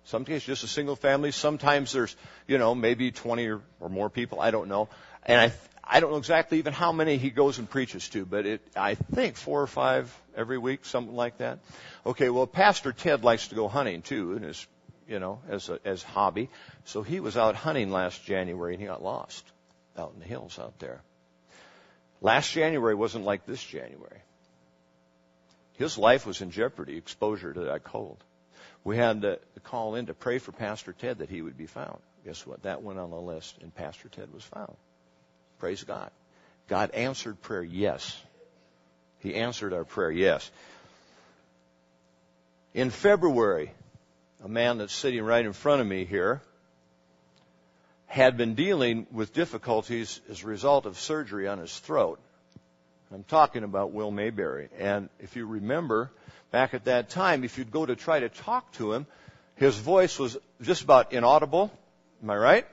Sometimes 0.06 0.44
just 0.44 0.64
a 0.64 0.68
single 0.68 0.96
family. 0.96 1.32
Sometimes 1.32 1.92
there's, 1.92 2.16
you 2.48 2.60
know, 2.60 2.76
maybe 2.76 3.12
20 3.12 3.48
or, 3.48 3.62
or 3.80 3.90
more 3.90 4.10
people. 4.10 4.40
I 4.40 4.52
don't 4.52 4.70
know. 4.70 4.88
And 5.26 5.42
I, 5.42 5.52
I 5.84 6.00
don't 6.00 6.12
know 6.12 6.18
exactly 6.18 6.60
even 6.60 6.74
how 6.74 6.92
many 6.92 7.18
he 7.18 7.32
goes 7.32 7.58
and 7.58 7.68
preaches 7.68 8.08
to, 8.10 8.24
but 8.24 8.46
it, 8.46 8.62
I 8.76 8.94
think 8.94 9.36
four 9.36 9.62
or 9.62 9.68
five 9.68 10.16
every 10.36 10.60
week, 10.60 10.86
something 10.86 11.16
like 11.16 11.40
that. 11.40 11.58
Okay, 12.06 12.30
well, 12.30 12.46
Pastor 12.46 12.92
Ted 12.92 13.24
likes 13.24 13.48
to 13.48 13.56
go 13.56 13.68
hunting 13.68 14.04
too, 14.04 14.34
and 14.34 14.46
his, 14.46 14.68
you 15.08 15.18
know, 15.18 15.42
as 15.50 15.70
a, 15.70 15.80
as 15.84 16.04
hobby. 16.04 16.50
So 16.86 17.02
he 17.02 17.20
was 17.20 17.36
out 17.36 17.56
hunting 17.56 17.90
last 17.92 18.24
January 18.26 18.76
and 18.76 18.82
he 18.82 18.88
got 18.88 19.02
lost 19.02 19.44
out 19.98 20.12
in 20.14 20.20
the 20.20 20.28
hills 20.28 20.60
out 20.60 20.78
there. 20.78 21.02
Last 22.22 22.52
January 22.52 22.94
wasn't 22.94 23.26
like 23.26 23.48
this 23.48 23.64
January. 23.64 24.22
His 25.78 25.98
life 25.98 26.28
was 26.28 26.42
in 26.42 26.52
jeopardy, 26.52 26.96
exposure 26.96 27.52
to 27.52 27.62
that 27.62 27.84
cold 27.84 28.24
we 28.86 28.96
had 28.96 29.24
to 29.24 29.40
call 29.64 29.96
in 29.96 30.06
to 30.06 30.14
pray 30.14 30.38
for 30.38 30.54
Pastor 30.54 30.94
Ted 30.94 31.18
that 31.18 31.30
he 31.30 31.42
would 31.42 31.58
be 31.58 31.66
found. 31.66 31.98
Guess 32.24 32.46
what? 32.48 32.64
That 32.64 32.84
went 32.84 33.00
on 33.00 33.10
the 33.10 33.20
list, 33.20 33.58
and 33.62 33.74
Pastor 33.74 34.08
Ted 34.08 34.32
was 34.32 34.44
found. 34.44 34.74
Praise 35.60 35.84
God. 35.84 36.12
God 36.68 36.92
answered 36.92 37.42
prayer, 37.42 37.64
yes. 37.64 38.20
He 39.20 39.36
answered 39.36 39.74
our 39.74 39.84
prayer, 39.84 40.12
yes. 40.12 40.50
In 42.76 42.92
February, 42.92 43.72
a 44.44 44.48
man 44.48 44.78
that's 44.78 44.94
sitting 44.94 45.24
right 45.24 45.46
in 45.46 45.54
front 45.54 45.82
of 45.82 45.88
me 45.88 46.06
here 46.06 46.42
had 48.06 48.38
been 48.38 48.54
dealing 48.54 49.08
with 49.12 49.34
difficulties 49.34 50.22
as 50.30 50.44
a 50.44 50.48
result 50.48 50.86
of 50.86 51.00
surgery 51.00 51.48
on 51.48 51.58
his 51.58 51.78
throat. 51.80 52.20
I'm 53.14 53.24
talking 53.24 53.64
about 53.64 53.92
Will 53.92 54.12
Mayberry. 54.12 54.70
And 54.78 55.10
if 55.20 55.36
you 55.36 55.46
remember, 55.46 56.12
back 56.52 56.74
at 56.74 56.86
that 56.86 57.10
time, 57.10 57.44
if 57.44 57.58
you'd 57.58 57.72
go 57.72 57.86
to 57.86 57.96
try 57.96 58.20
to 58.20 58.30
talk 58.30 58.72
to 58.74 58.94
him, 58.94 59.06
his 59.56 59.78
voice 59.78 60.20
was 60.20 60.38
just 60.62 60.84
about 60.84 61.14
inaudible. 61.14 61.72
Am 62.24 62.30
I 62.30 62.36
right? 62.36 62.68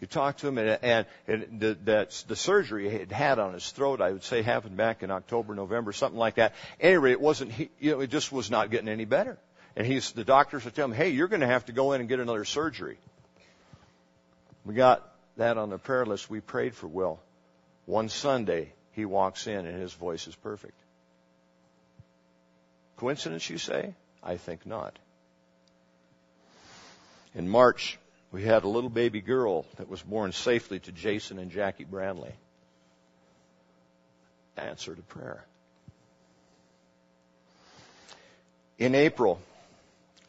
You 0.00 0.06
talk 0.06 0.36
to 0.38 0.48
him, 0.48 0.58
and, 0.58 0.78
and, 0.82 1.06
and 1.26 1.60
the, 1.60 2.08
the 2.28 2.36
surgery 2.36 2.90
he 2.90 2.98
had 2.98 3.12
had 3.12 3.38
on 3.38 3.54
his 3.54 3.70
throat. 3.70 4.02
I 4.02 4.12
would 4.12 4.24
say 4.24 4.42
happened 4.42 4.76
back 4.76 5.02
in 5.02 5.10
October, 5.10 5.54
November, 5.54 5.92
something 5.92 6.18
like 6.18 6.34
that. 6.34 6.54
Anyway, 6.78 7.12
it 7.12 7.20
wasn't. 7.20 7.52
He, 7.52 7.70
you 7.80 7.92
know, 7.92 8.00
it 8.00 8.10
just 8.10 8.30
was 8.30 8.50
not 8.50 8.70
getting 8.70 8.88
any 8.88 9.06
better. 9.06 9.38
And 9.74 9.86
he's 9.86 10.12
the 10.12 10.24
doctors 10.24 10.64
would 10.64 10.74
tell 10.74 10.84
him, 10.86 10.92
"Hey, 10.92 11.10
you're 11.10 11.28
going 11.28 11.40
to 11.40 11.46
have 11.46 11.66
to 11.66 11.72
go 11.72 11.92
in 11.92 12.00
and 12.00 12.08
get 12.08 12.20
another 12.20 12.44
surgery." 12.44 12.98
We 14.66 14.74
got 14.74 15.10
that 15.38 15.56
on 15.56 15.70
the 15.70 15.78
prayer 15.78 16.04
list. 16.04 16.28
We 16.28 16.40
prayed 16.40 16.74
for 16.74 16.88
Will. 16.88 17.20
One 17.86 18.08
Sunday, 18.08 18.72
he 18.96 19.04
walks 19.04 19.46
in 19.46 19.66
and 19.66 19.78
his 19.78 19.92
voice 19.92 20.26
is 20.26 20.34
perfect. 20.34 20.74
Coincidence, 22.96 23.48
you 23.50 23.58
say? 23.58 23.92
I 24.22 24.38
think 24.38 24.64
not. 24.64 24.98
In 27.34 27.46
March, 27.46 27.98
we 28.32 28.42
had 28.42 28.64
a 28.64 28.68
little 28.68 28.88
baby 28.88 29.20
girl 29.20 29.66
that 29.76 29.90
was 29.90 30.00
born 30.00 30.32
safely 30.32 30.78
to 30.80 30.92
Jason 30.92 31.38
and 31.38 31.50
Jackie 31.50 31.84
Brandley. 31.84 32.32
Answer 34.56 34.94
to 34.94 35.02
prayer. 35.02 35.44
In 38.78 38.94
April, 38.94 39.38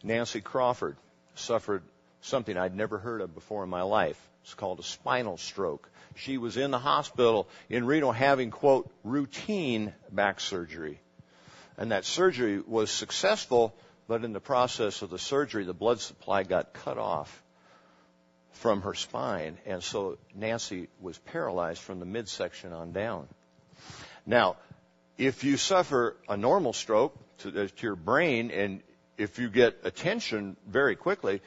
Nancy 0.03 0.41
Crawford 0.41 0.97
suffered 1.35 1.83
something 2.21 2.57
I'd 2.57 2.75
never 2.75 2.97
heard 2.97 3.21
of 3.21 3.33
before 3.33 3.63
in 3.63 3.69
my 3.69 3.83
life. 3.83 4.19
It's 4.43 4.53
called 4.53 4.79
a 4.79 4.83
spinal 4.83 5.37
stroke. 5.37 5.89
She 6.15 6.37
was 6.37 6.57
in 6.57 6.71
the 6.71 6.79
hospital 6.79 7.47
in 7.69 7.85
Reno 7.85 8.11
having, 8.11 8.51
quote, 8.51 8.89
routine 9.03 9.93
back 10.11 10.39
surgery. 10.39 10.99
And 11.77 11.91
that 11.91 12.05
surgery 12.05 12.59
was 12.59 12.89
successful, 12.89 13.75
but 14.07 14.23
in 14.23 14.33
the 14.33 14.39
process 14.39 15.01
of 15.01 15.09
the 15.09 15.19
surgery, 15.19 15.63
the 15.63 15.73
blood 15.73 15.99
supply 15.99 16.43
got 16.43 16.73
cut 16.73 16.97
off 16.97 17.43
from 18.53 18.81
her 18.81 18.95
spine, 18.95 19.57
and 19.65 19.83
so 19.83 20.17
Nancy 20.33 20.87
was 20.99 21.17
paralyzed 21.19 21.81
from 21.81 21.99
the 21.99 22.05
midsection 22.05 22.73
on 22.73 22.91
down. 22.91 23.27
Now, 24.25 24.57
if 25.17 25.43
you 25.43 25.57
suffer 25.57 26.17
a 26.27 26.37
normal 26.37 26.73
stroke 26.73 27.15
to, 27.39 27.51
to 27.51 27.83
your 27.83 27.95
brain, 27.95 28.49
and 28.51 28.81
if 29.17 29.37
you 29.39 29.49
get 29.49 29.77
attention 29.83 30.57
very 30.67 30.95
quickly, 30.95 31.41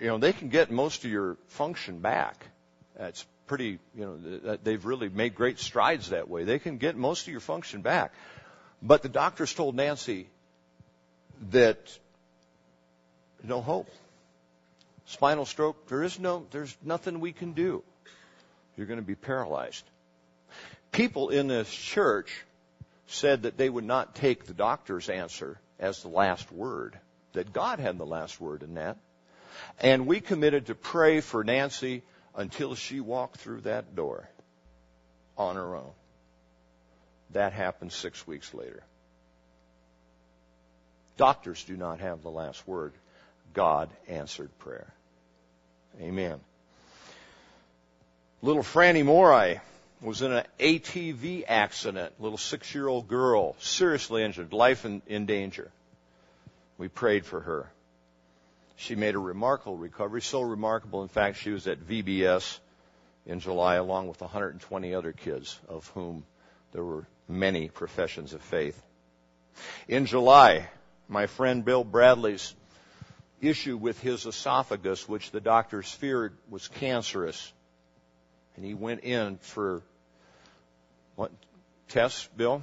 you 0.00 0.06
know 0.08 0.18
they 0.18 0.32
can 0.32 0.48
get 0.48 0.70
most 0.70 1.04
of 1.04 1.10
your 1.10 1.36
function 1.48 2.00
back. 2.00 2.46
That's 2.96 3.24
pretty, 3.46 3.78
you 3.96 4.04
know, 4.04 4.56
they've 4.62 4.84
really 4.84 5.08
made 5.08 5.34
great 5.34 5.58
strides 5.58 6.10
that 6.10 6.28
way. 6.28 6.44
They 6.44 6.58
can 6.58 6.76
get 6.78 6.96
most 6.96 7.26
of 7.26 7.32
your 7.32 7.40
function 7.40 7.80
back. 7.80 8.12
But 8.82 9.02
the 9.02 9.08
doctors 9.08 9.52
told 9.52 9.74
Nancy 9.74 10.28
that 11.50 11.78
no 13.42 13.60
hope. 13.60 13.88
Spinal 15.06 15.46
stroke, 15.46 15.88
there 15.88 16.02
is 16.02 16.18
no, 16.18 16.46
there's 16.50 16.76
nothing 16.84 17.20
we 17.20 17.32
can 17.32 17.52
do. 17.52 17.82
You're 18.76 18.86
going 18.86 19.00
to 19.00 19.06
be 19.06 19.14
paralyzed. 19.14 19.84
People 20.92 21.30
in 21.30 21.48
this 21.48 21.70
church 21.70 22.44
said 23.06 23.42
that 23.42 23.56
they 23.56 23.70
would 23.70 23.84
not 23.84 24.14
take 24.14 24.44
the 24.44 24.52
doctor's 24.52 25.08
answer 25.08 25.58
as 25.80 26.02
the 26.02 26.08
last 26.08 26.52
word, 26.52 26.98
that 27.32 27.52
God 27.52 27.78
had 27.78 27.96
the 27.96 28.06
last 28.06 28.40
word 28.40 28.62
in 28.62 28.74
that. 28.74 28.98
And 29.80 30.06
we 30.06 30.20
committed 30.20 30.66
to 30.66 30.74
pray 30.74 31.20
for 31.20 31.44
Nancy 31.44 32.02
until 32.34 32.74
she 32.74 33.00
walked 33.00 33.38
through 33.38 33.62
that 33.62 33.94
door 33.94 34.28
on 35.36 35.56
her 35.56 35.76
own. 35.76 35.90
That 37.30 37.52
happened 37.52 37.92
six 37.92 38.26
weeks 38.26 38.54
later. 38.54 38.82
Doctors 41.16 41.64
do 41.64 41.76
not 41.76 42.00
have 42.00 42.22
the 42.22 42.30
last 42.30 42.66
word. 42.66 42.92
God 43.54 43.90
answered 44.08 44.56
prayer. 44.60 44.92
Amen. 46.00 46.40
Little 48.40 48.62
Franny 48.62 49.04
Morai 49.04 49.60
was 50.00 50.22
in 50.22 50.32
an 50.32 50.44
ATV 50.60 51.44
accident. 51.48 52.12
Little 52.20 52.38
six-year-old 52.38 53.08
girl, 53.08 53.56
seriously 53.58 54.22
injured, 54.22 54.52
life 54.52 54.84
in, 54.84 55.02
in 55.08 55.26
danger. 55.26 55.70
We 56.76 56.86
prayed 56.86 57.26
for 57.26 57.40
her. 57.40 57.68
She 58.78 58.94
made 58.94 59.16
a 59.16 59.18
remarkable 59.18 59.76
recovery, 59.76 60.22
so 60.22 60.40
remarkable, 60.40 61.02
in 61.02 61.08
fact, 61.08 61.38
she 61.38 61.50
was 61.50 61.66
at 61.66 61.80
VBS 61.80 62.60
in 63.26 63.40
July 63.40 63.74
along 63.74 64.06
with 64.06 64.20
120 64.20 64.94
other 64.94 65.12
kids, 65.12 65.58
of 65.68 65.88
whom 65.88 66.24
there 66.70 66.84
were 66.84 67.04
many 67.26 67.68
professions 67.68 68.34
of 68.34 68.40
faith. 68.40 68.80
In 69.88 70.06
July, 70.06 70.68
my 71.08 71.26
friend 71.26 71.64
Bill 71.64 71.82
Bradley's 71.82 72.54
issue 73.40 73.76
with 73.76 74.00
his 74.00 74.26
esophagus, 74.26 75.08
which 75.08 75.32
the 75.32 75.40
doctors 75.40 75.90
feared 75.90 76.36
was 76.48 76.68
cancerous, 76.68 77.52
and 78.54 78.64
he 78.64 78.74
went 78.74 79.02
in 79.02 79.38
for 79.38 79.82
what 81.16 81.32
tests, 81.88 82.28
Bill? 82.36 82.62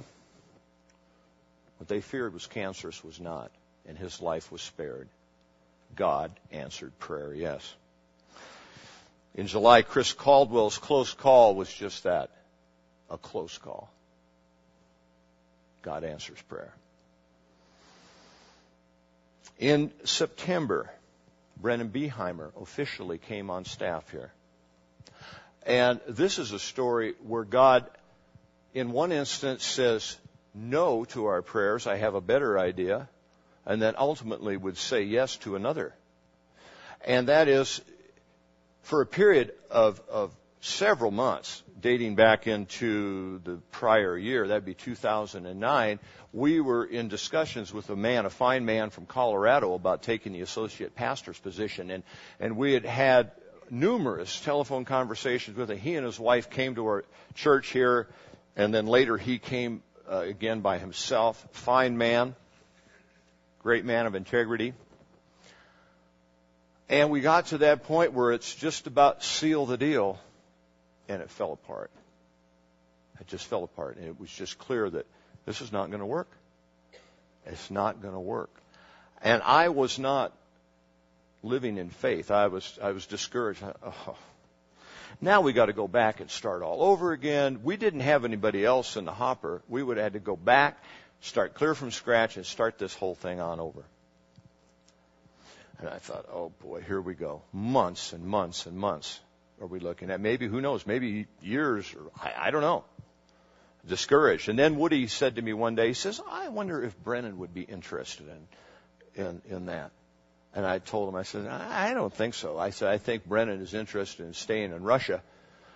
What 1.76 1.88
they 1.88 2.00
feared 2.00 2.32
was 2.32 2.46
cancerous 2.46 3.04
was 3.04 3.20
not, 3.20 3.50
and 3.86 3.98
his 3.98 4.22
life 4.22 4.50
was 4.50 4.62
spared. 4.62 5.10
God 5.94 6.32
answered 6.50 6.98
prayer, 6.98 7.32
yes. 7.34 7.74
In 9.34 9.46
July, 9.46 9.82
Chris 9.82 10.12
Caldwell's 10.12 10.78
close 10.78 11.12
call 11.12 11.54
was 11.54 11.72
just 11.72 12.04
that 12.04 12.30
a 13.10 13.18
close 13.18 13.58
call. 13.58 13.90
God 15.82 16.04
answers 16.04 16.40
prayer. 16.48 16.72
In 19.58 19.92
September, 20.04 20.90
Brennan 21.56 21.90
Beheimer 21.90 22.50
officially 22.60 23.18
came 23.18 23.50
on 23.50 23.64
staff 23.64 24.10
here. 24.10 24.32
And 25.64 26.00
this 26.08 26.38
is 26.38 26.52
a 26.52 26.58
story 26.58 27.14
where 27.26 27.44
God, 27.44 27.86
in 28.74 28.92
one 28.92 29.12
instance, 29.12 29.64
says 29.64 30.16
no 30.54 31.04
to 31.06 31.26
our 31.26 31.42
prayers. 31.42 31.86
I 31.86 31.96
have 31.96 32.14
a 32.14 32.20
better 32.20 32.58
idea 32.58 33.08
and 33.66 33.82
then 33.82 33.94
ultimately 33.98 34.56
would 34.56 34.78
say 34.78 35.02
yes 35.02 35.36
to 35.38 35.56
another. 35.56 35.94
And 37.04 37.28
that 37.28 37.48
is 37.48 37.80
for 38.82 39.00
a 39.00 39.06
period 39.06 39.52
of, 39.70 40.00
of 40.08 40.32
several 40.60 41.10
months, 41.10 41.62
dating 41.80 42.14
back 42.14 42.46
into 42.46 43.40
the 43.44 43.56
prior 43.72 44.16
year, 44.16 44.46
that'd 44.46 44.64
be 44.64 44.74
2009, 44.74 45.98
we 46.32 46.60
were 46.60 46.84
in 46.84 47.08
discussions 47.08 47.72
with 47.72 47.90
a 47.90 47.96
man, 47.96 48.26
a 48.26 48.30
fine 48.30 48.64
man 48.64 48.90
from 48.90 49.06
Colorado, 49.06 49.74
about 49.74 50.02
taking 50.02 50.32
the 50.32 50.40
associate 50.40 50.94
pastor's 50.94 51.38
position. 51.38 51.90
And, 51.90 52.04
and 52.38 52.56
we 52.56 52.72
had 52.72 52.84
had 52.84 53.32
numerous 53.70 54.40
telephone 54.40 54.84
conversations 54.84 55.56
with 55.56 55.70
him. 55.70 55.78
He 55.78 55.96
and 55.96 56.06
his 56.06 56.20
wife 56.20 56.50
came 56.50 56.76
to 56.76 56.86
our 56.86 57.04
church 57.34 57.68
here, 57.68 58.08
and 58.54 58.72
then 58.72 58.86
later 58.86 59.16
he 59.16 59.38
came 59.38 59.82
uh, 60.10 60.18
again 60.18 60.60
by 60.60 60.78
himself. 60.78 61.44
Fine 61.52 61.98
man 61.98 62.36
great 63.66 63.84
man 63.84 64.06
of 64.06 64.14
integrity. 64.14 64.74
And 66.88 67.10
we 67.10 67.20
got 67.20 67.46
to 67.46 67.58
that 67.58 67.82
point 67.82 68.12
where 68.12 68.30
it's 68.30 68.54
just 68.54 68.86
about 68.86 69.24
seal 69.24 69.66
the 69.66 69.76
deal, 69.76 70.20
and 71.08 71.20
it 71.20 71.28
fell 71.30 71.52
apart. 71.52 71.90
It 73.20 73.26
just 73.26 73.44
fell 73.46 73.64
apart, 73.64 73.96
and 73.96 74.06
it 74.06 74.20
was 74.20 74.30
just 74.30 74.56
clear 74.56 74.88
that 74.88 75.04
this 75.46 75.62
is 75.62 75.72
not 75.72 75.88
going 75.88 75.98
to 75.98 76.06
work. 76.06 76.28
It's 77.44 77.68
not 77.68 78.00
going 78.00 78.14
to 78.14 78.20
work. 78.20 78.50
And 79.20 79.42
I 79.42 79.70
was 79.70 79.98
not 79.98 80.32
living 81.42 81.76
in 81.76 81.90
faith. 81.90 82.30
I 82.30 82.46
was 82.46 82.78
I 82.80 82.92
was 82.92 83.04
discouraged. 83.06 83.64
Oh. 83.84 84.16
Now 85.20 85.40
we 85.40 85.52
got 85.52 85.66
to 85.66 85.72
go 85.72 85.88
back 85.88 86.20
and 86.20 86.30
start 86.30 86.62
all 86.62 86.82
over 86.82 87.10
again. 87.10 87.60
We 87.64 87.76
didn't 87.76 88.00
have 88.00 88.24
anybody 88.24 88.64
else 88.64 88.96
in 88.96 89.06
the 89.06 89.12
hopper. 89.12 89.60
We 89.68 89.82
would 89.82 89.96
have 89.96 90.04
had 90.04 90.12
to 90.12 90.20
go 90.20 90.36
back 90.36 90.78
start 91.20 91.54
clear 91.54 91.74
from 91.74 91.90
scratch 91.90 92.36
and 92.36 92.46
start 92.46 92.78
this 92.78 92.94
whole 92.94 93.14
thing 93.14 93.40
on 93.40 93.60
over. 93.60 93.84
And 95.78 95.88
I 95.88 95.98
thought, 95.98 96.26
oh 96.32 96.52
boy, 96.60 96.80
here 96.80 97.00
we 97.00 97.14
go. 97.14 97.42
Months 97.52 98.12
and 98.12 98.24
months 98.24 98.66
and 98.66 98.76
months 98.76 99.20
are 99.60 99.66
we 99.66 99.78
looking 99.78 100.10
at? 100.10 100.20
Maybe, 100.20 100.46
who 100.46 100.60
knows, 100.60 100.86
maybe 100.86 101.26
years, 101.42 101.94
or 101.94 102.10
I, 102.20 102.48
I 102.48 102.50
don't 102.50 102.62
know. 102.62 102.84
Discouraged. 103.86 104.48
And 104.48 104.58
then 104.58 104.76
Woody 104.76 105.06
said 105.06 105.36
to 105.36 105.42
me 105.42 105.52
one 105.52 105.74
day, 105.74 105.88
he 105.88 105.94
says, 105.94 106.20
I 106.28 106.48
wonder 106.48 106.82
if 106.82 106.98
Brennan 107.02 107.38
would 107.38 107.54
be 107.54 107.62
interested 107.62 108.26
in, 108.28 109.24
in, 109.24 109.42
in 109.48 109.66
that. 109.66 109.92
And 110.54 110.64
I 110.64 110.78
told 110.78 111.08
him, 111.08 111.14
I 111.14 111.22
said, 111.22 111.46
I 111.46 111.92
don't 111.92 112.12
think 112.12 112.34
so. 112.34 112.58
I 112.58 112.70
said, 112.70 112.88
I 112.88 112.98
think 112.98 113.26
Brennan 113.26 113.60
is 113.60 113.74
interested 113.74 114.24
in 114.24 114.32
staying 114.32 114.72
in 114.72 114.82
Russia, 114.82 115.22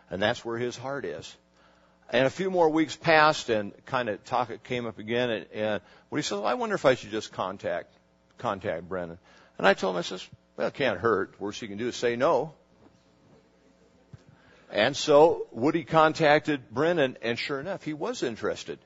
and 0.08 0.22
that's 0.22 0.44
where 0.44 0.56
his 0.56 0.76
heart 0.76 1.04
is. 1.04 1.36
And 2.10 2.26
a 2.26 2.30
few 2.30 2.50
more 2.50 2.68
weeks 2.68 2.96
passed, 2.96 3.50
and 3.50 3.72
kind 3.86 4.08
of 4.08 4.24
talk 4.24 4.50
came 4.64 4.86
up 4.86 4.98
again. 4.98 5.30
And, 5.30 5.46
and 5.52 5.82
Woody 6.10 6.22
says, 6.22 6.38
well, 6.38 6.46
"I 6.46 6.54
wonder 6.54 6.74
if 6.74 6.84
I 6.84 6.94
should 6.94 7.10
just 7.10 7.32
contact 7.32 7.92
contact 8.38 8.88
Brennan." 8.88 9.18
And 9.58 9.66
I 9.66 9.74
told 9.74 9.94
him, 9.94 10.00
I 10.00 10.02
says, 10.02 10.26
"Well, 10.56 10.68
it 10.68 10.74
can't 10.74 10.98
hurt. 10.98 11.40
Worst 11.40 11.62
you 11.62 11.68
can 11.68 11.78
do 11.78 11.88
is 11.88 11.96
say 11.96 12.16
no." 12.16 12.54
And 14.72 14.96
so 14.96 15.46
Woody 15.52 15.84
contacted 15.84 16.70
Brennan, 16.70 17.16
and 17.22 17.38
sure 17.38 17.60
enough, 17.60 17.84
he 17.84 17.92
was 17.92 18.22
interested. 18.22 18.78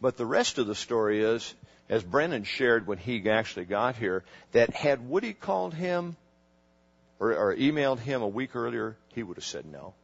But 0.00 0.16
the 0.16 0.26
rest 0.26 0.58
of 0.58 0.66
the 0.66 0.74
story 0.74 1.22
is 1.22 1.54
as 1.88 2.02
Brennan 2.02 2.44
shared 2.44 2.86
when 2.86 2.98
he 2.98 3.28
actually 3.28 3.66
got 3.66 3.96
here, 3.96 4.24
that 4.52 4.70
had 4.70 5.08
Woody 5.08 5.32
called 5.32 5.74
him 5.74 6.16
or, 7.18 7.34
or 7.34 7.54
emailed 7.54 7.98
him 7.98 8.22
a 8.22 8.28
week 8.28 8.56
earlier, 8.56 8.96
he 9.14 9.22
would 9.22 9.36
have 9.36 9.44
said 9.44 9.66
no. 9.66 9.94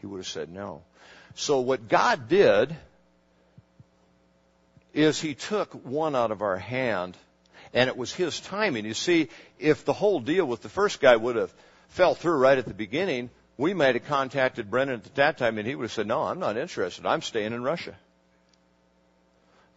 He 0.00 0.06
would 0.06 0.18
have 0.18 0.26
said 0.26 0.50
no. 0.50 0.82
So 1.34 1.60
what 1.60 1.88
God 1.88 2.28
did 2.28 2.74
is 4.92 5.20
he 5.20 5.34
took 5.34 5.72
one 5.84 6.16
out 6.16 6.30
of 6.30 6.42
our 6.42 6.56
hand 6.56 7.16
and 7.72 7.88
it 7.88 7.96
was 7.96 8.12
his 8.12 8.40
timing. 8.40 8.84
You 8.84 8.94
see, 8.94 9.28
if 9.58 9.84
the 9.84 9.92
whole 9.92 10.20
deal 10.20 10.44
with 10.44 10.62
the 10.62 10.68
first 10.68 11.00
guy 11.00 11.14
would 11.14 11.36
have 11.36 11.52
fell 11.88 12.14
through 12.14 12.36
right 12.36 12.58
at 12.58 12.66
the 12.66 12.74
beginning, 12.74 13.30
we 13.56 13.74
might 13.74 13.94
have 13.94 14.06
contacted 14.06 14.70
Brennan 14.70 15.02
at 15.04 15.14
that 15.14 15.38
time 15.38 15.58
and 15.58 15.68
he 15.68 15.74
would 15.74 15.84
have 15.84 15.92
said, 15.92 16.06
no, 16.06 16.22
I'm 16.22 16.40
not 16.40 16.56
interested. 16.56 17.06
I'm 17.06 17.22
staying 17.22 17.52
in 17.52 17.62
Russia. 17.62 17.94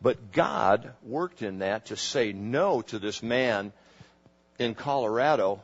But 0.01 0.31
God 0.31 0.91
worked 1.03 1.41
in 1.41 1.59
that 1.59 1.87
to 1.87 1.97
say 1.97 2.33
no 2.33 2.81
to 2.83 2.99
this 2.99 3.21
man 3.21 3.71
in 4.59 4.75
Colorado. 4.75 5.61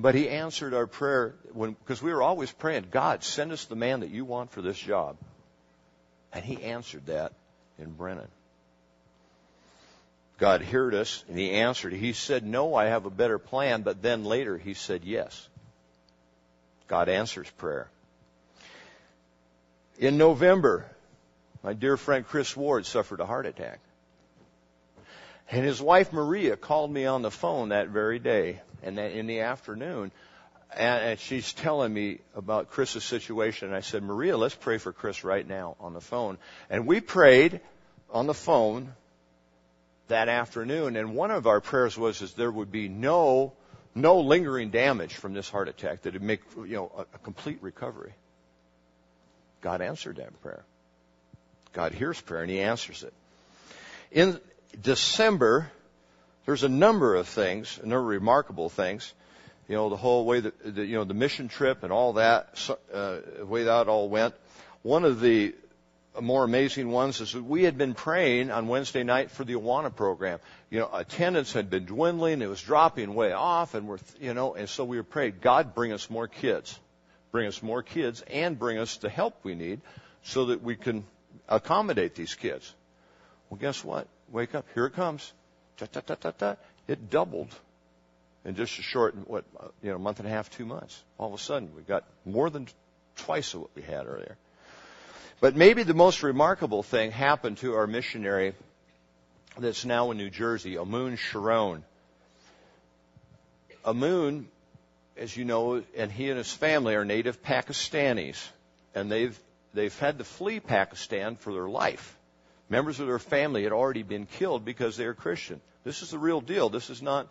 But 0.00 0.14
he 0.14 0.28
answered 0.28 0.74
our 0.74 0.86
prayer 0.86 1.34
when, 1.52 1.72
because 1.72 2.00
we 2.00 2.12
were 2.12 2.22
always 2.22 2.52
praying, 2.52 2.86
God, 2.92 3.24
send 3.24 3.50
us 3.50 3.64
the 3.64 3.74
man 3.74 4.00
that 4.00 4.10
you 4.10 4.24
want 4.24 4.52
for 4.52 4.62
this 4.62 4.78
job. 4.78 5.16
And 6.32 6.44
he 6.44 6.62
answered 6.62 7.06
that 7.06 7.32
in 7.80 7.90
Brennan. 7.90 8.28
God 10.38 10.62
heard 10.62 10.94
us 10.94 11.24
and 11.28 11.36
he 11.36 11.50
answered. 11.50 11.92
He 11.92 12.12
said, 12.12 12.46
no, 12.46 12.76
I 12.76 12.86
have 12.86 13.06
a 13.06 13.10
better 13.10 13.40
plan. 13.40 13.82
But 13.82 14.00
then 14.00 14.24
later 14.24 14.56
he 14.56 14.74
said 14.74 15.02
yes. 15.02 15.48
God 16.86 17.08
answers 17.08 17.50
prayer. 17.58 17.90
In 19.98 20.16
November, 20.16 20.86
my 21.64 21.72
dear 21.72 21.96
friend 21.96 22.24
Chris 22.24 22.56
Ward 22.56 22.86
suffered 22.86 23.18
a 23.18 23.26
heart 23.26 23.46
attack. 23.46 23.80
And 25.50 25.64
his 25.64 25.82
wife 25.82 26.12
Maria 26.12 26.56
called 26.56 26.92
me 26.92 27.04
on 27.04 27.22
the 27.22 27.32
phone 27.32 27.70
that 27.70 27.88
very 27.88 28.20
day 28.20 28.60
and 28.82 28.96
then 28.96 29.10
in 29.12 29.26
the 29.26 29.40
afternoon. 29.40 30.10
And 30.76 31.18
she's 31.18 31.52
telling 31.54 31.92
me 31.92 32.18
about 32.34 32.70
Chris's 32.70 33.02
situation. 33.02 33.68
And 33.68 33.76
I 33.76 33.80
said, 33.80 34.02
Maria, 34.02 34.36
let's 34.36 34.54
pray 34.54 34.76
for 34.76 34.92
Chris 34.92 35.24
right 35.24 35.46
now 35.46 35.76
on 35.80 35.94
the 35.94 36.00
phone. 36.00 36.36
And 36.68 36.86
we 36.86 37.00
prayed 37.00 37.60
on 38.10 38.26
the 38.26 38.34
phone 38.34 38.92
that 40.08 40.28
afternoon. 40.28 40.96
And 40.96 41.14
one 41.14 41.30
of 41.30 41.46
our 41.46 41.60
prayers 41.60 41.96
was 41.96 42.20
is 42.20 42.34
there 42.34 42.50
would 42.50 42.70
be 42.70 42.88
no, 42.88 43.54
no 43.94 44.20
lingering 44.20 44.70
damage 44.70 45.14
from 45.14 45.32
this 45.32 45.48
heart 45.48 45.68
attack, 45.68 46.02
that 46.02 46.10
it'd 46.10 46.22
make, 46.22 46.42
you 46.56 46.76
know, 46.76 46.92
a, 46.98 47.00
a 47.00 47.18
complete 47.18 47.58
recovery. 47.62 48.12
God 49.62 49.80
answered 49.80 50.16
that 50.16 50.38
prayer. 50.42 50.64
God 51.72 51.92
hears 51.92 52.20
prayer 52.20 52.42
and 52.42 52.50
He 52.50 52.60
answers 52.60 53.04
it. 53.04 53.14
In 54.10 54.38
December, 54.80 55.70
there's 56.48 56.64
a 56.64 56.68
number 56.70 57.14
of 57.14 57.28
things, 57.28 57.78
a 57.82 57.86
number 57.86 57.98
of 57.98 58.06
remarkable 58.06 58.70
things. 58.70 59.12
You 59.68 59.74
know, 59.74 59.90
the 59.90 59.98
whole 59.98 60.24
way 60.24 60.40
that, 60.40 60.76
the, 60.76 60.82
you 60.82 60.96
know, 60.96 61.04
the 61.04 61.12
mission 61.12 61.48
trip 61.48 61.82
and 61.82 61.92
all 61.92 62.14
that, 62.14 62.58
uh, 62.90 63.18
the 63.40 63.44
way 63.44 63.64
that 63.64 63.86
all 63.86 64.08
went. 64.08 64.34
One 64.80 65.04
of 65.04 65.20
the 65.20 65.54
more 66.18 66.44
amazing 66.44 66.90
ones 66.90 67.20
is 67.20 67.34
that 67.34 67.44
we 67.44 67.64
had 67.64 67.76
been 67.76 67.92
praying 67.92 68.50
on 68.50 68.66
Wednesday 68.66 69.02
night 69.02 69.30
for 69.30 69.44
the 69.44 69.56
Awana 69.56 69.94
program. 69.94 70.38
You 70.70 70.78
know, 70.78 70.88
attendance 70.90 71.52
had 71.52 71.68
been 71.68 71.84
dwindling, 71.84 72.40
it 72.40 72.48
was 72.48 72.62
dropping 72.62 73.12
way 73.12 73.32
off, 73.32 73.74
and 73.74 73.86
we're, 73.86 73.98
you 74.18 74.32
know, 74.32 74.54
and 74.54 74.70
so 74.70 74.86
we 74.86 74.96
were 74.96 75.02
praying, 75.02 75.34
God, 75.42 75.74
bring 75.74 75.92
us 75.92 76.08
more 76.08 76.28
kids. 76.28 76.80
Bring 77.30 77.46
us 77.46 77.62
more 77.62 77.82
kids 77.82 78.22
and 78.22 78.58
bring 78.58 78.78
us 78.78 78.96
the 78.96 79.10
help 79.10 79.34
we 79.42 79.54
need 79.54 79.82
so 80.22 80.46
that 80.46 80.62
we 80.62 80.76
can 80.76 81.04
accommodate 81.46 82.14
these 82.14 82.34
kids. 82.34 82.74
Well, 83.50 83.60
guess 83.60 83.84
what? 83.84 84.08
Wake 84.32 84.54
up. 84.54 84.64
Here 84.72 84.86
it 84.86 84.94
comes. 84.94 85.30
It 85.80 87.10
doubled 87.10 87.54
in 88.44 88.56
just 88.56 88.78
a 88.78 88.82
short, 88.82 89.14
what, 89.28 89.44
you 89.82 89.90
know, 89.90 89.98
month 89.98 90.20
and 90.20 90.28
a 90.28 90.30
half, 90.30 90.50
two 90.50 90.64
months. 90.64 91.02
All 91.18 91.28
of 91.28 91.38
a 91.38 91.42
sudden, 91.42 91.70
we 91.76 91.82
got 91.82 92.04
more 92.24 92.50
than 92.50 92.66
twice 93.16 93.54
of 93.54 93.60
what 93.62 93.70
we 93.74 93.82
had 93.82 94.06
earlier. 94.06 94.36
But 95.40 95.54
maybe 95.54 95.82
the 95.82 95.94
most 95.94 96.22
remarkable 96.22 96.82
thing 96.82 97.12
happened 97.12 97.58
to 97.58 97.74
our 97.74 97.86
missionary 97.86 98.54
that's 99.56 99.84
now 99.84 100.10
in 100.10 100.16
New 100.16 100.30
Jersey, 100.30 100.76
Amun 100.76 101.16
Sharon. 101.16 101.84
Amun, 103.84 104.48
as 105.16 105.36
you 105.36 105.44
know, 105.44 105.82
and 105.96 106.10
he 106.10 106.28
and 106.28 106.38
his 106.38 106.52
family 106.52 106.94
are 106.94 107.04
native 107.04 107.42
Pakistanis, 107.42 108.48
and 108.94 109.10
they've 109.10 109.38
they've 109.74 109.96
had 109.98 110.18
to 110.18 110.24
flee 110.24 110.60
Pakistan 110.60 111.36
for 111.36 111.52
their 111.52 111.68
life. 111.68 112.17
Members 112.68 113.00
of 113.00 113.06
their 113.06 113.18
family 113.18 113.62
had 113.62 113.72
already 113.72 114.02
been 114.02 114.26
killed 114.26 114.64
because 114.64 114.96
they 114.96 115.04
are 115.04 115.14
Christian. 115.14 115.60
This 115.84 116.02
is 116.02 116.10
the 116.10 116.18
real 116.18 116.40
deal. 116.40 116.68
This 116.68 116.90
is 116.90 117.00
not 117.00 117.28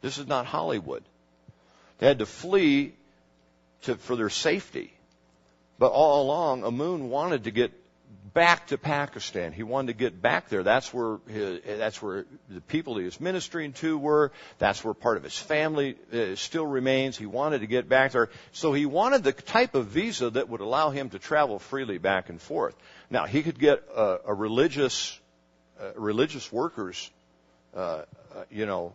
this 0.00 0.18
is 0.18 0.26
not 0.26 0.46
Hollywood. 0.46 1.04
They 1.98 2.06
had 2.06 2.20
to 2.20 2.26
flee 2.26 2.94
to, 3.82 3.96
for 3.96 4.16
their 4.16 4.30
safety. 4.30 4.92
But 5.78 5.92
all 5.92 6.22
along, 6.22 6.64
Amun 6.64 7.10
wanted 7.10 7.44
to 7.44 7.50
get 7.50 7.72
back 8.32 8.68
to 8.68 8.78
Pakistan. 8.78 9.52
He 9.52 9.62
wanted 9.62 9.88
to 9.88 9.98
get 9.98 10.20
back 10.20 10.48
there. 10.48 10.62
That's 10.62 10.92
where 10.92 11.18
his, 11.28 11.60
that's 11.64 12.00
where 12.00 12.26
the 12.48 12.60
people 12.60 12.96
he 12.96 13.04
was 13.04 13.20
ministering 13.20 13.72
to 13.74 13.98
were. 13.98 14.32
That's 14.58 14.84
where 14.84 14.94
part 14.94 15.16
of 15.16 15.24
his 15.24 15.38
family 15.38 15.96
uh, 16.12 16.36
still 16.36 16.66
remains. 16.66 17.16
He 17.16 17.26
wanted 17.26 17.60
to 17.60 17.66
get 17.66 17.88
back 17.88 18.12
there. 18.12 18.30
So 18.52 18.72
he 18.72 18.86
wanted 18.86 19.24
the 19.24 19.32
type 19.32 19.74
of 19.74 19.86
visa 19.86 20.30
that 20.30 20.48
would 20.48 20.60
allow 20.60 20.90
him 20.90 21.10
to 21.10 21.18
travel 21.18 21.58
freely 21.58 21.98
back 21.98 22.28
and 22.28 22.40
forth. 22.40 22.74
Now 23.10 23.26
he 23.26 23.42
could 23.42 23.58
get 23.58 23.82
a, 23.94 24.20
a 24.26 24.34
religious 24.34 25.18
uh, 25.80 25.92
religious 25.96 26.50
workers, 26.52 27.10
uh, 27.74 27.78
uh 27.78 28.04
you 28.50 28.66
know, 28.66 28.92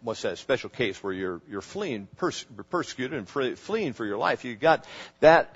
what's 0.00 0.22
that 0.22 0.38
special 0.38 0.70
case 0.70 1.02
where 1.02 1.12
you're 1.12 1.40
you're 1.48 1.60
fleeing 1.60 2.08
pers- 2.16 2.46
persecuted 2.70 3.18
and 3.18 3.28
fleeing 3.58 3.92
for 3.92 4.04
your 4.04 4.18
life. 4.18 4.44
You 4.44 4.54
got 4.56 4.86
that 5.20 5.54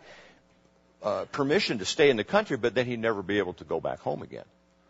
uh, 1.03 1.25
permission 1.33 1.79
to 1.79 1.85
stay 1.85 2.11
in 2.11 2.16
the 2.16 2.25
country, 2.25 2.57
but 2.57 2.75
then 2.75 2.87
he'd 2.87 3.01
never 3.01 3.23
be 3.23 3.38
able 3.38 3.55
to 3.55 3.64
go 3.64 3.81
back 3.81 4.01
home 4.01 4.23
again, 4.23 4.45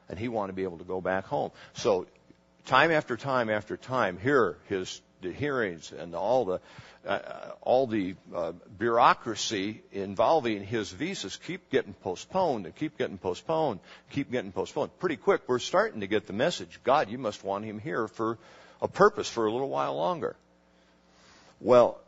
and 0.08 0.18
he 0.18 0.28
wanted 0.28 0.52
to 0.52 0.56
be 0.56 0.64
able 0.64 0.78
to 0.78 0.84
go 0.84 1.00
back 1.00 1.26
home. 1.26 1.50
So 1.74 2.06
time 2.64 2.90
after 2.90 3.16
time 3.16 3.50
after 3.50 3.76
time, 3.76 4.18
here 4.18 4.56
his 4.68 5.00
the 5.22 5.32
hearings 5.32 5.92
and 5.92 6.14
all 6.14 6.44
the 6.44 6.60
uh, 7.06 7.20
all 7.60 7.86
the 7.86 8.16
uh, 8.34 8.52
bureaucracy 8.78 9.82
involving 9.92 10.64
his 10.64 10.90
visas 10.90 11.36
keep 11.36 11.70
getting 11.70 11.94
postponed 11.94 12.66
and 12.66 12.74
keep 12.74 12.98
getting 12.98 13.18
postponed, 13.18 13.78
keep 14.10 14.30
getting 14.30 14.50
postponed. 14.50 14.90
Pretty 14.98 15.16
quick, 15.16 15.42
we're 15.46 15.60
starting 15.60 16.00
to 16.00 16.06
get 16.08 16.26
the 16.26 16.32
message. 16.32 16.80
God, 16.82 17.08
you 17.08 17.18
must 17.18 17.44
want 17.44 17.64
him 17.64 17.78
here 17.78 18.08
for 18.08 18.38
a 18.82 18.88
purpose 18.88 19.28
for 19.28 19.46
a 19.46 19.52
little 19.52 19.68
while 19.68 19.96
longer. 19.96 20.36
Well, 21.60 21.98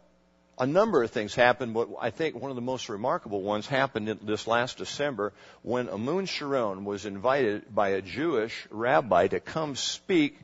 a 0.58 0.66
number 0.66 1.02
of 1.04 1.10
things 1.12 1.34
happened, 1.34 1.74
but 1.74 1.88
I 2.00 2.10
think 2.10 2.34
one 2.34 2.50
of 2.50 2.56
the 2.56 2.62
most 2.62 2.88
remarkable 2.88 3.42
ones 3.42 3.66
happened 3.66 4.08
this 4.22 4.46
last 4.48 4.78
December 4.78 5.32
when 5.62 5.88
Amun 5.88 6.26
Sharon 6.26 6.84
was 6.84 7.06
invited 7.06 7.72
by 7.72 7.90
a 7.90 8.02
Jewish 8.02 8.66
rabbi 8.70 9.28
to 9.28 9.38
come 9.38 9.76
speak 9.76 10.36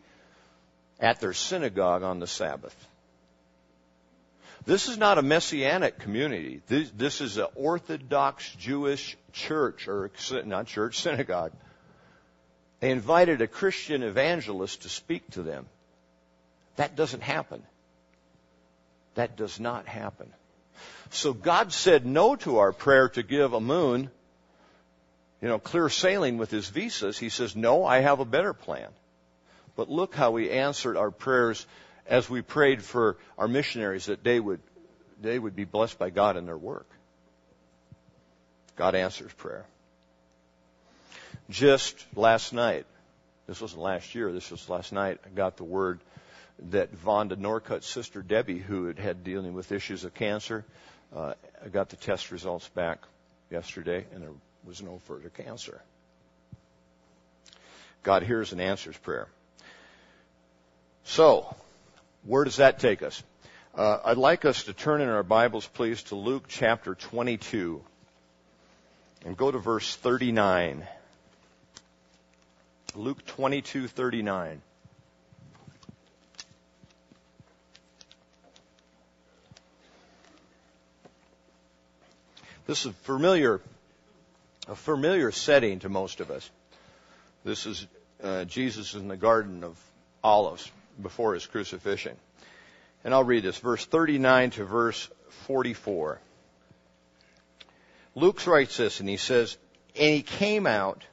at 1.00 1.20
their 1.20 1.32
synagogue 1.32 2.02
on 2.02 2.20
the 2.20 2.26
Sabbath. 2.26 2.74
This 4.66 4.88
is 4.88 4.96
not 4.96 5.18
a 5.18 5.22
messianic 5.22 5.98
community. 5.98 6.62
This, 6.68 6.90
this 6.90 7.20
is 7.20 7.36
an 7.36 7.48
Orthodox 7.54 8.50
Jewish 8.54 9.16
church, 9.32 9.88
or 9.88 10.10
not 10.46 10.66
church, 10.66 11.00
synagogue. 11.00 11.52
They 12.80 12.90
invited 12.90 13.42
a 13.42 13.46
Christian 13.46 14.02
evangelist 14.02 14.82
to 14.82 14.88
speak 14.88 15.28
to 15.32 15.42
them. 15.42 15.66
That 16.76 16.96
doesn't 16.96 17.22
happen. 17.22 17.62
That 19.14 19.36
does 19.36 19.60
not 19.60 19.86
happen. 19.86 20.32
So 21.10 21.32
God 21.32 21.72
said 21.72 22.06
no 22.06 22.34
to 22.36 22.58
our 22.58 22.72
prayer 22.72 23.08
to 23.10 23.22
give 23.22 23.52
Amun, 23.52 24.10
you 25.40 25.48
know, 25.48 25.58
clear 25.58 25.88
sailing 25.88 26.38
with 26.38 26.50
his 26.50 26.68
visas. 26.68 27.18
He 27.18 27.28
says, 27.28 27.54
no, 27.54 27.84
I 27.84 28.00
have 28.00 28.20
a 28.20 28.24
better 28.24 28.54
plan. 28.54 28.88
But 29.76 29.90
look 29.90 30.14
how 30.14 30.36
he 30.36 30.50
answered 30.50 30.96
our 30.96 31.10
prayers 31.10 31.66
as 32.06 32.28
we 32.28 32.42
prayed 32.42 32.82
for 32.82 33.16
our 33.38 33.48
missionaries 33.48 34.06
that 34.06 34.22
they 34.22 34.38
would, 34.38 34.60
they 35.20 35.38
would 35.38 35.56
be 35.56 35.64
blessed 35.64 35.98
by 35.98 36.10
God 36.10 36.36
in 36.36 36.46
their 36.46 36.56
work. 36.56 36.86
God 38.76 38.94
answers 38.94 39.32
prayer. 39.32 39.64
Just 41.50 42.04
last 42.16 42.52
night, 42.52 42.86
this 43.46 43.60
wasn't 43.60 43.82
last 43.82 44.14
year, 44.14 44.32
this 44.32 44.50
was 44.50 44.68
last 44.68 44.92
night, 44.92 45.20
I 45.24 45.28
got 45.28 45.56
the 45.56 45.64
word 45.64 46.00
that 46.70 46.94
Vonda 46.94 47.36
Norcutt's 47.36 47.86
sister 47.86 48.22
Debbie, 48.22 48.58
who 48.58 48.86
had 48.86 48.98
had 48.98 49.24
dealing 49.24 49.54
with 49.54 49.72
issues 49.72 50.04
of 50.04 50.14
cancer, 50.14 50.64
uh, 51.14 51.34
got 51.72 51.90
the 51.90 51.96
test 51.96 52.30
results 52.30 52.68
back 52.68 52.98
yesterday, 53.50 54.06
and 54.14 54.22
there 54.22 54.30
was 54.64 54.82
no 54.82 54.98
further 55.06 55.28
cancer. 55.28 55.80
God 58.02 58.22
hears 58.22 58.52
and 58.52 58.60
answers 58.60 58.96
prayer. 58.96 59.28
So, 61.04 61.54
where 62.24 62.44
does 62.44 62.56
that 62.56 62.80
take 62.80 63.02
us? 63.02 63.22
Uh, 63.74 63.98
I'd 64.04 64.16
like 64.16 64.44
us 64.44 64.64
to 64.64 64.72
turn 64.72 65.00
in 65.00 65.08
our 65.08 65.22
Bibles, 65.22 65.66
please, 65.66 66.02
to 66.04 66.14
Luke 66.14 66.46
chapter 66.48 66.94
22 66.94 67.82
and 69.24 69.36
go 69.36 69.50
to 69.50 69.58
verse 69.58 69.94
39. 69.96 70.86
Luke 72.94 73.24
22:39. 73.26 74.60
This 82.66 82.86
is 82.86 82.94
familiar, 83.02 83.60
a 84.68 84.74
familiar 84.74 85.30
setting 85.32 85.80
to 85.80 85.88
most 85.90 86.20
of 86.20 86.30
us. 86.30 86.48
This 87.44 87.66
is 87.66 87.86
uh, 88.22 88.44
Jesus 88.44 88.94
in 88.94 89.08
the 89.08 89.18
Garden 89.18 89.64
of 89.64 89.76
Olives 90.22 90.70
before 91.00 91.34
his 91.34 91.46
crucifixion. 91.46 92.16
And 93.04 93.12
I'll 93.12 93.24
read 93.24 93.42
this, 93.42 93.58
verse 93.58 93.84
39 93.84 94.50
to 94.50 94.64
verse 94.64 95.08
44. 95.46 96.20
Luke 98.14 98.46
writes 98.46 98.76
this, 98.76 99.00
and 99.00 99.08
he 99.08 99.16
says, 99.16 99.56
And 99.96 100.14
he 100.14 100.22
came 100.22 100.66
out 100.66 101.04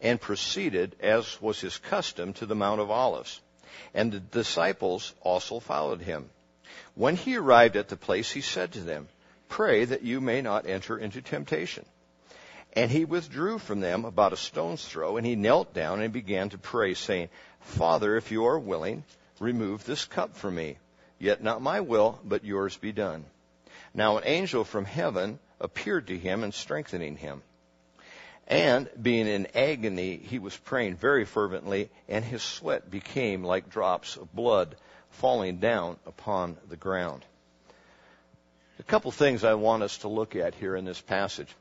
and 0.00 0.20
proceeded, 0.20 0.96
as 1.00 1.40
was 1.40 1.60
his 1.60 1.76
custom, 1.78 2.32
to 2.34 2.46
the 2.46 2.54
Mount 2.54 2.80
of 2.80 2.90
Olives. 2.90 3.40
And 3.94 4.12
the 4.12 4.20
disciples 4.20 5.14
also 5.20 5.60
followed 5.60 6.00
him. 6.00 6.30
When 6.94 7.16
he 7.16 7.36
arrived 7.36 7.76
at 7.76 7.88
the 7.88 7.96
place, 7.96 8.30
he 8.30 8.40
said 8.40 8.72
to 8.72 8.80
them, 8.80 9.08
Pray 9.48 9.84
that 9.84 10.02
you 10.02 10.20
may 10.20 10.42
not 10.42 10.66
enter 10.66 10.98
into 10.98 11.22
temptation. 11.22 11.84
And 12.74 12.90
he 12.90 13.04
withdrew 13.04 13.58
from 13.58 13.80
them 13.80 14.04
about 14.04 14.32
a 14.32 14.36
stone's 14.36 14.84
throw, 14.84 15.16
and 15.16 15.26
he 15.26 15.36
knelt 15.36 15.72
down 15.74 16.00
and 16.00 16.12
began 16.12 16.50
to 16.50 16.58
pray, 16.58 16.94
saying, 16.94 17.28
Father, 17.60 18.16
if 18.16 18.30
you 18.30 18.46
are 18.46 18.58
willing, 18.58 19.04
remove 19.40 19.84
this 19.84 20.04
cup 20.04 20.36
from 20.36 20.54
me. 20.54 20.78
Yet 21.18 21.42
not 21.42 21.62
my 21.62 21.80
will, 21.80 22.18
but 22.24 22.44
yours 22.44 22.76
be 22.76 22.92
done. 22.92 23.24
Now 23.94 24.18
an 24.18 24.24
angel 24.26 24.64
from 24.64 24.84
heaven 24.84 25.38
appeared 25.60 26.06
to 26.08 26.18
him 26.18 26.44
and 26.44 26.54
strengthening 26.54 27.16
him. 27.16 27.42
And 28.46 28.88
being 29.00 29.26
in 29.26 29.48
agony, 29.54 30.16
he 30.16 30.38
was 30.38 30.56
praying 30.56 30.96
very 30.96 31.24
fervently, 31.24 31.90
and 32.08 32.24
his 32.24 32.42
sweat 32.42 32.90
became 32.90 33.44
like 33.44 33.68
drops 33.68 34.16
of 34.16 34.34
blood 34.34 34.76
falling 35.10 35.58
down 35.58 35.96
upon 36.06 36.56
the 36.68 36.76
ground. 36.76 37.24
A 38.78 38.82
couple 38.84 39.10
things 39.10 39.44
I 39.44 39.54
want 39.54 39.82
us 39.82 39.98
to 39.98 40.08
look 40.08 40.36
at 40.36 40.54
here 40.54 40.76
in 40.76 40.84
this 40.84 41.00
passage. 41.00 41.54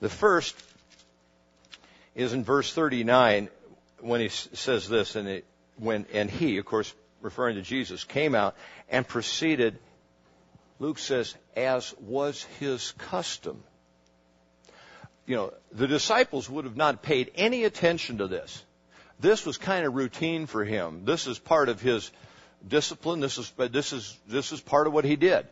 The 0.00 0.08
first 0.08 0.54
is 2.14 2.32
in 2.32 2.44
verse 2.44 2.72
39 2.72 3.48
when 4.02 4.20
he 4.20 4.28
says 4.28 4.88
this, 4.88 5.16
and 5.16 5.28
it, 5.28 5.44
when 5.76 6.06
and 6.12 6.30
he, 6.30 6.58
of 6.58 6.64
course, 6.64 6.92
referring 7.20 7.56
to 7.56 7.62
Jesus, 7.62 8.04
came 8.04 8.34
out 8.34 8.56
and 8.88 9.06
proceeded. 9.06 9.78
Luke 10.78 10.98
says, 10.98 11.34
as 11.56 11.94
was 12.00 12.44
his 12.58 12.92
custom. 12.92 13.62
You 15.26 15.36
know, 15.36 15.52
the 15.72 15.86
disciples 15.86 16.48
would 16.48 16.64
have 16.64 16.76
not 16.76 17.02
paid 17.02 17.30
any 17.34 17.64
attention 17.64 18.18
to 18.18 18.26
this. 18.26 18.64
This 19.20 19.44
was 19.44 19.58
kind 19.58 19.86
of 19.86 19.94
routine 19.94 20.46
for 20.46 20.64
him. 20.64 21.04
This 21.04 21.26
is 21.26 21.38
part 21.38 21.68
of 21.68 21.80
his 21.80 22.10
discipline. 22.66 23.20
This 23.20 23.38
is 23.38 23.52
this 23.56 23.92
is 23.92 24.18
this 24.26 24.52
is 24.52 24.60
part 24.60 24.86
of 24.86 24.92
what 24.92 25.04
he 25.04 25.16
did. 25.16 25.46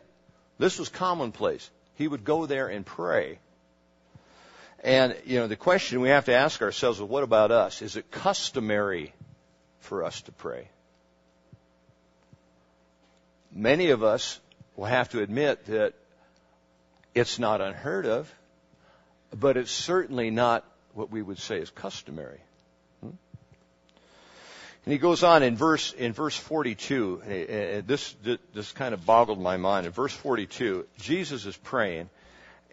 This 0.57 0.79
was 0.79 0.89
commonplace. 0.89 1.69
He 1.95 2.07
would 2.07 2.23
go 2.23 2.45
there 2.45 2.67
and 2.67 2.85
pray. 2.85 3.39
And, 4.83 5.15
you 5.25 5.39
know, 5.39 5.47
the 5.47 5.55
question 5.55 5.99
we 6.01 6.09
have 6.09 6.25
to 6.25 6.33
ask 6.33 6.61
ourselves 6.61 6.99
is 6.99 7.03
what 7.03 7.23
about 7.23 7.51
us? 7.51 7.81
Is 7.81 7.95
it 7.95 8.11
customary 8.11 9.13
for 9.81 10.03
us 10.03 10.21
to 10.21 10.31
pray? 10.31 10.69
Many 13.51 13.89
of 13.89 14.03
us 14.03 14.39
will 14.75 14.85
have 14.85 15.09
to 15.09 15.21
admit 15.21 15.65
that 15.65 15.93
it's 17.13 17.39
not 17.39 17.59
unheard 17.59 18.05
of, 18.05 18.33
but 19.37 19.57
it's 19.57 19.71
certainly 19.71 20.29
not 20.29 20.63
what 20.93 21.11
we 21.11 21.21
would 21.21 21.39
say 21.39 21.59
is 21.59 21.69
customary. 21.69 22.39
Hmm? 23.01 23.09
And 24.85 24.93
he 24.93 24.97
goes 24.97 25.23
on 25.23 25.43
in 25.43 25.55
verse 25.55 25.91
in 25.93 26.13
verse 26.13 26.37
42. 26.37 27.83
This 27.85 28.15
this 28.53 28.71
kind 28.71 28.93
of 28.93 29.05
boggled 29.05 29.41
my 29.41 29.57
mind. 29.57 29.87
In 29.87 29.91
verse 29.91 30.13
42, 30.13 30.87
Jesus 30.99 31.45
is 31.45 31.57
praying, 31.57 32.09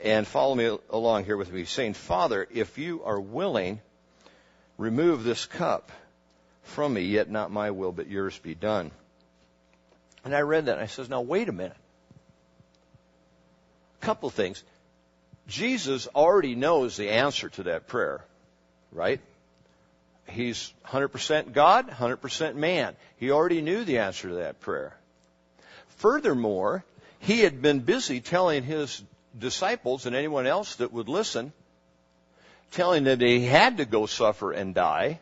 and 0.02 0.26
follow 0.26 0.54
me 0.54 0.76
along 0.90 1.24
here 1.24 1.36
with 1.36 1.52
me, 1.52 1.64
saying, 1.64 1.94
Father, 1.94 2.46
if 2.52 2.78
you 2.78 3.02
are 3.04 3.20
willing, 3.20 3.80
remove 4.78 5.24
this 5.24 5.46
cup 5.46 5.90
from 6.62 6.94
me, 6.94 7.02
yet 7.02 7.30
not 7.30 7.50
my 7.50 7.70
will, 7.70 7.92
but 7.92 8.08
yours 8.08 8.38
be 8.38 8.54
done. 8.54 8.90
And 10.24 10.34
I 10.34 10.40
read 10.40 10.66
that 10.66 10.72
and 10.72 10.82
I 10.82 10.86
says, 10.86 11.08
now 11.08 11.20
wait 11.20 11.48
a 11.48 11.52
minute. 11.52 11.76
A 14.02 14.04
couple 14.04 14.28
things. 14.30 14.62
Jesus 15.46 16.08
already 16.08 16.54
knows 16.56 16.96
the 16.96 17.10
answer 17.10 17.48
to 17.50 17.62
that 17.64 17.86
prayer, 17.86 18.24
right? 18.90 19.20
He's 20.28 20.72
100% 20.86 21.52
God, 21.52 21.88
100% 21.88 22.54
man. 22.56 22.96
He 23.18 23.30
already 23.30 23.62
knew 23.62 23.84
the 23.84 23.98
answer 23.98 24.28
to 24.28 24.34
that 24.36 24.60
prayer. 24.60 24.96
Furthermore, 25.98 26.84
he 27.20 27.40
had 27.40 27.62
been 27.62 27.80
busy 27.80 28.20
telling 28.20 28.64
his 28.64 29.02
disciples 29.38 30.06
and 30.06 30.16
anyone 30.16 30.46
else 30.46 30.76
that 30.76 30.92
would 30.92 31.08
listen, 31.08 31.52
telling 32.70 33.04
them 33.04 33.18
that 33.18 33.26
he 33.26 33.44
had 33.44 33.78
to 33.78 33.84
go 33.84 34.06
suffer 34.06 34.52
and 34.52 34.74
die, 34.74 35.20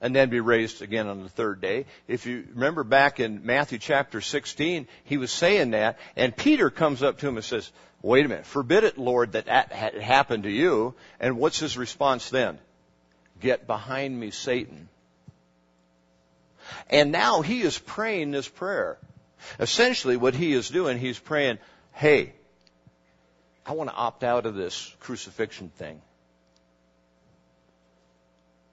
and 0.00 0.14
then 0.16 0.30
be 0.30 0.40
raised 0.40 0.82
again 0.82 1.06
on 1.06 1.22
the 1.22 1.28
third 1.28 1.60
day. 1.60 1.86
If 2.08 2.26
you 2.26 2.44
remember 2.54 2.82
back 2.82 3.20
in 3.20 3.46
Matthew 3.46 3.78
chapter 3.78 4.20
16, 4.20 4.88
he 5.04 5.16
was 5.16 5.30
saying 5.30 5.70
that, 5.70 5.98
and 6.16 6.36
Peter 6.36 6.70
comes 6.70 7.02
up 7.02 7.18
to 7.18 7.28
him 7.28 7.36
and 7.36 7.44
says, 7.44 7.70
wait 8.02 8.26
a 8.26 8.28
minute, 8.28 8.46
forbid 8.46 8.82
it, 8.82 8.98
Lord, 8.98 9.32
that 9.32 9.46
that 9.46 9.72
had 9.72 9.94
happened 9.94 10.42
to 10.42 10.50
you. 10.50 10.94
And 11.20 11.38
what's 11.38 11.60
his 11.60 11.78
response 11.78 12.30
then? 12.30 12.58
Get 13.40 13.66
behind 13.66 14.18
me, 14.18 14.32
Satan. 14.32 14.88
And 16.90 17.12
now 17.12 17.42
he 17.42 17.62
is 17.62 17.78
praying 17.78 18.32
this 18.32 18.48
prayer. 18.48 18.98
Essentially 19.58 20.16
what 20.16 20.34
he 20.34 20.52
is 20.52 20.68
doing, 20.68 20.98
he's 20.98 21.18
praying, 21.18 21.58
hey, 21.92 22.32
I 23.64 23.72
want 23.72 23.90
to 23.90 23.96
opt 23.96 24.24
out 24.24 24.46
of 24.46 24.54
this 24.54 24.94
crucifixion 25.00 25.68
thing. 25.70 26.00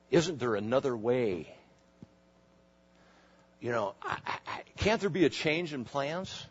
Isn't 0.10 0.40
there 0.40 0.56
another 0.56 0.96
way? 0.96 1.54
You 3.62 3.72
know, 3.72 3.94
I, 4.02 4.18
I, 4.26 4.62
can't 4.78 5.00
there 5.02 5.10
be 5.10 5.26
a 5.26 5.30
change 5.30 5.74
in 5.74 5.86
plans? 5.86 6.46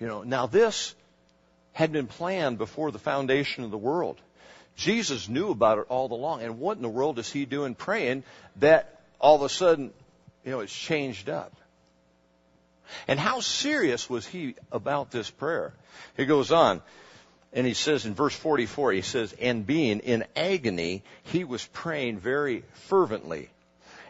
You 0.00 0.06
know, 0.08 0.22
now 0.22 0.46
this 0.46 0.94
had 1.72 1.92
been 1.92 2.06
planned 2.06 2.58
before 2.58 2.90
the 2.90 2.98
foundation 2.98 3.64
of 3.64 3.70
the 3.70 3.78
world. 3.78 4.20
Jesus 4.76 5.28
knew 5.28 5.50
about 5.50 5.78
it 5.78 5.86
all 5.88 6.12
along. 6.12 6.42
And 6.42 6.58
what 6.58 6.76
in 6.76 6.82
the 6.82 6.88
world 6.88 7.18
is 7.18 7.30
he 7.30 7.44
doing 7.44 7.74
praying 7.74 8.24
that 8.56 9.00
all 9.20 9.36
of 9.36 9.42
a 9.42 9.48
sudden, 9.48 9.92
you 10.44 10.50
know, 10.50 10.60
it's 10.60 10.74
changed 10.74 11.28
up? 11.28 11.54
And 13.08 13.18
how 13.18 13.40
serious 13.40 14.08
was 14.08 14.26
he 14.26 14.54
about 14.72 15.10
this 15.10 15.30
prayer? 15.30 15.74
He 16.16 16.26
goes 16.26 16.52
on, 16.52 16.82
and 17.52 17.66
he 17.66 17.74
says 17.74 18.06
in 18.06 18.14
verse 18.14 18.34
44, 18.34 18.92
he 18.92 19.02
says, 19.02 19.34
and 19.40 19.66
being 19.66 20.00
in 20.00 20.24
agony, 20.36 21.02
he 21.24 21.44
was 21.44 21.64
praying 21.66 22.18
very 22.18 22.64
fervently, 22.72 23.50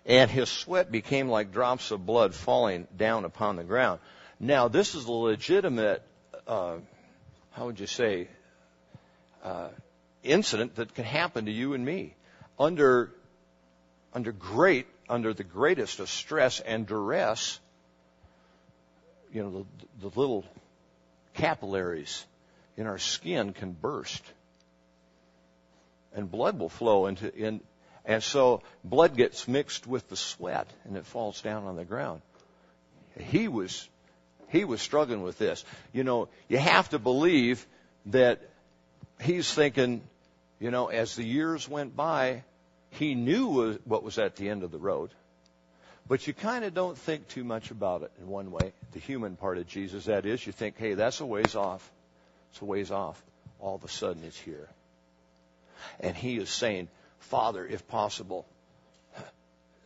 and 0.07 0.31
his 0.31 0.49
sweat 0.49 0.91
became 0.91 1.29
like 1.29 1.53
drops 1.53 1.91
of 1.91 2.05
blood 2.05 2.35
falling 2.35 2.87
down 2.97 3.25
upon 3.25 3.57
the 3.57 3.65
ground. 3.65 4.01
Now, 4.41 4.69
this 4.69 4.95
is 4.95 5.07
a 5.07 5.13
legitimate, 5.13 6.03
uh, 6.47 6.77
how 7.53 7.67
would 7.67 7.81
you 7.81 7.87
say, 7.87 8.29
uh, 9.43 9.69
incident 10.23 10.77
that 10.77 10.95
can 10.95 11.05
happen 11.05 11.47
to 11.47 11.53
you 11.53 11.75
and 11.75 11.85
me 11.85 12.15
under 12.59 13.13
under 14.13 14.33
great 14.33 14.87
under 15.09 15.35
the 15.35 15.45
greatest 15.45 16.01
of 16.01 16.09
stress 16.09 16.61
and 16.61 16.87
duress 16.87 17.61
you 19.35 19.43
know, 19.43 19.67
the, 20.01 20.09
the 20.09 20.21
little 20.21 20.45
capillaries 21.35 22.25
in 22.77 22.87
our 22.87 22.99
skin 22.99 23.53
can 23.53 23.73
burst. 23.73 24.23
And 26.15 26.31
blood 26.31 26.59
will 26.59 26.69
flow 26.69 27.07
into, 27.07 27.35
in, 27.35 27.61
and 28.05 28.23
so 28.23 28.63
blood 28.85 29.17
gets 29.17 29.49
mixed 29.49 29.87
with 29.89 30.09
the 30.09 30.17
sweat 30.17 30.69
and 30.85 30.97
it 30.97 31.05
falls 31.05 31.43
down 31.43 31.65
on 31.65 31.75
the 31.75 31.85
ground. 31.85 32.23
He 33.19 33.49
was, 33.49 33.89
he 34.51 34.65
was 34.65 34.81
struggling 34.81 35.23
with 35.23 35.37
this. 35.37 35.65
You 35.93 36.05
know, 36.05 36.29
you 36.49 36.59
have 36.59 36.89
to 36.91 37.01
believe 37.01 37.67
that 38.07 38.41
he's 39.21 39.53
thinking, 39.53 40.01
you 40.61 40.71
know, 40.71 40.87
as 40.87 41.17
the 41.17 41.25
years 41.25 41.69
went 41.69 41.97
by, 41.97 42.45
he 42.91 43.17
knew 43.17 43.81
what 43.85 44.05
was 44.05 44.19
at 44.19 44.37
the 44.37 44.49
end 44.49 44.63
of 44.63 44.71
the 44.71 44.79
road. 44.79 45.11
But 46.07 46.27
you 46.27 46.35
kind 46.35 46.65
of 46.65 46.75
don't 46.75 46.99
think 46.99 47.29
too 47.29 47.45
much 47.45 47.71
about 47.71 48.03
it 48.03 48.13
in 48.21 48.29
one 48.29 48.51
way. 48.51 48.73
The 48.93 48.99
human 48.99 49.37
part 49.37 49.59
of 49.59 49.67
Jesus, 49.67 50.05
that 50.05 50.27
is, 50.27 50.47
you 50.47 50.53
think, 50.53 50.77
hey, 50.77 50.95
that's 50.95 51.21
a 51.21 51.27
ways 51.27 51.55
off. 51.55 51.91
It's 52.53 52.61
a 52.61 52.65
ways 52.65 52.91
off. 52.91 53.23
All 53.59 53.75
of 53.75 53.85
a 53.85 53.89
sudden 53.89 54.23
it's 54.25 54.39
here. 54.39 54.69
And 56.01 56.15
he 56.15 56.37
is 56.37 56.51
saying, 56.51 56.89
Father, 57.21 57.67
if 57.67 57.89
possible, 57.89 58.47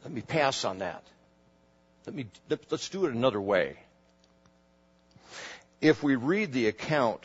let 0.03 0.13
me 0.13 0.21
pass 0.21 0.65
on 0.65 0.79
that. 0.79 1.05
Let 2.07 2.15
me, 2.15 2.27
let's 2.71 2.89
do 2.89 3.07
it 3.07 3.13
another 3.13 3.41
way. 3.41 3.77
If 5.81 6.03
we 6.03 6.17
read 6.17 6.53
the 6.53 6.67
account 6.67 7.23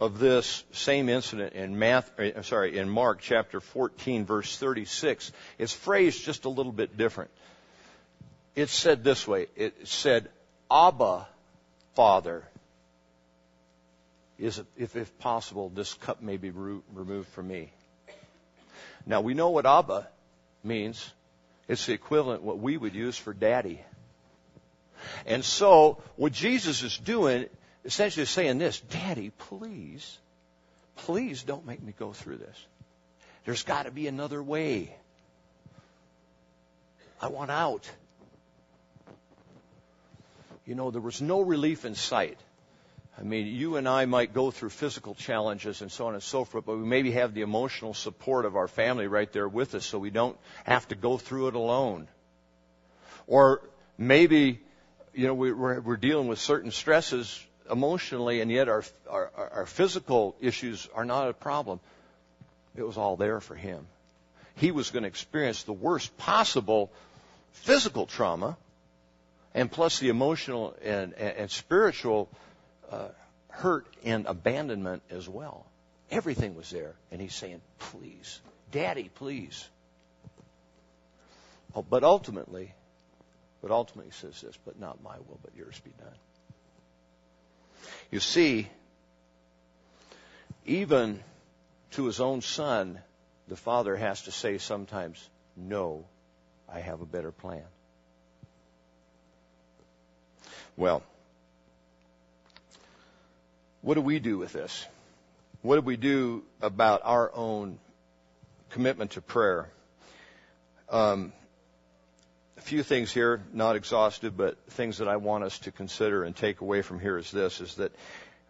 of 0.00 0.18
this 0.18 0.64
same 0.72 1.08
incident 1.08 1.54
in 1.54 1.78
Math, 1.78 2.18
uh, 2.18 2.42
sorry, 2.42 2.78
in 2.78 2.88
Mark 2.88 3.20
chapter 3.20 3.60
14 3.60 4.24
verse 4.24 4.56
36. 4.56 5.32
It's 5.58 5.72
phrased 5.72 6.24
just 6.24 6.44
a 6.44 6.48
little 6.48 6.72
bit 6.72 6.96
different. 6.96 7.30
It's 8.58 8.74
said 8.74 9.04
this 9.04 9.28
way. 9.28 9.46
It 9.54 9.86
said, 9.86 10.28
Abba, 10.68 11.28
Father, 11.94 12.42
is 14.36 14.60
if, 14.76 14.96
if 14.96 15.16
possible, 15.20 15.68
this 15.68 15.94
cup 15.94 16.20
may 16.20 16.38
be 16.38 16.50
re- 16.50 16.80
removed 16.92 17.28
from 17.28 17.46
me. 17.46 17.70
Now 19.06 19.20
we 19.20 19.34
know 19.34 19.50
what 19.50 19.64
Abba 19.64 20.08
means. 20.64 21.08
It's 21.68 21.86
the 21.86 21.92
equivalent 21.92 22.42
what 22.42 22.58
we 22.58 22.76
would 22.76 22.96
use 22.96 23.16
for 23.16 23.32
daddy. 23.32 23.80
And 25.24 25.44
so 25.44 26.02
what 26.16 26.32
Jesus 26.32 26.82
is 26.82 26.98
doing 26.98 27.46
essentially 27.84 28.24
is 28.24 28.30
saying 28.30 28.58
this, 28.58 28.80
Daddy, 28.80 29.30
please, 29.38 30.18
please 30.96 31.44
don't 31.44 31.64
make 31.64 31.80
me 31.80 31.94
go 31.96 32.12
through 32.12 32.38
this. 32.38 32.66
There's 33.44 33.62
got 33.62 33.84
to 33.84 33.92
be 33.92 34.08
another 34.08 34.42
way. 34.42 34.92
I 37.22 37.28
want 37.28 37.52
out. 37.52 37.88
You 40.68 40.74
know, 40.74 40.90
there 40.90 41.00
was 41.00 41.22
no 41.22 41.40
relief 41.40 41.86
in 41.86 41.94
sight. 41.94 42.38
I 43.18 43.22
mean, 43.22 43.46
you 43.46 43.76
and 43.76 43.88
I 43.88 44.04
might 44.04 44.34
go 44.34 44.50
through 44.50 44.68
physical 44.68 45.14
challenges 45.14 45.80
and 45.80 45.90
so 45.90 46.08
on 46.08 46.12
and 46.12 46.22
so 46.22 46.44
forth, 46.44 46.66
but 46.66 46.76
we 46.76 46.84
maybe 46.84 47.12
have 47.12 47.32
the 47.32 47.40
emotional 47.40 47.94
support 47.94 48.44
of 48.44 48.54
our 48.54 48.68
family 48.68 49.06
right 49.06 49.32
there 49.32 49.48
with 49.48 49.74
us 49.74 49.86
so 49.86 49.98
we 49.98 50.10
don't 50.10 50.36
have 50.64 50.86
to 50.88 50.94
go 50.94 51.16
through 51.16 51.48
it 51.48 51.54
alone. 51.54 52.06
Or 53.26 53.62
maybe, 53.96 54.60
you 55.14 55.26
know, 55.26 55.32
we're, 55.32 55.80
we're 55.80 55.96
dealing 55.96 56.28
with 56.28 56.38
certain 56.38 56.70
stresses 56.70 57.42
emotionally, 57.70 58.42
and 58.42 58.50
yet 58.50 58.68
our, 58.68 58.84
our, 59.08 59.30
our 59.52 59.66
physical 59.66 60.36
issues 60.38 60.86
are 60.94 61.06
not 61.06 61.30
a 61.30 61.32
problem. 61.32 61.80
It 62.76 62.82
was 62.82 62.98
all 62.98 63.16
there 63.16 63.40
for 63.40 63.54
him. 63.54 63.86
He 64.56 64.70
was 64.70 64.90
going 64.90 65.04
to 65.04 65.08
experience 65.08 65.62
the 65.62 65.72
worst 65.72 66.14
possible 66.18 66.92
physical 67.52 68.04
trauma, 68.04 68.58
and 69.58 69.68
plus 69.72 69.98
the 69.98 70.08
emotional 70.08 70.76
and, 70.84 71.14
and, 71.14 71.36
and 71.36 71.50
spiritual 71.50 72.28
uh, 72.92 73.08
hurt 73.48 73.88
and 74.04 74.26
abandonment 74.26 75.02
as 75.10 75.28
well. 75.28 75.66
Everything 76.12 76.54
was 76.54 76.70
there, 76.70 76.94
and 77.10 77.20
he's 77.20 77.34
saying, 77.34 77.60
"Please, 77.80 78.40
Daddy, 78.70 79.10
please." 79.16 79.68
Oh, 81.74 81.82
but 81.82 82.04
ultimately, 82.04 82.72
but 83.60 83.72
ultimately, 83.72 84.12
he 84.12 84.16
says 84.16 84.40
this: 84.40 84.56
"But 84.64 84.78
not 84.78 85.02
my 85.02 85.16
will, 85.26 85.40
but 85.42 85.56
yours 85.56 85.78
be 85.80 85.90
done." 85.98 86.18
You 88.12 88.20
see, 88.20 88.68
even 90.66 91.20
to 91.92 92.04
his 92.06 92.20
own 92.20 92.42
son, 92.42 93.00
the 93.48 93.56
father 93.56 93.96
has 93.96 94.22
to 94.22 94.30
say 94.30 94.58
sometimes, 94.58 95.28
No, 95.56 96.04
I 96.72 96.78
have 96.78 97.00
a 97.00 97.06
better 97.06 97.32
plan. 97.32 97.64
Well, 100.78 101.02
what 103.82 103.94
do 103.94 104.00
we 104.00 104.20
do 104.20 104.38
with 104.38 104.52
this? 104.52 104.86
What 105.60 105.74
do 105.74 105.80
we 105.80 105.96
do 105.96 106.44
about 106.62 107.00
our 107.02 107.34
own 107.34 107.80
commitment 108.70 109.10
to 109.12 109.20
prayer? 109.20 109.68
Um, 110.88 111.32
a 112.56 112.60
few 112.60 112.84
things 112.84 113.12
here, 113.12 113.42
not 113.52 113.74
exhaustive, 113.74 114.36
but 114.36 114.56
things 114.68 114.98
that 114.98 115.08
I 115.08 115.16
want 115.16 115.42
us 115.42 115.58
to 115.60 115.72
consider 115.72 116.22
and 116.22 116.36
take 116.36 116.60
away 116.60 116.82
from 116.82 117.00
here 117.00 117.18
is 117.18 117.32
this, 117.32 117.60
is 117.60 117.74
that 117.74 117.90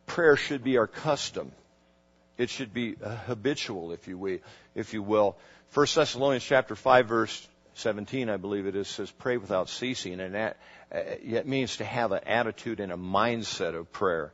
prayer 0.04 0.36
should 0.36 0.62
be 0.62 0.76
our 0.76 0.86
custom. 0.86 1.50
It 2.36 2.50
should 2.50 2.74
be 2.74 2.96
habitual, 3.26 3.92
if 3.92 4.06
you, 4.06 4.18
will, 4.18 4.38
if 4.74 4.92
you 4.92 5.02
will. 5.02 5.38
1 5.72 5.86
Thessalonians 5.94 6.44
chapter 6.44 6.76
5 6.76 7.08
verse 7.08 7.48
17, 7.78 8.28
I 8.28 8.36
believe 8.36 8.66
it 8.66 8.76
is, 8.76 8.88
says 8.88 9.10
pray 9.10 9.36
without 9.36 9.68
ceasing. 9.68 10.20
And 10.20 10.34
that 10.34 10.56
uh, 10.92 10.98
it 10.98 11.46
means 11.46 11.78
to 11.78 11.84
have 11.84 12.12
an 12.12 12.20
attitude 12.26 12.80
and 12.80 12.92
a 12.92 12.96
mindset 12.96 13.74
of 13.74 13.92
prayer. 13.92 14.32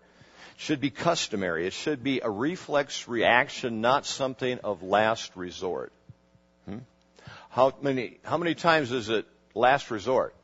It 0.57 0.61
should 0.61 0.81
be 0.81 0.91
customary. 0.91 1.67
It 1.67 1.73
should 1.73 2.03
be 2.03 2.21
a 2.21 2.31
reflex 2.31 3.09
reaction, 3.09 3.81
not 3.81 4.07
something 4.07 4.59
of 4.65 4.83
last 4.83 5.33
resort. 5.37 5.93
Hmm? 6.67 6.79
How 7.51 7.73
many, 7.81 8.19
how 8.25 8.37
many 8.37 8.55
times 8.55 8.93
is 8.93 9.09
it 9.09 9.27
last 9.55 9.91
resort. 9.91 10.35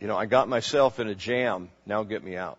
You 0.00 0.08
know, 0.08 0.16
I 0.16 0.26
got 0.26 0.48
myself 0.48 0.98
in 0.98 1.08
a 1.08 1.14
jam, 1.14 1.68
now 1.86 2.02
get 2.02 2.24
me 2.24 2.36
out. 2.36 2.58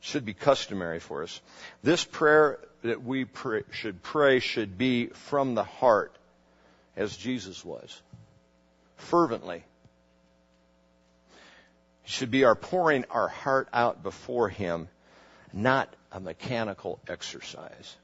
Should 0.00 0.24
be 0.24 0.34
customary 0.34 0.98
for 0.98 1.22
us. 1.22 1.40
This 1.82 2.04
prayer 2.04 2.58
that 2.82 3.02
we 3.02 3.24
pray, 3.24 3.62
should 3.70 4.02
pray 4.02 4.40
should 4.40 4.76
be 4.76 5.06
from 5.06 5.54
the 5.54 5.62
heart, 5.64 6.12
as 6.96 7.16
Jesus 7.16 7.64
was. 7.64 8.00
Fervently. 8.96 9.64
It 12.04 12.10
should 12.10 12.30
be 12.30 12.44
our 12.44 12.54
pouring 12.54 13.04
our 13.10 13.28
heart 13.28 13.68
out 13.72 14.02
before 14.02 14.48
Him, 14.48 14.88
not 15.52 15.88
a 16.10 16.20
mechanical 16.20 17.00
exercise. 17.08 17.96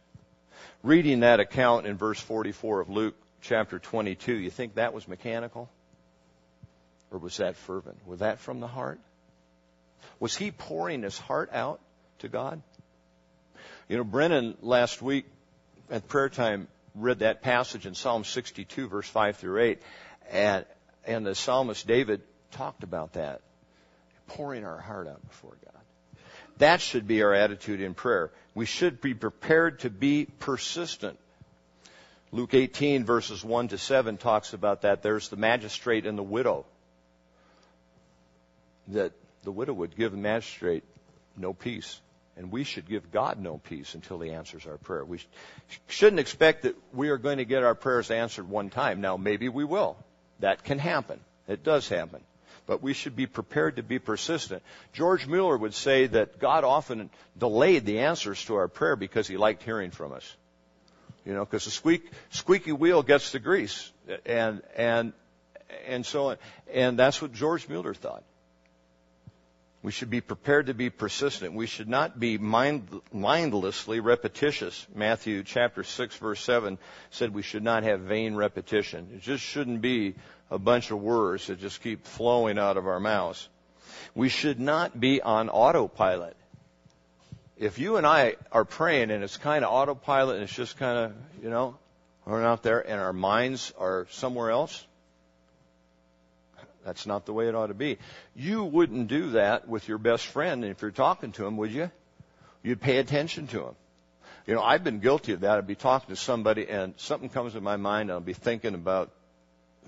Reading 0.82 1.20
that 1.20 1.41
account 1.41 1.86
in 1.86 1.97
verse 1.97 2.20
44 2.20 2.80
of 2.80 2.89
Luke 2.89 3.14
chapter 3.43 3.78
22, 3.78 4.34
you 4.34 4.51
think 4.51 4.74
that 4.74 4.95
was 4.95 5.09
mechanical? 5.09 5.68
Or 7.11 7.18
was 7.18 7.39
that 7.39 7.57
fervent? 7.57 7.99
Was 8.07 8.20
that 8.20 8.39
from 8.39 8.61
the 8.61 8.66
heart? 8.66 9.01
Was 10.20 10.36
he 10.36 10.51
pouring 10.51 11.03
his 11.03 11.18
heart 11.18 11.51
out 11.53 11.80
to 12.20 12.28
God? 12.28 12.62
You 13.89 13.97
know, 13.97 14.05
Brennan 14.05 14.57
last 14.61 15.01
week 15.01 15.26
at 15.91 16.09
prayer 16.09 16.28
time 16.28 16.68
read 17.03 17.20
that 17.20 17.42
passage 17.42 17.86
in 17.86 17.94
Psalm 17.94 18.24
62 18.24 18.88
verse 18.88 19.09
5 19.09 19.36
through 19.36 19.61
8 19.62 19.82
and, 20.30 20.64
and 21.07 21.26
the 21.26 21.34
psalmist 21.34 21.86
David 21.86 22.22
talked 22.53 22.82
about 22.82 23.14
that. 23.14 23.40
Pouring 24.26 24.64
our 24.64 24.78
heart 24.78 25.09
out 25.09 25.26
before 25.26 25.57
God. 25.64 25.82
That 26.59 26.80
should 26.80 27.07
be 27.07 27.22
our 27.22 27.32
attitude 27.32 27.80
in 27.80 27.94
prayer. 27.94 28.30
We 28.55 28.66
should 28.66 29.01
be 29.01 29.14
prepared 29.14 29.80
to 29.80 29.90
be 29.90 30.26
persistent 30.26 31.18
Luke 32.30 32.53
18 32.53 33.05
verses 33.05 33.42
1 33.42 33.68
to 33.68 33.78
7 33.78 34.18
talks 34.18 34.53
about 34.53 34.82
that. 34.82 35.03
There's 35.03 35.28
the 35.28 35.36
magistrate 35.36 36.07
and 36.07 36.18
the 36.18 36.22
widow. 36.22 36.66
That 38.88 39.12
the 39.44 39.53
widow 39.53 39.72
would 39.72 39.96
give 39.96 40.12
the 40.12 40.18
magistrate 40.18 40.84
no 41.36 41.55
peace. 41.55 42.01
And 42.39 42.53
we 42.53 42.62
should 42.62 42.89
give 42.89 43.11
God 43.11 43.41
no 43.41 43.59
peace 43.59 43.95
until 43.95 44.20
He 44.20 44.30
answers 44.30 44.64
our 44.64 44.76
prayer. 44.76 45.05
We 45.05 45.18
shouldn't 45.89 46.20
expect 46.20 46.62
that 46.62 46.76
we 46.95 47.09
are 47.09 47.18
going 47.18 47.39
to 47.39 47.45
get 47.45 47.64
our 47.64 47.74
prayers 47.74 48.12
answered 48.12 48.49
one 48.49 48.70
time. 48.70 49.01
Now, 49.01 49.16
maybe 49.16 49.49
we 49.49 49.64
will. 49.64 49.97
That 50.39 50.62
can 50.62 50.78
happen. 50.78 51.18
It 51.49 51.64
does 51.64 51.89
happen. 51.89 52.20
But 52.64 52.80
we 52.80 52.95
should 52.95 53.16
be 53.16 53.26
prepared 53.26 53.76
to 53.76 53.82
be 53.82 53.99
persistent. 53.99 54.62
George 54.93 55.26
Mueller 55.26 55.57
would 55.57 55.74
say 55.74 56.07
that 56.07 56.39
God 56.39 56.62
often 56.62 57.11
delayed 57.36 57.84
the 57.84 58.01
answers 58.01 58.45
to 58.45 58.55
our 58.55 58.68
prayer 58.68 58.95
because 58.95 59.26
He 59.26 59.36
liked 59.36 59.64
hearing 59.64 59.91
from 59.91 60.12
us. 60.12 60.36
You 61.26 61.34
know, 61.34 61.45
because 61.45 61.64
the 61.64 61.72
squeak, 61.72 62.09
squeaky 62.30 62.72
wheel 62.72 63.03
gets 63.03 63.32
the 63.32 63.41
grease. 63.41 63.91
And, 64.24 64.62
and, 64.76 65.12
and 65.89 66.07
so 66.07 66.30
on. 66.30 66.36
And 66.72 66.97
that's 66.97 67.20
what 67.20 67.32
George 67.32 67.68
Mueller 67.68 67.95
thought. 67.95 68.22
We 69.83 69.93
should 69.93 70.11
be 70.11 70.20
prepared 70.20 70.66
to 70.66 70.74
be 70.74 70.91
persistent. 70.91 71.55
We 71.55 71.66
should 71.66 71.89
not 71.89 72.18
be 72.18 72.37
mind, 72.37 73.01
mindlessly 73.12 74.01
repetitious. 74.01 74.87
Matthew 74.95 75.45
chapter 75.45 75.85
6 75.85 76.16
verse 76.16 76.41
7 76.41 76.79
said 77.11 77.33
we 77.33 77.43
should 77.43 77.62
not 77.62 77.85
have 77.85 78.01
vain 78.01 78.35
repetition. 78.35 79.09
It 79.14 79.22
just 79.22 79.45
shouldn't 79.45 79.81
be 79.81 80.14
a 80.51 80.59
bunch 80.59 80.91
of 80.91 81.01
words 81.01 81.47
that 81.47 81.61
just 81.61 81.83
keep 81.83 82.07
flowing 82.07 82.59
out 82.59 82.76
of 82.76 82.87
our 82.87 82.99
mouths. 82.99 83.49
We 84.14 84.29
should 84.29 84.59
not 84.59 84.99
be 84.99 85.22
on 85.22 85.49
autopilot 85.49 86.37
if 87.59 87.79
you 87.79 87.97
and 87.97 88.07
I 88.07 88.37
are 88.53 88.64
praying 88.64 89.11
and 89.11 89.24
it's 89.24 89.37
kind 89.37 89.64
of 89.64 89.72
autopilot 89.72 90.37
and 90.37 90.45
it's 90.45 90.55
just 90.55 90.76
kind 90.76 90.99
of, 90.99 91.12
you 91.43 91.51
know, 91.51 91.76
we're 92.24 92.45
out 92.45 92.62
there 92.62 92.81
and 92.81 93.01
our 93.01 93.12
minds 93.12 93.72
are 93.79 94.07
somewhere 94.11 94.51
else, 94.51 94.87
that's 96.85 97.07
not 97.07 97.26
the 97.26 97.33
way 97.33 97.49
it 97.49 97.55
ought 97.55 97.66
to 97.66 97.74
be. 97.74 97.99
You 98.35 98.64
wouldn't 98.64 99.09
do 99.09 99.31
that 99.31 99.68
with 99.68 99.89
your 99.89 99.99
best 99.99 100.26
friend 100.26 100.64
if 100.64 100.83
you're 100.83 100.91
talking 100.91 101.33
to 101.33 101.47
him, 101.47 101.57
would 101.57 101.72
you? 101.72 101.91
You'd 102.62 102.81
pay 102.81 102.99
attention 102.99 103.47
to 103.49 103.64
him. 103.64 103.74
You 104.47 104.55
know, 104.55 104.62
I've 104.62 104.83
been 104.83 105.01
guilty 105.01 105.33
of 105.33 105.41
that. 105.41 105.59
I'd 105.59 105.66
be 105.66 105.74
talking 105.74 106.14
to 106.14 106.20
somebody 106.20 106.68
and 106.68 106.95
something 106.97 107.29
comes 107.29 107.53
to 107.53 107.61
my 107.61 107.76
mind 107.76 108.09
and 108.09 108.12
I'll 108.12 108.20
be 108.20 108.33
thinking 108.33 108.74
about, 108.74 109.11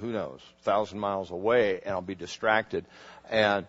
who 0.00 0.12
knows, 0.12 0.40
a 0.60 0.62
thousand 0.64 0.98
miles 0.98 1.30
away 1.30 1.80
and 1.80 1.90
I'll 1.92 2.02
be 2.02 2.14
distracted 2.14 2.84
and 3.30 3.66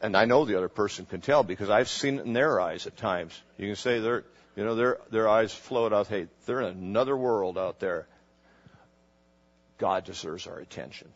and 0.00 0.16
I 0.16 0.26
know 0.26 0.44
the 0.44 0.56
other 0.56 0.68
person 0.68 1.06
can 1.06 1.20
tell 1.20 1.42
because 1.42 1.70
I've 1.70 1.88
seen 1.88 2.18
it 2.18 2.26
in 2.26 2.34
their 2.34 2.60
eyes 2.60 2.86
at 2.86 2.96
times. 2.96 3.40
You 3.56 3.66
can 3.66 3.76
say 3.76 3.98
their, 3.98 4.24
you 4.54 4.64
know, 4.64 4.74
their 4.74 4.98
their 5.10 5.28
eyes 5.28 5.54
float 5.54 5.92
out. 5.92 6.08
Hey, 6.08 6.26
they're 6.44 6.60
in 6.60 6.68
another 6.68 7.16
world 7.16 7.56
out 7.56 7.80
there. 7.80 8.06
God 9.78 10.04
deserves 10.04 10.46
our 10.46 10.58
attention. 10.58 11.08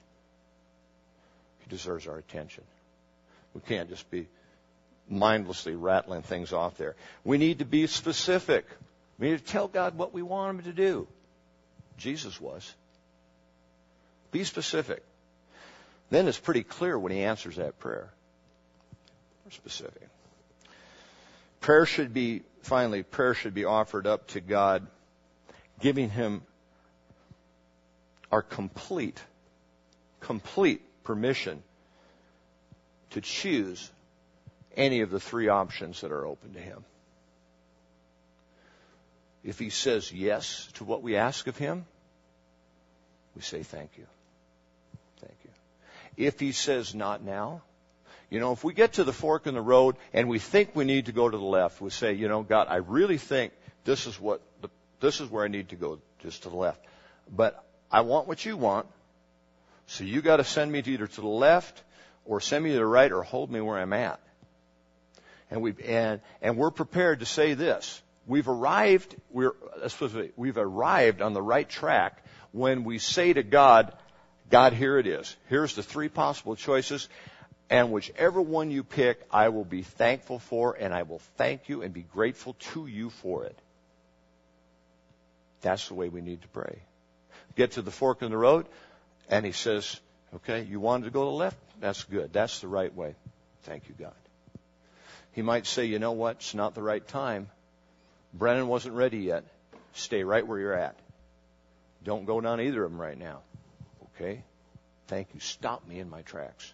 Deserves 1.70 2.08
our 2.08 2.18
attention. 2.18 2.64
We 3.54 3.60
can't 3.60 3.88
just 3.88 4.10
be 4.10 4.26
mindlessly 5.08 5.76
rattling 5.76 6.22
things 6.22 6.52
off 6.52 6.76
there. 6.76 6.96
We 7.24 7.38
need 7.38 7.60
to 7.60 7.64
be 7.64 7.86
specific. 7.86 8.66
We 9.18 9.30
need 9.30 9.38
to 9.38 9.44
tell 9.44 9.68
God 9.68 9.96
what 9.96 10.12
we 10.12 10.22
want 10.22 10.58
Him 10.58 10.64
to 10.64 10.72
do. 10.72 11.06
Jesus 11.96 12.40
was. 12.40 12.74
Be 14.32 14.44
specific. 14.44 15.04
Then 16.10 16.26
it's 16.26 16.38
pretty 16.38 16.64
clear 16.64 16.98
when 16.98 17.12
He 17.12 17.22
answers 17.22 17.56
that 17.56 17.78
prayer. 17.78 18.10
More 19.44 19.52
specific. 19.52 20.08
Prayer 21.60 21.86
should 21.86 22.12
be, 22.12 22.42
finally, 22.62 23.04
prayer 23.04 23.34
should 23.34 23.54
be 23.54 23.64
offered 23.64 24.08
up 24.08 24.26
to 24.28 24.40
God, 24.40 24.86
giving 25.78 26.10
Him 26.10 26.42
our 28.32 28.42
complete, 28.42 29.20
complete 30.20 30.82
permission 31.10 31.60
to 33.10 33.20
choose 33.20 33.90
any 34.76 35.00
of 35.00 35.10
the 35.10 35.18
three 35.18 35.48
options 35.48 36.02
that 36.02 36.12
are 36.12 36.24
open 36.24 36.54
to 36.54 36.60
him. 36.60 36.84
If 39.42 39.58
he 39.58 39.70
says 39.70 40.12
yes 40.12 40.68
to 40.74 40.84
what 40.84 41.02
we 41.02 41.16
ask 41.16 41.48
of 41.48 41.56
him, 41.56 41.84
we 43.34 43.42
say 43.42 43.64
thank 43.64 43.90
you. 43.98 44.06
Thank 45.20 45.34
you. 45.42 45.50
If 46.16 46.38
he 46.38 46.52
says 46.52 46.94
not 46.94 47.24
now, 47.24 47.62
you 48.30 48.38
know, 48.38 48.52
if 48.52 48.62
we 48.62 48.72
get 48.72 48.92
to 48.92 49.02
the 49.02 49.12
fork 49.12 49.48
in 49.48 49.54
the 49.54 49.60
road 49.60 49.96
and 50.12 50.28
we 50.28 50.38
think 50.38 50.76
we 50.76 50.84
need 50.84 51.06
to 51.06 51.12
go 51.12 51.28
to 51.28 51.36
the 51.36 51.42
left, 51.42 51.80
we 51.80 51.90
say, 51.90 52.12
you 52.12 52.28
know, 52.28 52.44
God, 52.44 52.68
I 52.70 52.76
really 52.76 53.18
think 53.18 53.52
this 53.84 54.06
is 54.06 54.20
what 54.20 54.42
the, 54.60 54.68
this 55.00 55.20
is 55.20 55.28
where 55.28 55.44
I 55.44 55.48
need 55.48 55.70
to 55.70 55.76
go, 55.76 55.98
just 56.20 56.44
to 56.44 56.50
the 56.50 56.56
left. 56.56 56.80
But 57.28 57.64
I 57.90 58.02
want 58.02 58.28
what 58.28 58.44
you 58.44 58.56
want, 58.56 58.86
so 59.90 60.04
you 60.04 60.22
got 60.22 60.36
to 60.36 60.44
send 60.44 60.70
me 60.70 60.82
to 60.82 60.90
either 60.92 61.08
to 61.08 61.20
the 61.20 61.26
left 61.26 61.82
or 62.24 62.40
send 62.40 62.62
me 62.62 62.70
to 62.70 62.76
the 62.76 62.86
right 62.86 63.10
or 63.10 63.24
hold 63.24 63.50
me 63.50 63.60
where 63.60 63.76
I'm 63.76 63.92
at. 63.92 64.20
And 65.50 65.62
we 65.62 65.74
and 65.84 66.20
and 66.40 66.56
we're 66.56 66.70
prepared 66.70 67.20
to 67.20 67.26
say 67.26 67.54
this. 67.54 68.00
We've 68.24 68.46
arrived 68.46 69.16
we're 69.32 69.54
we've 70.36 70.56
arrived 70.56 71.22
on 71.22 71.32
the 71.32 71.42
right 71.42 71.68
track 71.68 72.24
when 72.52 72.84
we 72.84 72.98
say 72.98 73.32
to 73.32 73.42
God, 73.42 73.92
God, 74.48 74.74
here 74.74 74.96
it 74.96 75.08
is. 75.08 75.36
Here's 75.48 75.74
the 75.74 75.82
three 75.82 76.08
possible 76.08 76.54
choices. 76.54 77.08
And 77.68 77.90
whichever 77.90 78.40
one 78.40 78.70
you 78.70 78.84
pick, 78.84 79.20
I 79.28 79.48
will 79.48 79.64
be 79.64 79.82
thankful 79.82 80.38
for, 80.38 80.74
and 80.74 80.94
I 80.94 81.02
will 81.02 81.20
thank 81.36 81.68
you 81.68 81.82
and 81.82 81.92
be 81.92 82.02
grateful 82.02 82.54
to 82.72 82.86
you 82.86 83.10
for 83.10 83.44
it. 83.44 83.58
That's 85.62 85.88
the 85.88 85.94
way 85.94 86.08
we 86.08 86.20
need 86.20 86.42
to 86.42 86.48
pray. 86.48 86.78
Get 87.56 87.72
to 87.72 87.82
the 87.82 87.90
fork 87.90 88.22
in 88.22 88.30
the 88.30 88.36
road, 88.36 88.66
and 89.30 89.46
he 89.46 89.52
says, 89.52 89.98
Okay, 90.34 90.62
you 90.62 90.78
wanted 90.78 91.06
to 91.06 91.10
go 91.10 91.24
to 91.24 91.30
the 91.30 91.36
left? 91.36 91.56
That's 91.80 92.04
good. 92.04 92.32
That's 92.32 92.60
the 92.60 92.68
right 92.68 92.94
way. 92.94 93.14
Thank 93.62 93.88
you, 93.88 93.94
God. 93.98 94.12
He 95.32 95.42
might 95.42 95.66
say, 95.66 95.86
you 95.86 95.98
know 95.98 96.12
what? 96.12 96.36
It's 96.36 96.54
not 96.54 96.74
the 96.74 96.82
right 96.82 97.06
time. 97.06 97.48
Brennan 98.32 98.68
wasn't 98.68 98.94
ready 98.94 99.18
yet. 99.18 99.44
Stay 99.94 100.22
right 100.22 100.46
where 100.46 100.58
you're 100.58 100.74
at. 100.74 100.96
Don't 102.04 102.24
go 102.26 102.40
down 102.40 102.60
either 102.60 102.84
of 102.84 102.90
them 102.90 103.00
right 103.00 103.18
now. 103.18 103.40
Okay? 104.14 104.42
Thank 105.08 105.28
you. 105.34 105.40
Stop 105.40 105.86
me 105.86 105.98
in 105.98 106.08
my 106.08 106.22
tracks. 106.22 106.72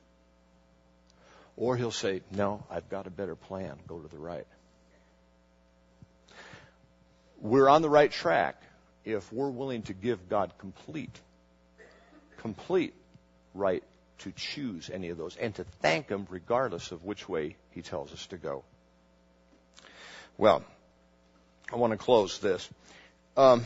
Or 1.56 1.76
he'll 1.76 1.90
say, 1.90 2.22
no, 2.30 2.62
I've 2.70 2.88
got 2.90 3.06
a 3.06 3.10
better 3.10 3.34
plan. 3.34 3.76
Go 3.86 3.98
to 3.98 4.08
the 4.08 4.18
right. 4.18 4.46
We're 7.40 7.68
on 7.68 7.80
the 7.80 7.90
right 7.90 8.10
track 8.10 8.60
if 9.04 9.32
we're 9.32 9.50
willing 9.50 9.82
to 9.82 9.94
give 9.94 10.28
God 10.28 10.52
complete, 10.58 11.18
complete 12.46 12.94
right 13.54 13.82
to 14.18 14.30
choose 14.30 14.88
any 14.88 15.08
of 15.08 15.18
those 15.18 15.36
and 15.36 15.52
to 15.56 15.64
thank 15.82 16.08
Him 16.08 16.28
regardless 16.30 16.92
of 16.92 17.04
which 17.04 17.28
way 17.28 17.56
He 17.72 17.82
tells 17.82 18.12
us 18.12 18.24
to 18.26 18.36
go. 18.36 18.62
Well, 20.38 20.62
I 21.72 21.76
want 21.76 21.90
to 21.92 21.96
close 21.96 22.38
this. 22.38 22.68
Um, 23.36 23.64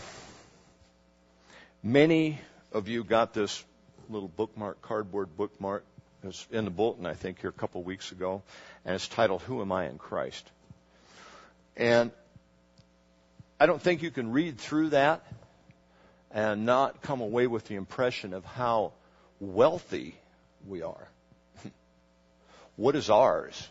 many 1.83 2.41
of 2.73 2.89
you 2.89 3.05
got 3.05 3.35
this 3.35 3.63
little 4.09 4.29
bookmark, 4.29 4.81
cardboard 4.81 5.37
bookmark. 5.37 5.85
Was 6.23 6.47
in 6.51 6.65
the 6.65 6.71
bulletin, 6.71 7.05
I 7.05 7.15
think, 7.15 7.41
here 7.41 7.51
a 7.51 7.53
couple 7.53 7.81
of 7.81 7.87
weeks 7.87 8.13
ago, 8.13 8.43
and 8.85 8.95
it's 8.95 9.09
titled 9.09 9.43
"Who 9.43 9.61
Am 9.61 9.73
I 9.73 9.89
in 9.89 9.99
Christ?" 9.99 10.47
And 11.77 12.11
I 13.59 13.67
don't 13.67 13.81
think 13.81 14.03
you 14.03 14.11
can 14.11 14.33
read 14.33 14.59
through 14.59 14.91
that 14.91 15.23
and 16.31 16.65
not 16.65 17.03
come 17.03 17.21
away 17.21 17.47
with 17.47 17.67
the 17.67 17.75
impression 17.75 18.33
of 18.35 18.45
how 18.45 18.93
wealthy 19.41 20.15
we 20.67 20.83
are. 20.83 21.09
what 22.77 22.95
is 22.95 23.11
ours? 23.11 23.69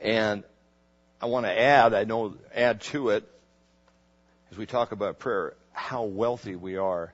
And 0.00 0.44
I 1.20 1.26
want 1.26 1.46
to 1.46 1.58
add, 1.58 1.94
I 1.94 2.04
know, 2.04 2.34
add 2.54 2.82
to 2.82 3.08
it, 3.10 3.28
as 4.50 4.58
we 4.58 4.66
talk 4.66 4.92
about 4.92 5.18
prayer, 5.18 5.54
how 5.72 6.04
wealthy 6.04 6.54
we 6.54 6.76
are 6.76 7.12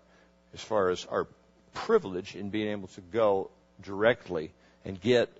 as 0.52 0.60
far 0.60 0.90
as 0.90 1.06
our 1.06 1.26
privilege 1.72 2.34
in 2.34 2.50
being 2.50 2.68
able 2.68 2.88
to 2.88 3.00
go 3.00 3.50
directly 3.80 4.52
and 4.84 5.00
get 5.00 5.30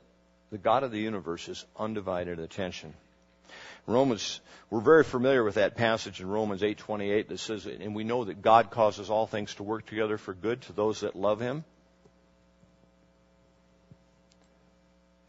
the 0.50 0.58
God 0.58 0.82
of 0.82 0.92
the 0.92 1.00
universe's 1.00 1.64
undivided 1.76 2.38
attention. 2.38 2.94
Romans, 3.86 4.40
we're 4.70 4.80
very 4.80 5.04
familiar 5.04 5.42
with 5.42 5.54
that 5.54 5.76
passage 5.76 6.20
in 6.20 6.28
Romans 6.28 6.62
8:28 6.62 7.28
that 7.28 7.38
says, 7.38 7.66
"And 7.66 7.94
we 7.94 8.04
know 8.04 8.24
that 8.24 8.42
God 8.42 8.70
causes 8.70 9.10
all 9.10 9.26
things 9.26 9.54
to 9.56 9.62
work 9.62 9.86
together 9.86 10.18
for 10.18 10.34
good 10.34 10.62
to 10.62 10.72
those 10.72 11.00
that 11.00 11.16
love 11.16 11.40
Him." 11.40 11.64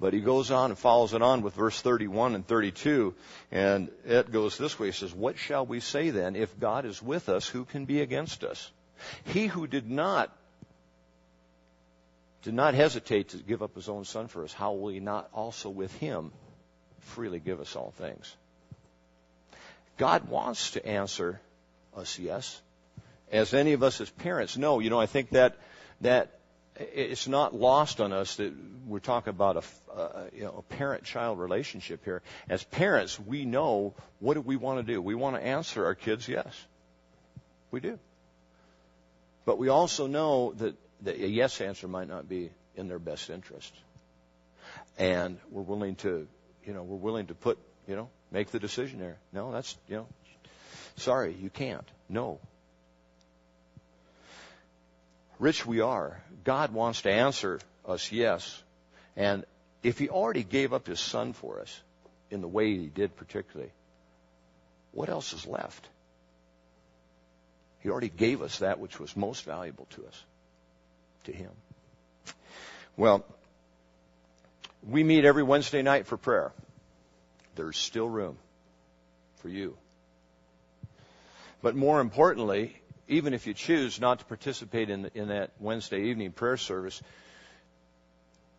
But 0.01 0.13
he 0.13 0.19
goes 0.19 0.49
on 0.49 0.71
and 0.71 0.79
follows 0.79 1.13
it 1.13 1.21
on 1.21 1.43
with 1.43 1.53
verse 1.53 1.79
31 1.79 2.33
and 2.33 2.45
32, 2.45 3.13
and 3.51 3.91
it 4.03 4.31
goes 4.31 4.57
this 4.57 4.79
way. 4.79 4.87
He 4.87 4.93
says, 4.93 5.13
What 5.13 5.37
shall 5.37 5.63
we 5.63 5.79
say 5.79 6.09
then? 6.09 6.35
If 6.35 6.59
God 6.59 6.85
is 6.85 7.03
with 7.03 7.29
us, 7.29 7.47
who 7.47 7.65
can 7.65 7.85
be 7.85 8.01
against 8.01 8.43
us? 8.43 8.71
He 9.25 9.45
who 9.45 9.67
did 9.67 9.87
not 9.87 10.35
did 12.41 12.55
not 12.55 12.73
hesitate 12.73 13.29
to 13.29 13.37
give 13.37 13.61
up 13.61 13.75
his 13.75 13.87
own 13.87 14.03
son 14.03 14.27
for 14.27 14.43
us, 14.43 14.51
how 14.51 14.73
will 14.73 14.89
he 14.89 14.99
not 14.99 15.29
also 15.33 15.69
with 15.69 15.95
him 15.97 16.31
freely 17.01 17.39
give 17.39 17.59
us 17.59 17.75
all 17.75 17.93
things? 17.97 18.35
God 19.97 20.29
wants 20.29 20.71
to 20.71 20.85
answer 20.85 21.39
us 21.95 22.17
yes. 22.17 22.61
As 23.31 23.53
any 23.53 23.73
of 23.73 23.83
us 23.83 24.01
as 24.01 24.09
parents 24.09 24.57
know, 24.57 24.79
you 24.79 24.89
know, 24.89 24.99
I 24.99 25.05
think 25.05 25.29
that 25.31 25.57
that 26.01 26.39
it's 26.75 27.27
not 27.27 27.53
lost 27.53 28.01
on 28.01 28.11
us 28.13 28.35
that 28.37 28.53
we're 28.87 28.99
talking 28.99 29.29
about 29.29 29.57
a, 29.57 30.29
you 30.33 30.43
know, 30.43 30.55
a 30.57 30.73
parent-child 30.73 31.37
relationship 31.37 32.03
here. 32.03 32.21
As 32.49 32.63
parents, 32.63 33.19
we 33.19 33.45
know 33.45 33.93
what 34.19 34.35
do 34.35 34.41
we 34.41 34.55
want 34.55 34.85
to 34.85 34.93
do. 34.93 35.01
We 35.01 35.15
want 35.15 35.35
to 35.35 35.41
answer 35.41 35.85
our 35.85 35.95
kids 35.95 36.27
yes. 36.27 36.65
We 37.71 37.79
do. 37.79 37.99
But 39.45 39.57
we 39.57 39.69
also 39.69 40.07
know 40.07 40.53
that, 40.57 40.75
that 41.01 41.15
a 41.15 41.27
yes 41.27 41.61
answer 41.61 41.87
might 41.87 42.07
not 42.07 42.27
be 42.27 42.51
in 42.75 42.87
their 42.87 42.99
best 42.99 43.29
interest. 43.29 43.73
And 44.97 45.37
we're 45.51 45.61
willing 45.61 45.95
to, 45.97 46.27
you 46.66 46.74
know, 46.74 46.84
we're 46.84 46.97
willing 46.97 47.28
to 47.28 47.34
put, 47.34 47.57
you 47.88 47.95
know, 47.95 48.09
Make 48.32 48.51
the 48.51 48.59
decision 48.59 48.99
there. 48.99 49.18
No, 49.34 49.51
that's, 49.51 49.78
you 49.89 49.97
know, 49.97 50.07
sorry, 50.95 51.36
you 51.38 51.49
can't. 51.49 51.88
No. 52.07 52.39
Rich 55.38 55.66
we 55.66 55.82
are. 55.82 56.22
God 56.45 56.74
wants 56.74 57.01
to 57.01 57.12
answer 57.12 57.59
us 57.86 58.12
yes. 58.12 58.64
And 59.18 59.43
if 59.84 59.99
He 59.99 60.07
already 60.07 60.43
gave 60.43 60.72
up 60.72 60.88
His 60.88 60.99
Son 60.99 61.34
for 61.34 61.59
us 61.59 61.82
in 62.30 62.39
the 62.39 62.47
way 62.47 62.78
He 62.78 62.88
did, 62.88 63.18
particularly, 63.18 63.72
what 64.93 65.09
else 65.09 65.34
is 65.34 65.45
left? 65.45 65.89
He 67.80 67.89
already 67.89 68.09
gave 68.09 68.41
us 68.41 68.59
that 68.59 68.80
which 68.80 68.97
was 68.97 69.18
most 69.18 69.43
valuable 69.43 69.88
to 69.91 70.05
us, 70.05 70.24
to 71.26 71.34
Him. 71.34 71.51
Well, 72.95 73.26
we 74.88 75.03
meet 75.03 75.25
every 75.25 75.43
Wednesday 75.43 75.82
night 75.82 76.07
for 76.07 76.17
prayer 76.17 76.51
there's 77.55 77.77
still 77.77 78.07
room 78.07 78.38
for 79.38 79.49
you. 79.49 79.77
But 81.61 81.75
more 81.75 81.99
importantly, 81.99 82.82
even 83.07 83.34
if 83.34 83.45
you 83.45 83.53
choose 83.53 83.99
not 83.99 84.19
to 84.19 84.25
participate 84.25 84.89
in, 84.89 85.03
the, 85.03 85.11
in 85.13 85.27
that 85.27 85.51
Wednesday 85.59 86.05
evening 86.05 86.32
prayer 86.32 86.57
service, 86.57 87.01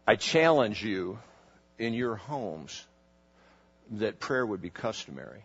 I 0.06 0.16
challenge 0.16 0.84
you 0.84 1.18
in 1.78 1.94
your 1.94 2.16
homes 2.16 2.84
that 3.92 4.20
prayer 4.20 4.44
would 4.44 4.62
be 4.62 4.70
customary. 4.70 5.42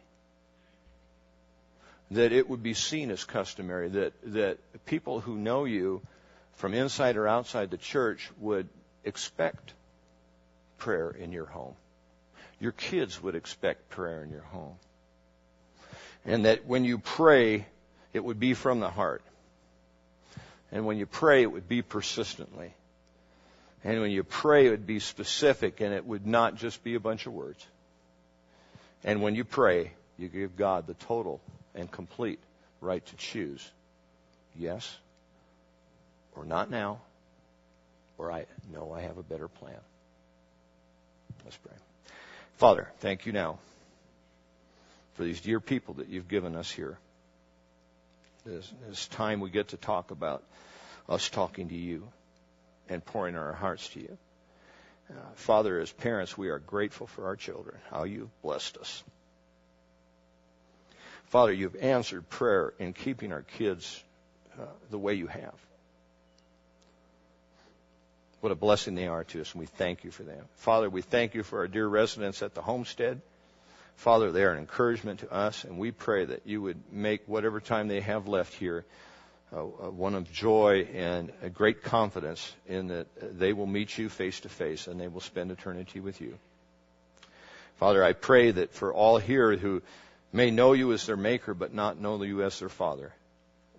That 2.11 2.31
it 2.31 2.49
would 2.49 2.63
be 2.63 2.73
seen 2.73 3.11
as 3.11 3.23
customary. 3.23 3.89
That, 3.89 4.13
that 4.33 4.85
people 4.85 5.19
who 5.19 5.37
know 5.37 5.65
you 5.65 6.01
from 6.53 6.73
inside 6.73 7.17
or 7.17 7.27
outside 7.27 7.71
the 7.71 7.77
church 7.77 8.29
would 8.39 8.67
expect 9.03 9.73
prayer 10.87 11.09
in 11.09 11.31
your 11.31 11.45
home 11.45 11.75
your 12.59 12.71
kids 12.71 13.21
would 13.21 13.35
expect 13.35 13.89
prayer 13.89 14.23
in 14.23 14.31
your 14.31 14.41
home. 14.41 14.75
And 16.25 16.45
that 16.45 16.65
when 16.65 16.83
you 16.83 16.97
pray, 16.97 17.65
it 18.13 18.23
would 18.23 18.39
be 18.39 18.53
from 18.53 18.79
the 18.79 18.89
heart. 18.89 19.21
And 20.71 20.85
when 20.85 20.97
you 20.97 21.05
pray, 21.05 21.43
it 21.43 21.51
would 21.51 21.69
be 21.69 21.81
persistently. 21.81 22.73
And 23.83 24.01
when 24.01 24.11
you 24.11 24.23
pray, 24.23 24.67
it 24.67 24.71
would 24.71 24.87
be 24.87 24.99
specific 24.99 25.79
and 25.81 25.93
it 25.93 26.05
would 26.05 26.25
not 26.25 26.55
just 26.55 26.83
be 26.83 26.95
a 26.95 26.99
bunch 26.99 27.27
of 27.27 27.33
words. 27.33 27.65
And 29.03 29.21
when 29.21 29.35
you 29.35 29.43
pray, 29.43 29.91
you 30.17 30.27
give 30.27 30.57
God 30.57 30.87
the 30.87 30.95
total 30.95 31.39
and 31.75 31.89
complete 31.89 32.39
right 32.81 33.05
to 33.05 33.15
choose 33.15 33.71
yes 34.55 34.97
or 36.35 36.43
not 36.43 36.69
now 36.69 36.99
or 38.17 38.31
I 38.31 38.45
know 38.73 38.91
I 38.91 39.01
have 39.01 39.17
a 39.17 39.23
better 39.23 39.47
plan. 39.47 39.79
Let's 41.47 41.55
pray. 41.59 41.75
Father, 42.57 42.89
thank 42.99 43.25
you 43.25 43.31
now 43.31 43.57
for 45.13 45.23
these 45.23 45.39
dear 45.39 45.61
people 45.61 45.93
that 45.93 46.09
you've 46.09 46.27
given 46.27 46.57
us 46.57 46.69
here. 46.69 46.97
This, 48.45 48.69
this 48.89 49.07
time 49.07 49.39
we 49.39 49.49
get 49.49 49.69
to 49.69 49.77
talk 49.77 50.11
about 50.11 50.43
us 51.07 51.29
talking 51.29 51.69
to 51.69 51.75
you 51.75 52.05
and 52.89 53.05
pouring 53.05 53.37
our 53.37 53.53
hearts 53.53 53.87
to 53.91 54.01
you. 54.01 54.17
Uh, 55.09 55.13
Father, 55.35 55.79
as 55.79 55.89
parents, 55.89 56.37
we 56.37 56.49
are 56.49 56.59
grateful 56.59 57.07
for 57.07 57.27
our 57.27 57.37
children, 57.37 57.77
how 57.91 58.03
you've 58.03 58.41
blessed 58.41 58.75
us. 58.75 59.01
Father, 61.27 61.53
you've 61.53 61.77
answered 61.77 62.27
prayer 62.27 62.73
in 62.77 62.91
keeping 62.91 63.31
our 63.31 63.43
kids 63.43 64.03
uh, 64.59 64.65
the 64.91 64.99
way 64.99 65.13
you 65.13 65.27
have. 65.27 65.55
What 68.39 68.51
a 68.51 68.55
blessing 68.55 68.93
they 68.93 69.07
are 69.07 69.23
to 69.23 69.41
us, 69.41 69.53
and 69.53 69.59
we 69.59 69.65
thank 69.65 70.03
you 70.03 70.11
for 70.11 70.23
them. 70.23 70.45
Father, 70.57 70.89
we 70.89 71.01
thank 71.01 71.33
you 71.33 71.41
for 71.41 71.59
our 71.59 71.67
dear 71.67 71.87
residents 71.87 72.43
at 72.43 72.53
the 72.53 72.61
homestead. 72.61 73.21
Father, 73.95 74.31
they 74.31 74.43
are 74.43 74.51
an 74.51 74.59
encouragement 74.59 75.21
to 75.21 75.33
us, 75.33 75.63
and 75.63 75.79
we 75.79 75.91
pray 75.91 76.25
that 76.25 76.45
you 76.45 76.61
would 76.61 76.77
make 76.91 77.23
whatever 77.25 77.59
time 77.59 77.87
they 77.87 78.01
have 78.01 78.27
left 78.27 78.53
here 78.53 78.85
uh, 79.53 79.61
uh 79.61 79.89
one 79.89 80.13
of 80.13 80.31
joy 80.31 80.87
and 80.93 81.31
a 81.41 81.49
great 81.49 81.81
confidence 81.81 82.53
in 82.67 82.87
that 82.87 83.07
they 83.39 83.53
will 83.53 83.65
meet 83.65 83.97
you 83.97 84.09
face 84.09 84.41
to 84.41 84.49
face 84.49 84.87
and 84.87 84.99
they 84.99 85.07
will 85.07 85.21
spend 85.21 85.49
eternity 85.51 85.99
with 85.99 86.19
you. 86.21 86.37
Father, 87.77 88.03
I 88.03 88.13
pray 88.13 88.51
that 88.51 88.73
for 88.73 88.93
all 88.93 89.17
here 89.17 89.55
who 89.55 89.81
may 90.33 90.51
know 90.51 90.73
you 90.73 90.91
as 90.91 91.05
their 91.05 91.17
maker 91.17 91.53
but 91.53 91.73
not 91.73 91.99
know 91.99 92.21
you 92.23 92.43
as 92.43 92.59
their 92.59 92.69
father, 92.69 93.13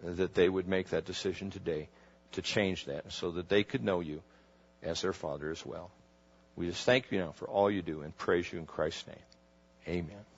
that 0.02 0.34
they 0.34 0.48
would 0.48 0.66
make 0.66 0.88
that 0.88 1.04
decision 1.04 1.50
today 1.50 1.88
to 2.32 2.42
change 2.42 2.86
that 2.86 3.12
so 3.12 3.32
that 3.32 3.48
they 3.48 3.62
could 3.62 3.84
know 3.84 4.00
you 4.00 4.22
as 4.82 5.02
their 5.02 5.12
father 5.12 5.50
as 5.50 5.64
well. 5.64 5.90
We 6.56 6.66
just 6.66 6.84
thank 6.84 7.10
you 7.10 7.18
now 7.18 7.32
for 7.32 7.46
all 7.46 7.70
you 7.70 7.82
do 7.82 8.02
and 8.02 8.16
praise 8.16 8.52
you 8.52 8.58
in 8.58 8.66
Christ's 8.66 9.06
name. 9.06 9.16
Amen. 9.86 10.28